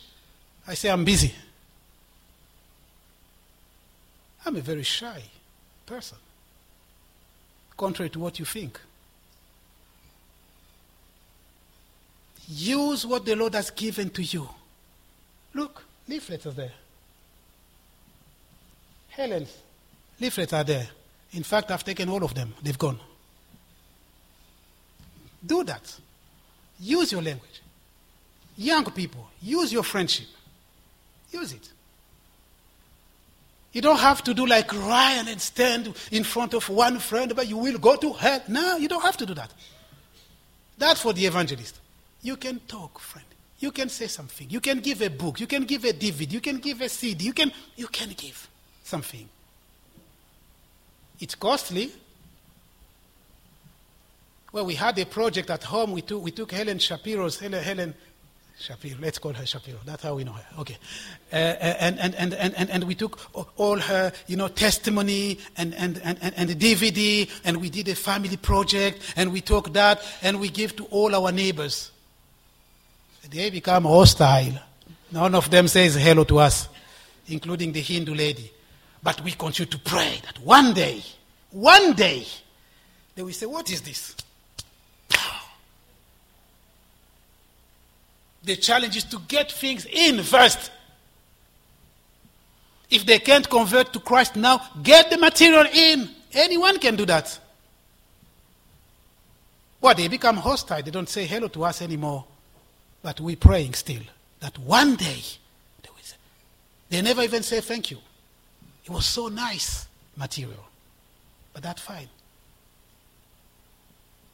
I 0.68 0.76
say, 0.76 0.90
I'm 0.90 1.04
busy. 1.04 1.34
I'm 4.46 4.56
a 4.56 4.62
very 4.62 4.84
shy 4.84 5.24
person, 5.86 6.18
contrary 7.76 8.10
to 8.12 8.20
what 8.20 8.38
you 8.38 8.46
think. 8.46 8.80
Use 12.48 13.08
what 13.08 13.26
the 13.26 13.36
Lord 13.36 13.56
has 13.56 13.72
given 13.72 14.10
to 14.12 14.22
you. 14.22 14.48
Look, 15.56 15.84
leaflets 16.08 16.46
are 16.46 16.52
there. 16.52 16.74
Helen's 19.10 19.58
leaflets 20.20 20.54
are 20.54 20.64
there. 20.64 20.88
In 21.32 21.44
fact, 21.44 21.72
I've 21.72 21.84
taken 21.84 22.10
all 22.10 22.24
of 22.24 22.36
them, 22.36 22.54
they've 22.62 22.78
gone. 22.78 23.00
Do 25.46 25.64
that. 25.64 25.94
Use 26.80 27.12
your 27.12 27.22
language. 27.22 27.62
Young 28.58 28.86
people, 28.92 29.28
use 29.42 29.74
your 29.74 29.84
friendship. 29.84 30.28
Use 31.32 31.54
it. 31.54 31.70
You 33.72 33.82
don't 33.82 34.00
have 34.00 34.24
to 34.26 34.34
do 34.36 34.46
like 34.46 34.72
Ryan 34.72 35.28
and 35.28 35.42
stand 35.42 35.96
in 36.12 36.24
front 36.24 36.54
of 36.54 36.70
one 36.70 37.00
friend, 37.00 37.34
but 37.36 37.48
you 37.48 37.58
will 37.58 37.80
go 37.80 37.96
to 37.96 38.14
hell. 38.14 38.42
No, 38.48 38.78
you 38.78 38.88
don't 38.88 39.02
have 39.02 39.18
to 39.18 39.26
do 39.26 39.34
that. 39.34 39.52
That's 40.78 41.02
for 41.02 41.12
the 41.12 41.26
evangelist. 41.26 41.80
You 42.22 42.38
can 42.38 42.60
talk, 42.68 43.00
friend. 43.00 43.26
You 43.60 43.72
can 43.72 43.90
say 43.90 44.08
something. 44.08 44.48
You 44.50 44.60
can 44.60 44.80
give 44.80 45.02
a 45.02 45.10
book. 45.10 45.40
You 45.40 45.48
can 45.48 45.64
give 45.64 45.86
a 45.86 45.94
DVD. 45.94 46.32
You 46.32 46.42
can 46.42 46.58
give 46.60 46.82
a 46.82 46.90
CD. 46.90 47.26
You 47.26 47.34
can, 47.34 47.52
you 47.76 47.88
can 47.88 48.10
give 48.16 48.48
something. 48.84 49.28
It's 51.20 51.36
costly, 51.36 51.92
well, 54.54 54.66
we 54.66 54.76
had 54.76 54.98
a 55.00 55.06
project 55.06 55.50
at 55.50 55.64
home. 55.64 55.92
We 55.92 56.04
took, 56.04 56.24
we 56.24 56.32
took 56.32 56.52
Helen 56.52 56.78
Shapiro's, 56.78 57.40
Helen, 57.40 57.64
Helen 57.64 57.94
Shapiro, 58.60 59.00
let's 59.02 59.18
call 59.18 59.34
her 59.34 59.46
Shapiro. 59.48 59.80
That's 59.84 60.04
how 60.04 60.14
we 60.14 60.24
know 60.24 60.34
her. 60.34 60.46
Okay. 60.60 60.78
Uh, 61.32 61.36
and, 61.36 62.00
and, 62.00 62.14
and, 62.16 62.34
and, 62.34 62.70
and 62.70 62.84
we 62.84 62.94
took 62.94 63.20
all 63.58 63.80
her, 63.80 64.12
you 64.28 64.38
know, 64.38 64.48
testimony 64.48 65.40
and, 65.58 65.74
and, 65.74 66.00
and, 66.04 66.20
and 66.22 66.50
the 66.50 66.56
DVD, 66.56 67.30
and 67.44 67.60
we 67.60 67.72
did 67.72 67.88
a 67.88 67.96
family 67.96 68.38
project, 68.38 69.02
and 69.16 69.34
we 69.34 69.42
took 69.42 69.74
that, 69.74 70.02
and 70.22 70.40
we 70.40 70.50
give 70.50 70.76
to 70.76 70.86
all 70.86 71.16
our 71.16 71.32
neighbors. 71.32 71.92
They 73.32 73.50
become 73.50 73.86
hostile. 73.86 74.54
None 75.12 75.34
of 75.34 75.50
them 75.50 75.68
says 75.68 75.96
hello 75.96 76.24
to 76.26 76.40
us, 76.40 76.70
including 77.28 77.72
the 77.72 77.82
Hindu 77.82 78.14
lady. 78.14 78.52
But 79.02 79.20
we 79.22 79.32
continue 79.32 79.72
to 79.72 79.80
pray 79.80 80.22
that 80.26 80.38
one 80.40 80.74
day, 80.74 81.02
one 81.50 81.94
day, 81.94 82.26
they 83.16 83.24
will 83.24 83.34
say, 83.34 83.46
What 83.46 83.70
is 83.72 83.82
this? 83.82 84.16
The 88.44 88.56
challenge 88.58 88.98
is 88.98 89.04
to 89.06 89.20
get 89.28 89.52
things 89.52 89.86
in 89.86 90.22
first. 90.24 90.72
If 92.90 93.06
they 93.06 93.20
can't 93.20 93.50
convert 93.50 93.94
to 93.94 94.00
Christ 94.00 94.36
now, 94.36 94.62
get 94.84 95.10
the 95.10 95.18
material 95.18 95.66
in. 95.74 96.10
Anyone 96.34 96.78
can 96.80 96.96
do 96.96 97.06
that. 97.06 97.40
Well, 99.80 99.96
they 99.96 100.08
become 100.08 100.38
hostile. 100.38 100.82
They 100.82 100.92
don't 100.92 101.10
say 101.10 101.26
hello 101.26 101.48
to 101.50 101.64
us 101.66 101.82
anymore. 101.82 102.26
But 103.02 103.20
we're 103.20 103.36
praying 103.36 103.74
still 103.74 104.02
that 104.40 104.58
one 104.60 104.96
day 104.96 105.22
they 105.82 105.90
will 105.90 106.02
say. 106.02 106.16
They 106.90 107.02
never 107.02 107.22
even 107.22 107.44
say 107.44 107.62
thank 107.62 107.92
you. 107.92 107.98
It 108.86 108.92
was 108.92 109.06
so 109.06 109.28
nice 109.28 109.88
material. 110.16 110.66
But 111.54 111.64
that's 111.64 111.82
fine. 111.82 112.08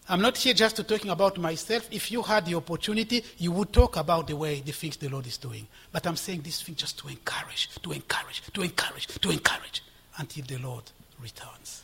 I'm 0.10 0.22
not 0.22 0.38
here 0.38 0.56
just 0.56 0.76
to 0.78 0.84
talking 0.84 1.12
about 1.12 1.38
myself. 1.38 1.88
If 1.92 2.12
you 2.12 2.24
had 2.24 2.48
the 2.48 2.56
opportunity, 2.56 3.24
you 3.38 3.52
would 3.52 3.72
talk 3.72 3.96
about 3.96 4.26
the 4.26 4.36
way 4.36 4.60
the 4.60 4.72
things 4.72 4.98
the 4.98 5.08
Lord 5.08 5.28
is 5.28 5.38
doing. 5.38 5.68
But 5.92 6.08
I'm 6.08 6.16
saying 6.16 6.42
this 6.42 6.64
thing 6.64 6.74
just 6.74 6.98
to 7.00 7.10
encourage, 7.10 7.70
to 7.84 7.92
encourage, 7.92 8.42
to 8.54 8.62
encourage, 8.64 9.06
to 9.08 9.30
encourage 9.30 9.84
until 10.18 10.46
the 10.46 10.58
Lord 10.58 10.84
returns. 11.22 11.84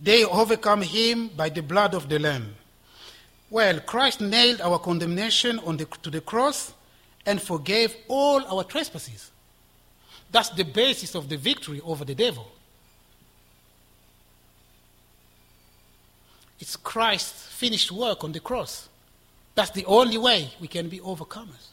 They 0.00 0.24
overcome 0.24 0.82
him 0.82 1.28
by 1.28 1.50
the 1.50 1.62
blood 1.62 1.94
of 1.94 2.08
the 2.08 2.18
Lamb. 2.18 2.56
Well, 3.50 3.78
Christ 3.80 4.20
nailed 4.20 4.60
our 4.60 4.80
condemnation 4.80 5.60
on 5.60 5.76
the, 5.76 5.86
to 6.02 6.10
the 6.10 6.20
cross 6.20 6.72
and 7.24 7.40
forgave 7.40 7.94
all 8.08 8.44
our 8.46 8.64
trespasses. 8.64 9.30
That's 10.32 10.50
the 10.50 10.64
basis 10.64 11.14
of 11.14 11.28
the 11.28 11.36
victory 11.36 11.80
over 11.80 12.04
the 12.04 12.16
devil. 12.16 12.50
It's 16.60 16.76
Christ's 16.76 17.46
finished 17.46 17.92
work 17.92 18.24
on 18.24 18.32
the 18.32 18.40
cross. 18.40 18.88
That's 19.54 19.70
the 19.70 19.84
only 19.86 20.18
way 20.18 20.50
we 20.60 20.68
can 20.68 20.88
be 20.88 21.00
overcomers. 21.00 21.68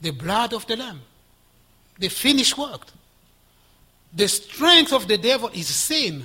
The 0.00 0.10
blood 0.10 0.52
of 0.54 0.66
the 0.66 0.76
Lamb, 0.76 1.00
the 1.98 2.08
finished 2.08 2.56
work. 2.56 2.86
The 4.12 4.28
strength 4.28 4.92
of 4.92 5.06
the 5.06 5.18
devil 5.18 5.50
is 5.52 5.68
sin. 5.68 6.24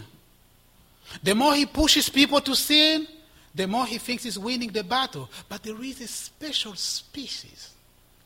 The 1.21 1.35
more 1.35 1.53
he 1.53 1.65
pushes 1.65 2.09
people 2.09 2.41
to 2.41 2.55
sin, 2.55 3.07
the 3.53 3.67
more 3.67 3.85
he 3.85 3.97
thinks 3.97 4.23
he's 4.23 4.39
winning 4.39 4.71
the 4.71 4.83
battle. 4.83 5.29
But 5.47 5.63
there 5.63 5.81
is 5.81 6.01
a 6.01 6.07
special 6.07 6.75
species, 6.75 7.71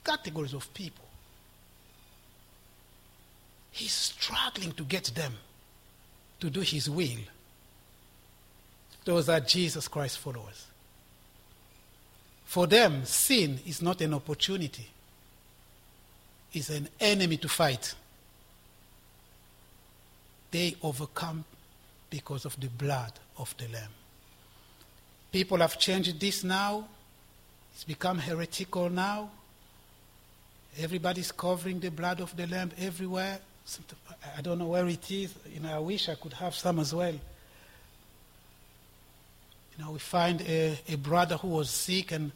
categories 0.04 0.54
of 0.54 0.74
people. 0.74 1.06
He's 3.72 3.94
struggling 3.94 4.72
to 4.74 4.84
get 4.84 5.06
them 5.16 5.34
to 6.40 6.50
do 6.50 6.62
his 6.62 6.90
will. 6.90 7.20
Those 9.10 9.28
are 9.28 9.40
Jesus 9.40 9.88
Christ 9.88 10.20
followers. 10.20 10.68
For 12.46 12.68
them, 12.68 13.06
sin 13.06 13.60
is 13.66 13.82
not 13.82 14.02
an 14.02 14.14
opportunity, 14.14 14.88
it's 16.54 16.70
an 16.70 16.88
enemy 17.00 17.38
to 17.38 17.50
fight. 17.50 17.96
They 20.52 20.76
overcome 20.84 21.44
because 22.12 22.46
of 22.46 22.60
the 22.60 22.68
blood 22.68 23.14
of 23.40 23.56
the 23.58 23.68
Lamb. 23.70 23.90
People 25.32 25.58
have 25.58 25.80
changed 25.80 26.20
this 26.20 26.44
now. 26.44 26.86
It's 27.74 27.86
become 27.86 28.20
heretical 28.20 28.92
now. 28.92 29.32
Everybody's 30.78 31.32
covering 31.32 31.80
the 31.80 31.90
blood 31.90 32.20
of 32.20 32.38
the 32.38 32.46
Lamb 32.46 32.70
everywhere. 32.78 33.40
I 34.38 34.42
don't 34.42 34.60
know 34.60 34.68
where 34.68 34.88
it 34.88 35.10
is. 35.10 35.34
You 35.52 35.62
know, 35.62 35.76
I 35.76 35.80
wish 35.80 36.10
I 36.10 36.14
could 36.14 36.34
have 36.34 36.54
some 36.54 36.78
as 36.78 36.94
well. 36.94 37.16
Know, 39.80 39.92
we 39.92 40.00
find 40.00 40.42
a, 40.42 40.78
a 40.88 40.96
brother 40.96 41.38
who 41.38 41.48
was 41.48 41.70
sick, 41.70 42.12
and 42.12 42.32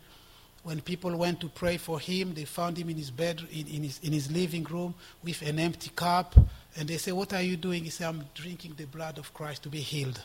when 0.64 0.82
people 0.82 1.16
went 1.16 1.42
to 1.42 1.50
pray 1.50 1.78
for 1.78 2.00
him, 2.00 2.34
they 2.34 2.46
found 2.46 2.78
him 2.78 2.90
in 2.90 2.98
his 2.98 3.12
bed, 3.12 3.42
in, 3.52 3.68
in, 3.68 3.84
his, 3.84 4.00
in 4.02 4.14
his 4.14 4.32
living 4.32 4.64
room, 4.64 4.96
with 5.24 5.42
an 5.42 5.60
empty 5.60 5.92
cup 5.96 6.36
and 6.76 6.88
they 6.88 6.98
say, 6.98 7.12
What 7.12 7.34
are 7.34 7.42
you 7.42 7.58
doing? 7.58 7.84
He 7.84 7.90
said, 7.90 8.08
I'm 8.08 8.26
drinking 8.34 8.74
the 8.78 8.86
blood 8.86 9.18
of 9.18 9.34
Christ 9.34 9.64
to 9.64 9.70
be 9.70 9.80
healed. 9.80 10.22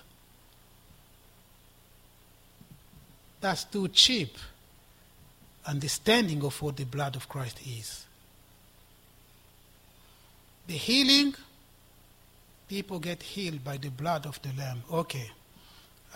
That's 3.40 3.64
too 3.64 3.88
cheap 3.88 4.36
understanding 5.66 6.42
of 6.44 6.60
what 6.62 6.76
the 6.76 6.84
blood 6.84 7.14
of 7.14 7.28
Christ 7.28 7.60
is. 7.66 8.06
The 10.66 10.74
healing, 10.74 11.34
people 12.68 12.98
get 12.98 13.22
healed 13.22 13.62
by 13.62 13.76
the 13.76 13.90
blood 13.90 14.26
of 14.26 14.40
the 14.42 14.50
Lamb. 14.58 14.82
Okay. 14.90 15.30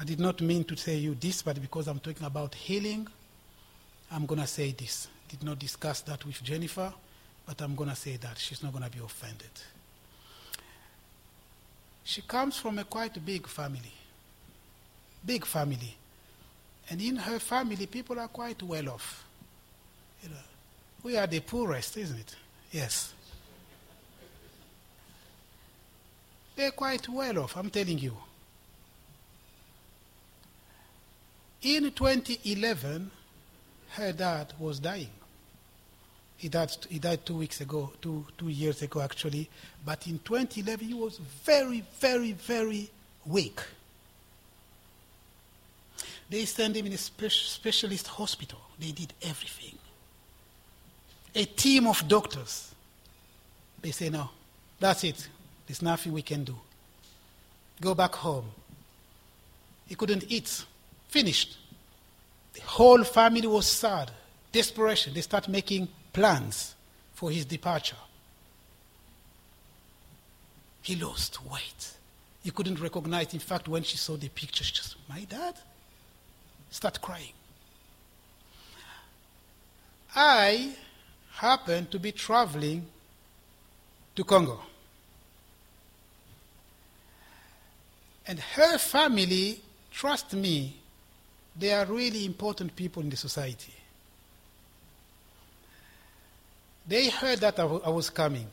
I 0.00 0.04
did 0.04 0.20
not 0.20 0.40
mean 0.40 0.64
to 0.64 0.76
say 0.76 0.96
you 0.96 1.14
this, 1.14 1.42
but 1.42 1.60
because 1.60 1.86
I'm 1.86 2.00
talking 2.00 2.26
about 2.26 2.54
healing, 2.54 3.06
I'm 4.10 4.26
going 4.26 4.40
to 4.40 4.46
say 4.46 4.72
this. 4.72 5.08
Did 5.28 5.42
not 5.42 5.58
discuss 5.58 6.00
that 6.02 6.24
with 6.26 6.42
Jennifer, 6.42 6.92
but 7.46 7.60
I'm 7.60 7.74
going 7.74 7.90
to 7.90 7.96
say 7.96 8.16
that. 8.16 8.38
She's 8.38 8.62
not 8.62 8.72
going 8.72 8.84
to 8.84 8.90
be 8.90 9.02
offended. 9.02 9.50
She 12.04 12.22
comes 12.22 12.56
from 12.58 12.78
a 12.78 12.84
quite 12.84 13.24
big 13.24 13.46
family. 13.46 13.92
Big 15.24 15.46
family. 15.46 15.96
And 16.90 17.00
in 17.00 17.16
her 17.16 17.38
family, 17.38 17.86
people 17.86 18.18
are 18.18 18.28
quite 18.28 18.62
well 18.62 18.90
off. 18.90 19.24
You 20.22 20.30
know, 20.30 20.36
we 21.02 21.16
are 21.16 21.26
the 21.26 21.40
poorest, 21.40 21.96
isn't 21.96 22.18
it? 22.18 22.34
Yes. 22.70 23.12
They're 26.56 26.72
quite 26.72 27.08
well 27.08 27.38
off, 27.38 27.56
I'm 27.56 27.70
telling 27.70 27.98
you. 27.98 28.16
In 31.62 31.90
2011, 31.92 33.10
her 33.90 34.12
dad 34.12 34.52
was 34.58 34.80
dying. 34.80 35.10
He 36.36 36.48
died, 36.48 36.72
he 36.90 36.98
died 36.98 37.24
two 37.24 37.36
weeks 37.36 37.60
ago, 37.60 37.92
two, 38.02 38.26
two 38.36 38.48
years 38.48 38.82
ago 38.82 39.00
actually. 39.00 39.48
But 39.84 40.08
in 40.08 40.18
2011, 40.24 40.88
he 40.88 40.94
was 40.94 41.18
very, 41.44 41.84
very, 42.00 42.32
very 42.32 42.90
weak. 43.24 43.60
They 46.28 46.44
sent 46.46 46.74
him 46.76 46.86
in 46.86 46.94
a 46.94 46.98
spe- 46.98 47.30
specialist 47.30 48.08
hospital. 48.08 48.58
They 48.80 48.90
did 48.90 49.12
everything. 49.22 49.78
A 51.34 51.44
team 51.44 51.86
of 51.86 52.08
doctors. 52.08 52.74
They 53.80 53.92
say, 53.92 54.08
no, 54.10 54.30
that's 54.80 55.04
it. 55.04 55.28
There's 55.66 55.82
nothing 55.82 56.12
we 56.12 56.22
can 56.22 56.42
do. 56.42 56.56
Go 57.80 57.94
back 57.94 58.14
home. 58.14 58.46
He 59.86 59.94
couldn't 59.94 60.24
eat. 60.28 60.64
Finished. 61.12 61.58
The 62.54 62.62
whole 62.62 63.04
family 63.04 63.46
was 63.46 63.66
sad. 63.66 64.10
Desperation. 64.50 65.12
They 65.12 65.20
start 65.20 65.46
making 65.46 65.88
plans 66.10 66.74
for 67.12 67.30
his 67.30 67.44
departure. 67.44 67.98
He 70.80 70.96
lost 70.96 71.44
weight. 71.44 71.98
He 72.42 72.50
couldn't 72.50 72.80
recognize. 72.80 73.34
In 73.34 73.40
fact, 73.40 73.68
when 73.68 73.82
she 73.82 73.98
saw 73.98 74.16
the 74.16 74.30
picture, 74.30 74.64
she 74.64 74.72
just, 74.72 74.96
my 75.06 75.24
dad? 75.24 75.54
Start 76.70 76.98
crying. 77.02 77.34
I 80.16 80.72
happened 81.34 81.90
to 81.90 81.98
be 81.98 82.12
traveling 82.12 82.86
to 84.16 84.24
Congo. 84.24 84.60
And 88.26 88.40
her 88.40 88.78
family, 88.78 89.60
trust 89.90 90.32
me, 90.32 90.78
they 91.56 91.72
are 91.72 91.84
really 91.84 92.24
important 92.24 92.74
people 92.74 93.02
in 93.02 93.10
the 93.10 93.16
society. 93.16 93.74
They 96.86 97.08
heard 97.08 97.40
that 97.40 97.58
I 97.60 97.64
was 97.64 98.10
coming. 98.10 98.48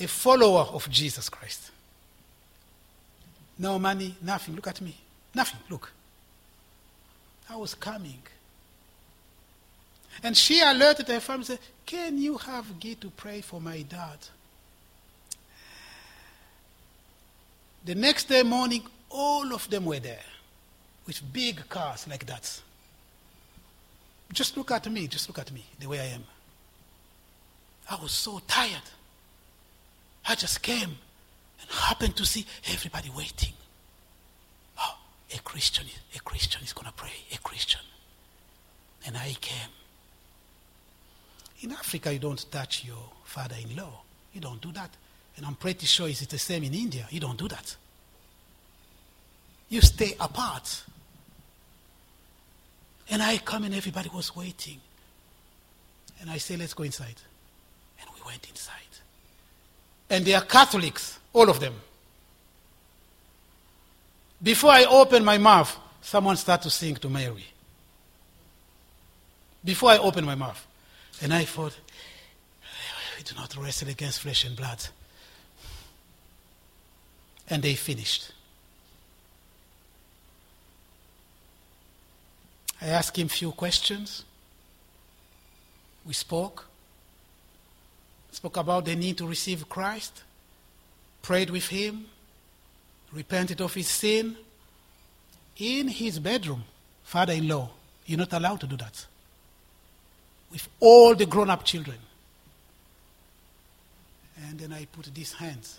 A 0.00 0.06
follower 0.06 0.66
of 0.72 0.88
Jesus 0.90 1.28
Christ. 1.28 1.70
No 3.58 3.78
money, 3.78 4.16
nothing. 4.22 4.56
Look 4.56 4.66
at 4.66 4.80
me. 4.80 4.96
Nothing. 5.34 5.60
Look. 5.70 5.92
I 7.48 7.56
was 7.56 7.74
coming. 7.74 8.22
And 10.22 10.36
she 10.36 10.60
alerted 10.60 11.08
her 11.08 11.20
family 11.20 11.44
said, 11.44 11.58
Can 11.86 12.18
you 12.18 12.38
have 12.38 12.80
Guy 12.80 12.94
to 13.00 13.10
pray 13.10 13.40
for 13.40 13.60
my 13.60 13.82
dad? 13.82 14.18
The 17.84 17.94
next 17.94 18.28
day 18.28 18.42
morning, 18.42 18.82
all 19.10 19.52
of 19.52 19.68
them 19.70 19.84
were 19.84 20.00
there 20.00 20.31
with 21.06 21.20
big 21.32 21.68
cars 21.68 22.06
like 22.08 22.26
that. 22.26 22.60
Just 24.32 24.56
look 24.56 24.70
at 24.70 24.90
me. 24.90 25.06
Just 25.06 25.28
look 25.28 25.38
at 25.38 25.52
me, 25.52 25.64
the 25.78 25.88
way 25.88 26.00
I 26.00 26.06
am. 26.06 26.24
I 27.90 27.96
was 28.00 28.12
so 28.12 28.40
tired. 28.46 28.90
I 30.26 30.34
just 30.34 30.62
came 30.62 30.96
and 31.60 31.70
happened 31.70 32.16
to 32.16 32.24
see 32.24 32.46
everybody 32.70 33.10
waiting. 33.14 33.52
Oh, 34.78 34.96
a 35.34 35.38
Christian, 35.40 35.86
a 36.14 36.20
Christian 36.20 36.62
is 36.62 36.72
going 36.72 36.86
to 36.86 36.92
pray. 36.92 37.12
A 37.32 37.38
Christian. 37.38 37.80
And 39.04 39.16
I 39.16 39.36
came. 39.40 39.70
In 41.62 41.72
Africa, 41.72 42.12
you 42.12 42.18
don't 42.18 42.50
touch 42.50 42.84
your 42.84 43.10
father-in-law. 43.24 44.02
You 44.32 44.40
don't 44.40 44.60
do 44.60 44.72
that. 44.72 44.90
And 45.36 45.44
I'm 45.44 45.56
pretty 45.56 45.86
sure 45.86 46.08
it's 46.08 46.24
the 46.24 46.38
same 46.38 46.62
in 46.64 46.74
India. 46.74 47.06
You 47.10 47.20
don't 47.20 47.38
do 47.38 47.48
that. 47.48 47.76
You 49.68 49.80
stay 49.80 50.14
apart. 50.20 50.84
And 53.12 53.22
I 53.22 53.36
come 53.36 53.64
and 53.64 53.74
everybody 53.74 54.08
was 54.08 54.34
waiting. 54.34 54.80
And 56.18 56.30
I 56.30 56.38
say, 56.38 56.56
let's 56.56 56.72
go 56.72 56.82
inside. 56.82 57.20
And 58.00 58.08
we 58.14 58.22
went 58.24 58.48
inside. 58.48 58.78
And 60.08 60.24
they 60.24 60.32
are 60.32 60.40
Catholics, 60.40 61.18
all 61.34 61.50
of 61.50 61.60
them. 61.60 61.74
Before 64.42 64.70
I 64.70 64.84
open 64.84 65.26
my 65.26 65.36
mouth, 65.36 65.76
someone 66.00 66.38
started 66.38 66.62
to 66.62 66.70
sing 66.70 66.94
to 66.96 67.10
Mary. 67.10 67.44
Before 69.62 69.90
I 69.90 69.98
opened 69.98 70.26
my 70.26 70.34
mouth. 70.34 70.66
And 71.20 71.34
I 71.34 71.44
thought, 71.44 71.76
we 73.18 73.24
do 73.24 73.34
not 73.34 73.54
wrestle 73.58 73.90
against 73.90 74.20
flesh 74.20 74.46
and 74.46 74.56
blood. 74.56 74.86
And 77.46 77.62
they 77.62 77.74
finished. 77.74 78.32
I 82.82 82.86
asked 82.86 83.16
him 83.16 83.26
a 83.26 83.30
few 83.30 83.52
questions. 83.52 84.24
We 86.04 86.14
spoke. 86.14 86.66
Spoke 88.32 88.56
about 88.56 88.86
the 88.86 88.96
need 88.96 89.18
to 89.18 89.26
receive 89.26 89.68
Christ. 89.68 90.24
Prayed 91.22 91.50
with 91.50 91.68
him. 91.68 92.06
Repented 93.12 93.60
of 93.60 93.72
his 93.72 93.86
sin. 93.86 94.36
In 95.58 95.86
his 95.86 96.18
bedroom, 96.18 96.64
father 97.04 97.34
in 97.34 97.46
law. 97.46 97.70
You're 98.04 98.18
not 98.18 98.32
allowed 98.32 98.60
to 98.62 98.66
do 98.66 98.76
that. 98.78 99.06
With 100.50 100.66
all 100.80 101.14
the 101.14 101.26
grown 101.26 101.50
up 101.50 101.64
children. 101.64 101.98
And 104.48 104.58
then 104.58 104.72
I 104.72 104.86
put 104.86 105.14
these 105.14 105.34
hands, 105.34 105.78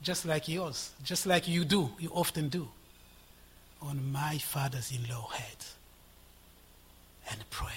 just 0.00 0.24
like 0.24 0.48
yours, 0.48 0.92
just 1.04 1.26
like 1.26 1.48
you 1.48 1.66
do, 1.66 1.90
you 1.98 2.08
often 2.14 2.48
do, 2.48 2.66
on 3.82 4.10
my 4.10 4.38
father's 4.38 4.90
in 4.90 5.06
law 5.06 5.28
head 5.28 5.56
and 7.30 7.38
pray, 7.50 7.68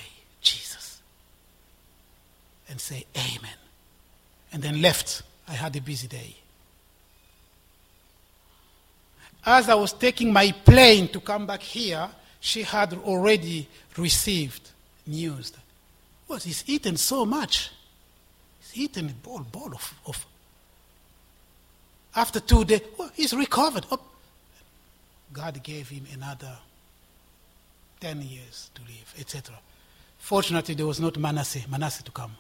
Jesus, 0.42 1.02
and 2.70 2.80
say 2.80 3.06
Amen. 3.16 3.58
And 4.52 4.62
then 4.62 4.82
left. 4.82 5.24
I 5.48 5.54
had 5.54 5.76
a 5.76 5.82
busy 5.82 6.08
day. 6.08 6.36
As 9.46 9.68
I 9.68 9.76
was 9.76 9.92
taking 9.92 10.32
my 10.32 10.52
plane 10.52 11.10
to 11.10 11.20
come 11.20 11.46
back 11.46 11.62
here, 11.62 12.08
she 12.40 12.64
had 12.64 12.94
already 12.94 13.68
received 13.98 14.70
news 15.06 15.52
that, 15.52 16.44
he's 16.44 16.64
eaten 16.66 16.98
so 16.98 17.26
much. 17.26 17.72
He's 18.62 18.84
eaten 18.86 19.10
a 19.10 19.12
bowl, 19.12 19.40
bowl 19.40 19.74
of, 19.74 19.94
of 20.08 20.26
after 22.16 22.40
two 22.40 22.64
days, 22.64 22.82
well, 22.98 23.12
he's 23.14 23.34
recovered. 23.34 23.86
Oh. 23.92 24.00
God 25.32 25.64
gave 25.64 25.90
him 25.90 26.06
another 26.14 26.58
10 28.04 28.22
years 28.22 28.70
to 28.76 28.82
live, 28.82 29.14
etc. 29.18 29.56
Fortunately, 30.18 30.76
there 30.76 30.86
was 30.86 31.00
not 31.00 31.18
Manasseh, 31.18 31.62
Manasseh 31.70 32.04
to 32.04 32.12
come 32.12 32.36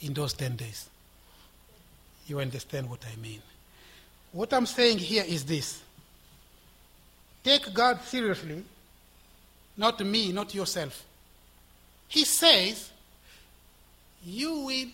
in 0.00 0.12
those 0.12 0.32
10 0.32 0.56
days. 0.56 0.88
You 2.26 2.40
understand 2.40 2.90
what 2.90 2.98
I 3.06 3.14
mean. 3.20 3.40
What 4.32 4.52
I'm 4.52 4.66
saying 4.66 4.98
here 4.98 5.22
is 5.24 5.44
this 5.44 5.80
take 7.44 7.72
God 7.72 8.02
seriously, 8.02 8.64
not 9.76 10.04
me, 10.04 10.32
not 10.32 10.52
yourself. 10.52 11.04
He 12.08 12.24
says, 12.24 12.90
You 14.24 14.52
will, 14.66 14.88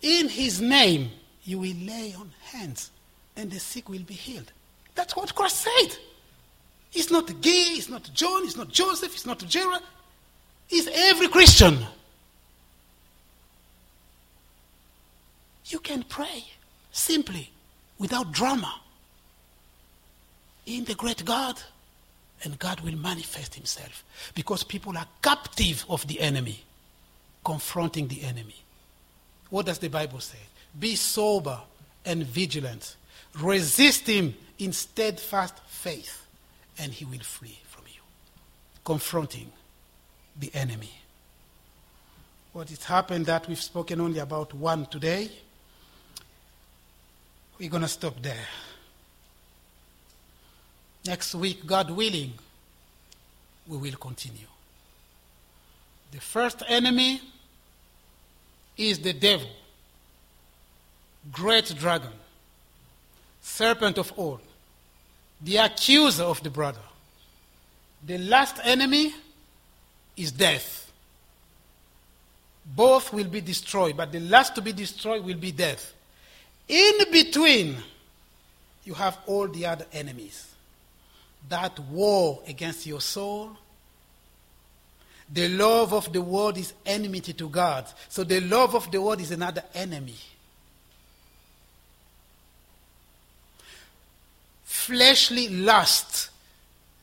in 0.00 0.30
His 0.30 0.62
name, 0.62 1.10
you 1.44 1.58
will 1.58 1.76
lay 1.82 2.14
on 2.18 2.30
hands 2.44 2.90
and 3.36 3.50
the 3.50 3.60
sick 3.60 3.90
will 3.90 4.04
be 4.04 4.14
healed. 4.14 4.50
That's 4.94 5.14
what 5.14 5.34
Christ 5.34 5.66
said. 5.66 5.98
It's 6.92 7.10
not 7.10 7.40
Gay, 7.40 7.74
it's 7.76 7.88
not 7.88 8.10
John, 8.14 8.44
it's 8.44 8.56
not 8.56 8.68
Joseph, 8.68 9.14
it's 9.14 9.26
not 9.26 9.38
Gerald. 9.40 9.82
It's 10.70 10.88
every 10.92 11.28
Christian. 11.28 11.78
You 15.66 15.78
can 15.80 16.02
pray 16.04 16.44
simply, 16.92 17.50
without 17.98 18.32
drama, 18.32 18.80
in 20.64 20.84
the 20.84 20.94
great 20.94 21.24
God, 21.24 21.60
and 22.44 22.58
God 22.58 22.80
will 22.80 22.96
manifest 22.96 23.54
Himself. 23.54 24.04
Because 24.34 24.62
people 24.62 24.96
are 24.96 25.06
captive 25.22 25.84
of 25.88 26.06
the 26.06 26.20
enemy, 26.20 26.60
confronting 27.44 28.08
the 28.08 28.22
enemy. 28.22 28.56
What 29.50 29.66
does 29.66 29.78
the 29.78 29.88
Bible 29.88 30.20
say? 30.20 30.38
Be 30.78 30.96
sober 30.96 31.60
and 32.04 32.24
vigilant. 32.24 32.96
Resist 33.40 34.06
him 34.06 34.34
in 34.58 34.72
steadfast 34.72 35.54
faith 35.66 36.25
and 36.78 36.92
he 36.92 37.04
will 37.04 37.20
flee 37.20 37.58
from 37.64 37.84
you. 37.86 38.00
Confronting 38.84 39.50
the 40.38 40.50
enemy. 40.54 40.92
What 42.52 42.70
has 42.70 42.84
happened 42.84 43.26
that 43.26 43.48
we've 43.48 43.60
spoken 43.60 44.00
only 44.00 44.18
about 44.18 44.54
one 44.54 44.86
today. 44.86 45.30
We're 47.58 47.70
going 47.70 47.82
to 47.82 47.88
stop 47.88 48.20
there. 48.22 48.46
Next 51.06 51.34
week, 51.34 51.64
God 51.64 51.90
willing, 51.90 52.32
we 53.66 53.76
will 53.76 53.96
continue. 53.96 54.46
The 56.12 56.20
first 56.20 56.62
enemy 56.68 57.20
is 58.76 58.98
the 58.98 59.12
devil, 59.12 59.48
great 61.32 61.74
dragon, 61.78 62.12
serpent 63.40 63.98
of 63.98 64.12
old 64.16 64.40
the 65.40 65.56
accuser 65.58 66.24
of 66.24 66.42
the 66.42 66.50
brother. 66.50 66.80
The 68.06 68.18
last 68.18 68.56
enemy 68.64 69.14
is 70.16 70.32
death. 70.32 70.90
Both 72.64 73.12
will 73.12 73.28
be 73.28 73.40
destroyed, 73.40 73.96
but 73.96 74.12
the 74.12 74.20
last 74.20 74.54
to 74.56 74.62
be 74.62 74.72
destroyed 74.72 75.24
will 75.24 75.36
be 75.36 75.52
death. 75.52 75.92
In 76.68 77.10
between, 77.12 77.76
you 78.84 78.94
have 78.94 79.18
all 79.26 79.46
the 79.46 79.66
other 79.66 79.86
enemies. 79.92 80.52
That 81.48 81.78
war 81.78 82.40
against 82.46 82.86
your 82.86 83.00
soul. 83.00 83.50
The 85.32 85.48
love 85.48 85.92
of 85.92 86.12
the 86.12 86.22
world 86.22 86.56
is 86.56 86.72
enmity 86.84 87.32
to 87.34 87.48
God. 87.48 87.86
So 88.08 88.24
the 88.24 88.40
love 88.40 88.74
of 88.74 88.90
the 88.90 89.00
world 89.00 89.20
is 89.20 89.30
another 89.30 89.62
enemy. 89.74 90.16
Fleshly 94.86 95.48
lust, 95.48 96.30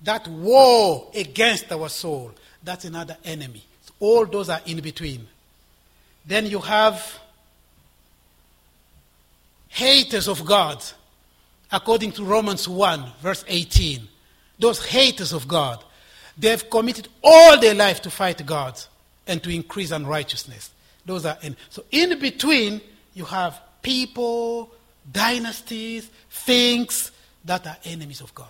that 0.03 0.27
war 0.27 1.09
against 1.15 1.71
our 1.71 1.89
soul, 1.89 2.31
that's 2.63 2.86
another 2.86 3.17
enemy. 3.23 3.63
All 3.99 4.25
those 4.25 4.49
are 4.49 4.61
in 4.65 4.79
between. 4.81 5.27
Then 6.25 6.45
you 6.45 6.59
have 6.59 7.19
haters 9.67 10.27
of 10.27 10.45
God, 10.45 10.84
according 11.71 12.11
to 12.13 12.23
Romans 12.23 12.67
1, 12.67 13.03
verse 13.21 13.43
18. 13.47 14.07
Those 14.59 14.86
haters 14.86 15.34
of 15.34 15.47
God, 15.47 15.84
they 16.38 16.49
have 16.49 16.69
committed 16.69 17.07
all 17.23 17.59
their 17.59 17.73
life 17.73 18.01
to 18.03 18.09
fight 18.09 18.45
God 18.45 18.79
and 19.27 19.43
to 19.43 19.49
increase 19.49 19.91
unrighteousness. 19.91 20.71
Those 21.05 21.25
are 21.25 21.38
in. 21.41 21.57
So 21.69 21.84
in 21.91 22.17
between, 22.19 22.81
you 23.13 23.25
have 23.25 23.59
people, 23.81 24.71
dynasties, 25.11 26.09
things, 26.29 27.11
that 27.46 27.68
are 27.68 27.78
enemies 27.86 28.22
of 28.22 28.34
God, 28.34 28.48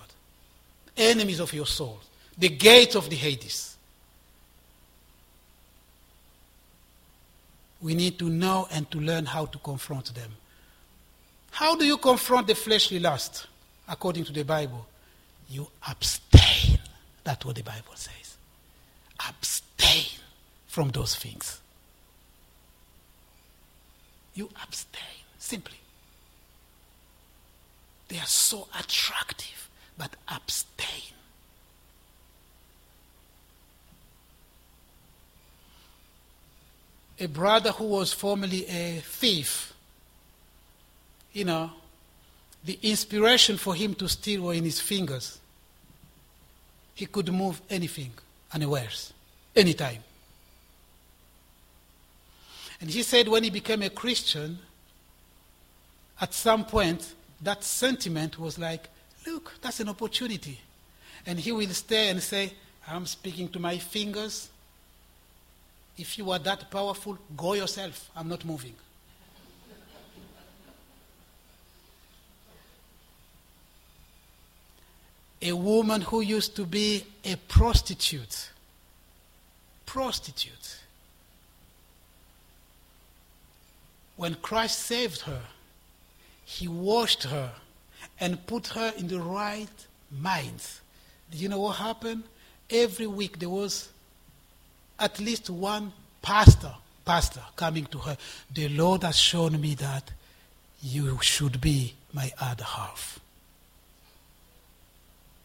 enemies 0.96 1.40
of 1.40 1.54
your 1.54 1.66
soul, 1.66 2.00
the 2.38 2.50
gates 2.50 2.96
of 2.96 3.10
the 3.10 3.16
Hades. 3.16 3.76
We 7.82 7.96
need 7.96 8.18
to 8.20 8.30
know 8.30 8.68
and 8.72 8.90
to 8.92 9.00
learn 9.00 9.26
how 9.26 9.46
to 9.46 9.58
confront 9.58 10.14
them. 10.16 10.32
How 11.52 11.76
do 11.76 11.86
you 11.86 11.98
confront 11.98 12.48
the 12.48 12.56
fleshly 12.56 13.00
lust? 13.00 13.48
According 13.88 14.24
to 14.26 14.34
the 14.34 14.44
Bible, 14.44 14.88
you 15.50 15.68
abstain. 15.88 16.80
That's 17.24 17.46
what 17.46 17.56
the 17.56 17.64
Bible 17.64 17.94
says. 17.96 18.38
Abstain 19.28 20.20
from 20.68 20.90
those 20.90 21.16
things. 21.16 21.60
You 24.34 24.50
abstain, 24.64 25.02
simply. 25.38 25.76
They 28.14 28.20
are 28.20 28.28
so 28.28 28.68
attractive, 28.80 29.72
but 29.98 30.12
abstain. 30.28 31.16
A 37.20 37.26
brother 37.26 37.72
who 37.72 37.86
was 37.86 38.14
formerly 38.14 38.68
a 38.68 39.02
thief, 39.04 39.74
you 41.32 41.44
know, 41.44 41.72
the 42.64 42.78
inspiration 42.84 43.58
for 43.58 43.74
him 43.74 43.96
to 43.96 44.08
steal 44.08 44.44
were 44.44 44.54
in 44.54 44.64
his 44.64 44.80
fingers. 44.80 45.40
He 46.94 47.08
could 47.08 47.34
move 47.34 47.64
anything, 47.68 48.12
anywhere, 48.54 48.90
anytime. 49.56 50.04
And 52.80 52.92
he 52.92 53.02
said 53.02 53.28
when 53.28 53.44
he 53.44 53.50
became 53.50 53.82
a 53.82 53.90
Christian, 53.90 54.60
at 56.22 56.36
some 56.36 56.64
point, 56.64 57.16
that 57.44 57.64
sentiment 57.64 58.40
was 58.40 58.58
like, 58.58 58.90
look, 59.26 59.54
that's 59.62 59.80
an 59.80 59.90
opportunity. 59.90 60.60
And 61.26 61.40
he 61.40 61.52
will 61.52 61.70
stare 61.70 62.12
and 62.12 62.22
say, 62.22 62.54
I'm 62.88 63.06
speaking 63.06 63.48
to 63.50 63.60
my 63.60 63.78
fingers. 63.78 64.50
If 65.98 66.18
you 66.18 66.32
are 66.32 66.40
that 66.40 66.70
powerful, 66.72 67.18
go 67.38 67.54
yourself. 67.54 68.10
I'm 68.16 68.28
not 68.28 68.44
moving. 68.44 68.76
a 75.44 75.52
woman 75.52 76.02
who 76.02 76.22
used 76.22 76.56
to 76.56 76.66
be 76.66 77.04
a 77.26 77.36
prostitute. 77.36 78.50
Prostitute. 79.86 80.80
When 84.16 84.36
Christ 84.36 84.80
saved 84.80 85.22
her, 85.22 85.42
he 86.46 86.68
washed 86.68 87.24
her 87.24 87.52
and 88.20 88.46
put 88.48 88.68
her 88.68 88.94
in 88.98 89.08
the 89.08 89.20
right 89.20 89.70
mind. 90.12 90.62
Do 91.32 91.38
you 91.38 91.50
know 91.50 91.60
what 91.60 91.78
happened? 91.78 92.24
Every 92.70 93.08
week 93.08 93.40
there 93.40 93.50
was 93.50 93.90
at 95.00 95.20
least 95.20 95.50
one 95.50 95.92
pastor, 96.22 96.74
pastor 97.06 97.42
coming 97.56 97.86
to 97.88 97.98
her. 98.00 98.18
The 98.54 98.70
Lord 98.70 99.04
has 99.04 99.18
shown 99.18 99.60
me 99.60 99.76
that 99.76 100.12
you 100.82 101.20
should 101.22 101.60
be 101.62 101.96
my 102.14 102.32
other 102.40 102.64
half. 102.64 103.20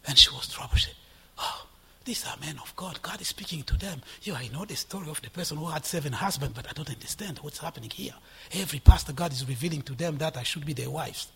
And 0.06 0.18
she 0.18 0.30
was 0.30 0.48
troubled. 0.48 0.80
She 0.80 0.90
Oh, 1.38 1.66
these 2.08 2.26
are 2.26 2.38
men 2.40 2.58
of 2.62 2.74
God. 2.74 2.98
God 3.02 3.20
is 3.20 3.28
speaking 3.28 3.62
to 3.64 3.76
them. 3.76 4.00
You, 4.22 4.32
I 4.32 4.48
know 4.48 4.64
the 4.64 4.76
story 4.76 5.10
of 5.10 5.20
the 5.20 5.28
person 5.28 5.58
who 5.58 5.66
had 5.66 5.84
seven 5.84 6.14
husbands, 6.14 6.54
but 6.56 6.66
I 6.66 6.72
don't 6.72 6.88
understand 6.88 7.38
what's 7.42 7.58
happening 7.58 7.90
here. 7.90 8.14
Every 8.54 8.78
pastor, 8.78 9.12
God 9.12 9.30
is 9.30 9.46
revealing 9.46 9.82
to 9.82 9.92
them 9.92 10.16
that 10.16 10.38
I 10.38 10.42
should 10.42 10.64
be 10.64 10.72
their 10.72 10.88
wives. 10.88 11.28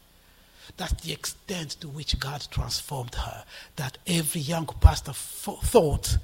That's 0.78 0.94
the 1.02 1.12
extent 1.12 1.72
to 1.82 1.88
which 1.88 2.18
God 2.18 2.46
transformed 2.50 3.14
her. 3.16 3.44
That 3.76 3.98
every 4.06 4.40
young 4.40 4.64
pastor 4.64 5.12
thought 5.12 6.16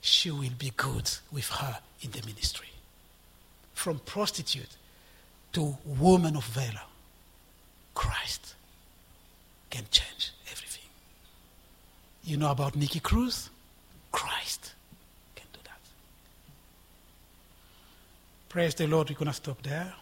she 0.00 0.30
will 0.30 0.48
be 0.58 0.72
good 0.74 1.10
with 1.30 1.50
her 1.50 1.78
in 2.00 2.10
the 2.12 2.24
ministry. 2.24 2.70
From 3.74 3.98
prostitute 3.98 4.78
to 5.52 5.76
woman 5.84 6.36
of 6.36 6.44
valor, 6.46 6.86
Christ 7.92 8.54
can 9.68 9.84
change 9.90 10.32
everything. 10.50 10.88
You 12.24 12.38
know 12.38 12.50
about 12.50 12.74
Nicky 12.74 13.00
Cruz? 13.00 13.50
Christ 14.18 14.72
can 15.36 15.46
do 15.52 15.60
that. 15.62 15.78
Praise 18.48 18.74
the 18.74 18.88
Lord. 18.88 19.08
We're 19.08 19.14
going 19.14 19.28
to 19.28 19.32
stop 19.32 19.62
there. 19.62 19.94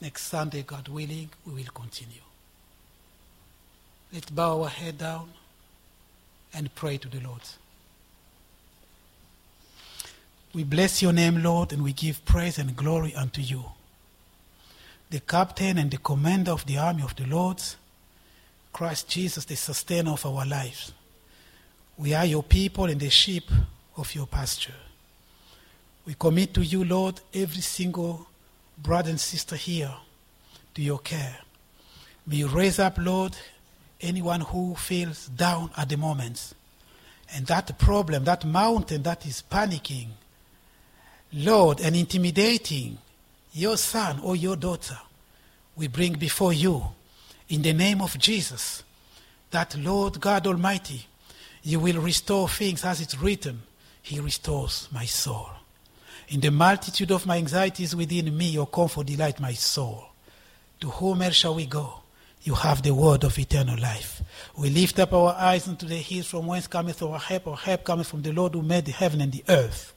Next 0.00 0.22
Sunday, 0.22 0.62
God 0.62 0.86
willing, 0.86 1.30
we 1.44 1.52
will 1.54 1.72
continue. 1.74 2.22
Let's 4.12 4.30
bow 4.30 4.62
our 4.62 4.68
head 4.68 4.98
down 4.98 5.32
and 6.54 6.72
pray 6.76 6.98
to 6.98 7.08
the 7.08 7.18
Lord. 7.18 7.42
We 10.54 10.62
bless 10.62 11.02
your 11.02 11.12
name, 11.12 11.42
Lord, 11.42 11.72
and 11.72 11.82
we 11.82 11.92
give 11.92 12.24
praise 12.24 12.60
and 12.60 12.76
glory 12.76 13.12
unto 13.16 13.40
you. 13.40 13.64
The 15.10 15.18
captain 15.18 15.78
and 15.78 15.90
the 15.90 15.98
commander 15.98 16.52
of 16.52 16.64
the 16.66 16.78
army 16.78 17.02
of 17.02 17.16
the 17.16 17.26
Lord, 17.26 17.60
Christ 18.72 19.08
Jesus, 19.08 19.46
the 19.46 19.56
sustainer 19.56 20.12
of 20.12 20.24
our 20.24 20.46
lives. 20.46 20.92
We 21.96 22.14
are 22.14 22.26
your 22.26 22.42
people 22.42 22.86
and 22.86 23.00
the 23.00 23.10
sheep 23.10 23.50
of 23.96 24.14
your 24.14 24.26
pasture. 24.26 24.74
We 26.06 26.14
commit 26.14 26.52
to 26.54 26.62
you, 26.62 26.84
Lord, 26.84 27.20
every 27.32 27.62
single 27.62 28.26
brother 28.76 29.10
and 29.10 29.20
sister 29.20 29.56
here 29.56 29.94
to 30.74 30.82
your 30.82 30.98
care. 30.98 31.38
May 32.26 32.36
you 32.36 32.48
raise 32.48 32.78
up, 32.78 32.98
Lord, 32.98 33.36
anyone 34.00 34.40
who 34.40 34.74
feels 34.74 35.28
down 35.28 35.70
at 35.76 35.88
the 35.88 35.96
moment. 35.96 36.52
And 37.34 37.46
that 37.46 37.78
problem, 37.78 38.24
that 38.24 38.44
mountain 38.44 39.02
that 39.04 39.24
is 39.26 39.42
panicking, 39.48 40.08
Lord, 41.32 41.80
and 41.80 41.96
intimidating 41.96 42.98
your 43.52 43.76
son 43.76 44.20
or 44.20 44.36
your 44.36 44.56
daughter, 44.56 44.98
we 45.76 45.88
bring 45.88 46.14
before 46.14 46.52
you 46.52 46.82
in 47.48 47.62
the 47.62 47.72
name 47.72 48.00
of 48.00 48.18
Jesus 48.18 48.82
that, 49.50 49.76
Lord 49.76 50.20
God 50.20 50.46
Almighty, 50.46 51.06
you 51.64 51.80
will 51.80 51.98
restore 52.00 52.48
things 52.48 52.84
as 52.84 53.00
it's 53.00 53.18
written. 53.18 53.62
He 54.02 54.20
restores 54.20 54.86
my 54.92 55.06
soul. 55.06 55.48
In 56.28 56.40
the 56.40 56.50
multitude 56.50 57.10
of 57.10 57.26
my 57.26 57.38
anxieties 57.38 57.96
within 57.96 58.36
me, 58.36 58.50
your 58.50 58.66
comfort 58.66 59.06
delight 59.06 59.40
my 59.40 59.54
soul. 59.54 60.04
To 60.80 60.90
whom 60.90 61.22
else 61.22 61.34
shall 61.34 61.54
we 61.54 61.64
go? 61.64 62.00
You 62.42 62.54
have 62.54 62.82
the 62.82 62.92
word 62.92 63.24
of 63.24 63.38
eternal 63.38 63.80
life. 63.80 64.22
We 64.58 64.68
lift 64.68 64.98
up 64.98 65.14
our 65.14 65.34
eyes 65.34 65.66
unto 65.66 65.86
the 65.86 65.96
hills 65.96 66.26
from 66.26 66.46
whence 66.46 66.66
cometh 66.66 67.02
our 67.02 67.18
help. 67.18 67.46
Our 67.46 67.56
help 67.56 67.84
cometh 67.84 68.08
from 68.08 68.20
the 68.20 68.32
Lord 68.32 68.52
who 68.52 68.60
made 68.60 68.84
the 68.84 68.92
heaven 68.92 69.22
and 69.22 69.32
the 69.32 69.44
earth. 69.48 69.93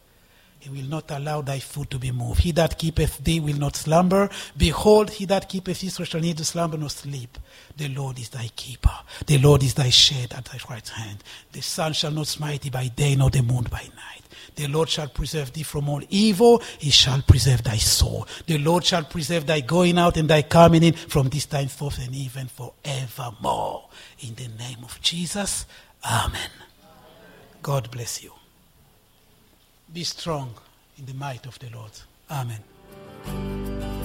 He 0.60 0.70
will 0.70 0.90
not 0.90 1.12
allow 1.12 1.42
thy 1.42 1.60
foot 1.60 1.90
to 1.92 2.00
be 2.00 2.12
moved. 2.12 2.42
He 2.42 2.52
that 2.54 2.78
keepeth 2.78 3.24
thee 3.24 3.40
will 3.40 3.58
not 3.58 3.76
slumber. 3.76 4.30
Behold, 4.58 5.12
he 5.12 5.26
that 5.26 5.48
keepeth 5.48 5.84
Israel 5.84 6.06
shall 6.06 6.22
neither 6.22 6.44
slumber 6.44 6.78
nor 6.78 6.90
sleep. 6.90 7.38
The 7.78 7.90
Lord 7.90 8.20
is 8.20 8.30
thy 8.30 8.48
keeper. 8.56 8.94
The 9.26 9.38
Lord 9.38 9.64
is 9.64 9.76
thy 9.76 9.90
shade 9.90 10.34
at 10.34 10.46
thy 10.46 10.60
right 10.70 10.88
hand. 10.88 11.24
The 11.52 11.62
sun 11.62 11.94
shall 11.94 12.12
not 12.12 12.28
smite 12.28 12.62
thee 12.62 12.70
by 12.70 12.88
day, 12.88 13.16
nor 13.16 13.30
the 13.30 13.44
moon 13.44 13.68
by 13.70 13.84
night. 13.84 14.24
The 14.56 14.68
Lord 14.68 14.90
shall 14.90 15.08
preserve 15.08 15.54
thee 15.54 15.64
from 15.64 15.88
all 15.88 16.02
evil. 16.10 16.64
He 16.80 16.90
shall 16.90 17.22
preserve 17.22 17.64
thy 17.64 17.78
soul. 17.78 18.28
The 18.48 18.58
Lord 18.58 18.84
shall 18.84 19.04
preserve 19.04 19.46
thy 19.46 19.60
going 19.60 20.00
out 20.00 20.18
and 20.18 20.28
thy 20.28 20.42
coming 20.42 20.82
in 20.82 20.94
from 20.94 21.30
this 21.30 21.46
time 21.46 21.68
forth 21.68 22.00
and 22.04 22.16
even 22.16 22.48
forevermore. 22.48 23.90
In 24.20 24.34
the 24.34 24.48
name 24.58 24.80
of 24.84 25.00
Jesus, 25.02 25.68
Amen. 26.04 26.50
God 27.62 27.92
bless 27.92 28.24
you. 28.24 28.37
Be 29.94 30.04
strong 30.04 30.54
in 30.98 31.06
the 31.06 31.14
might 31.14 31.46
of 31.46 31.58
the 31.60 31.70
Lord. 31.70 31.92
Amen. 32.30 33.97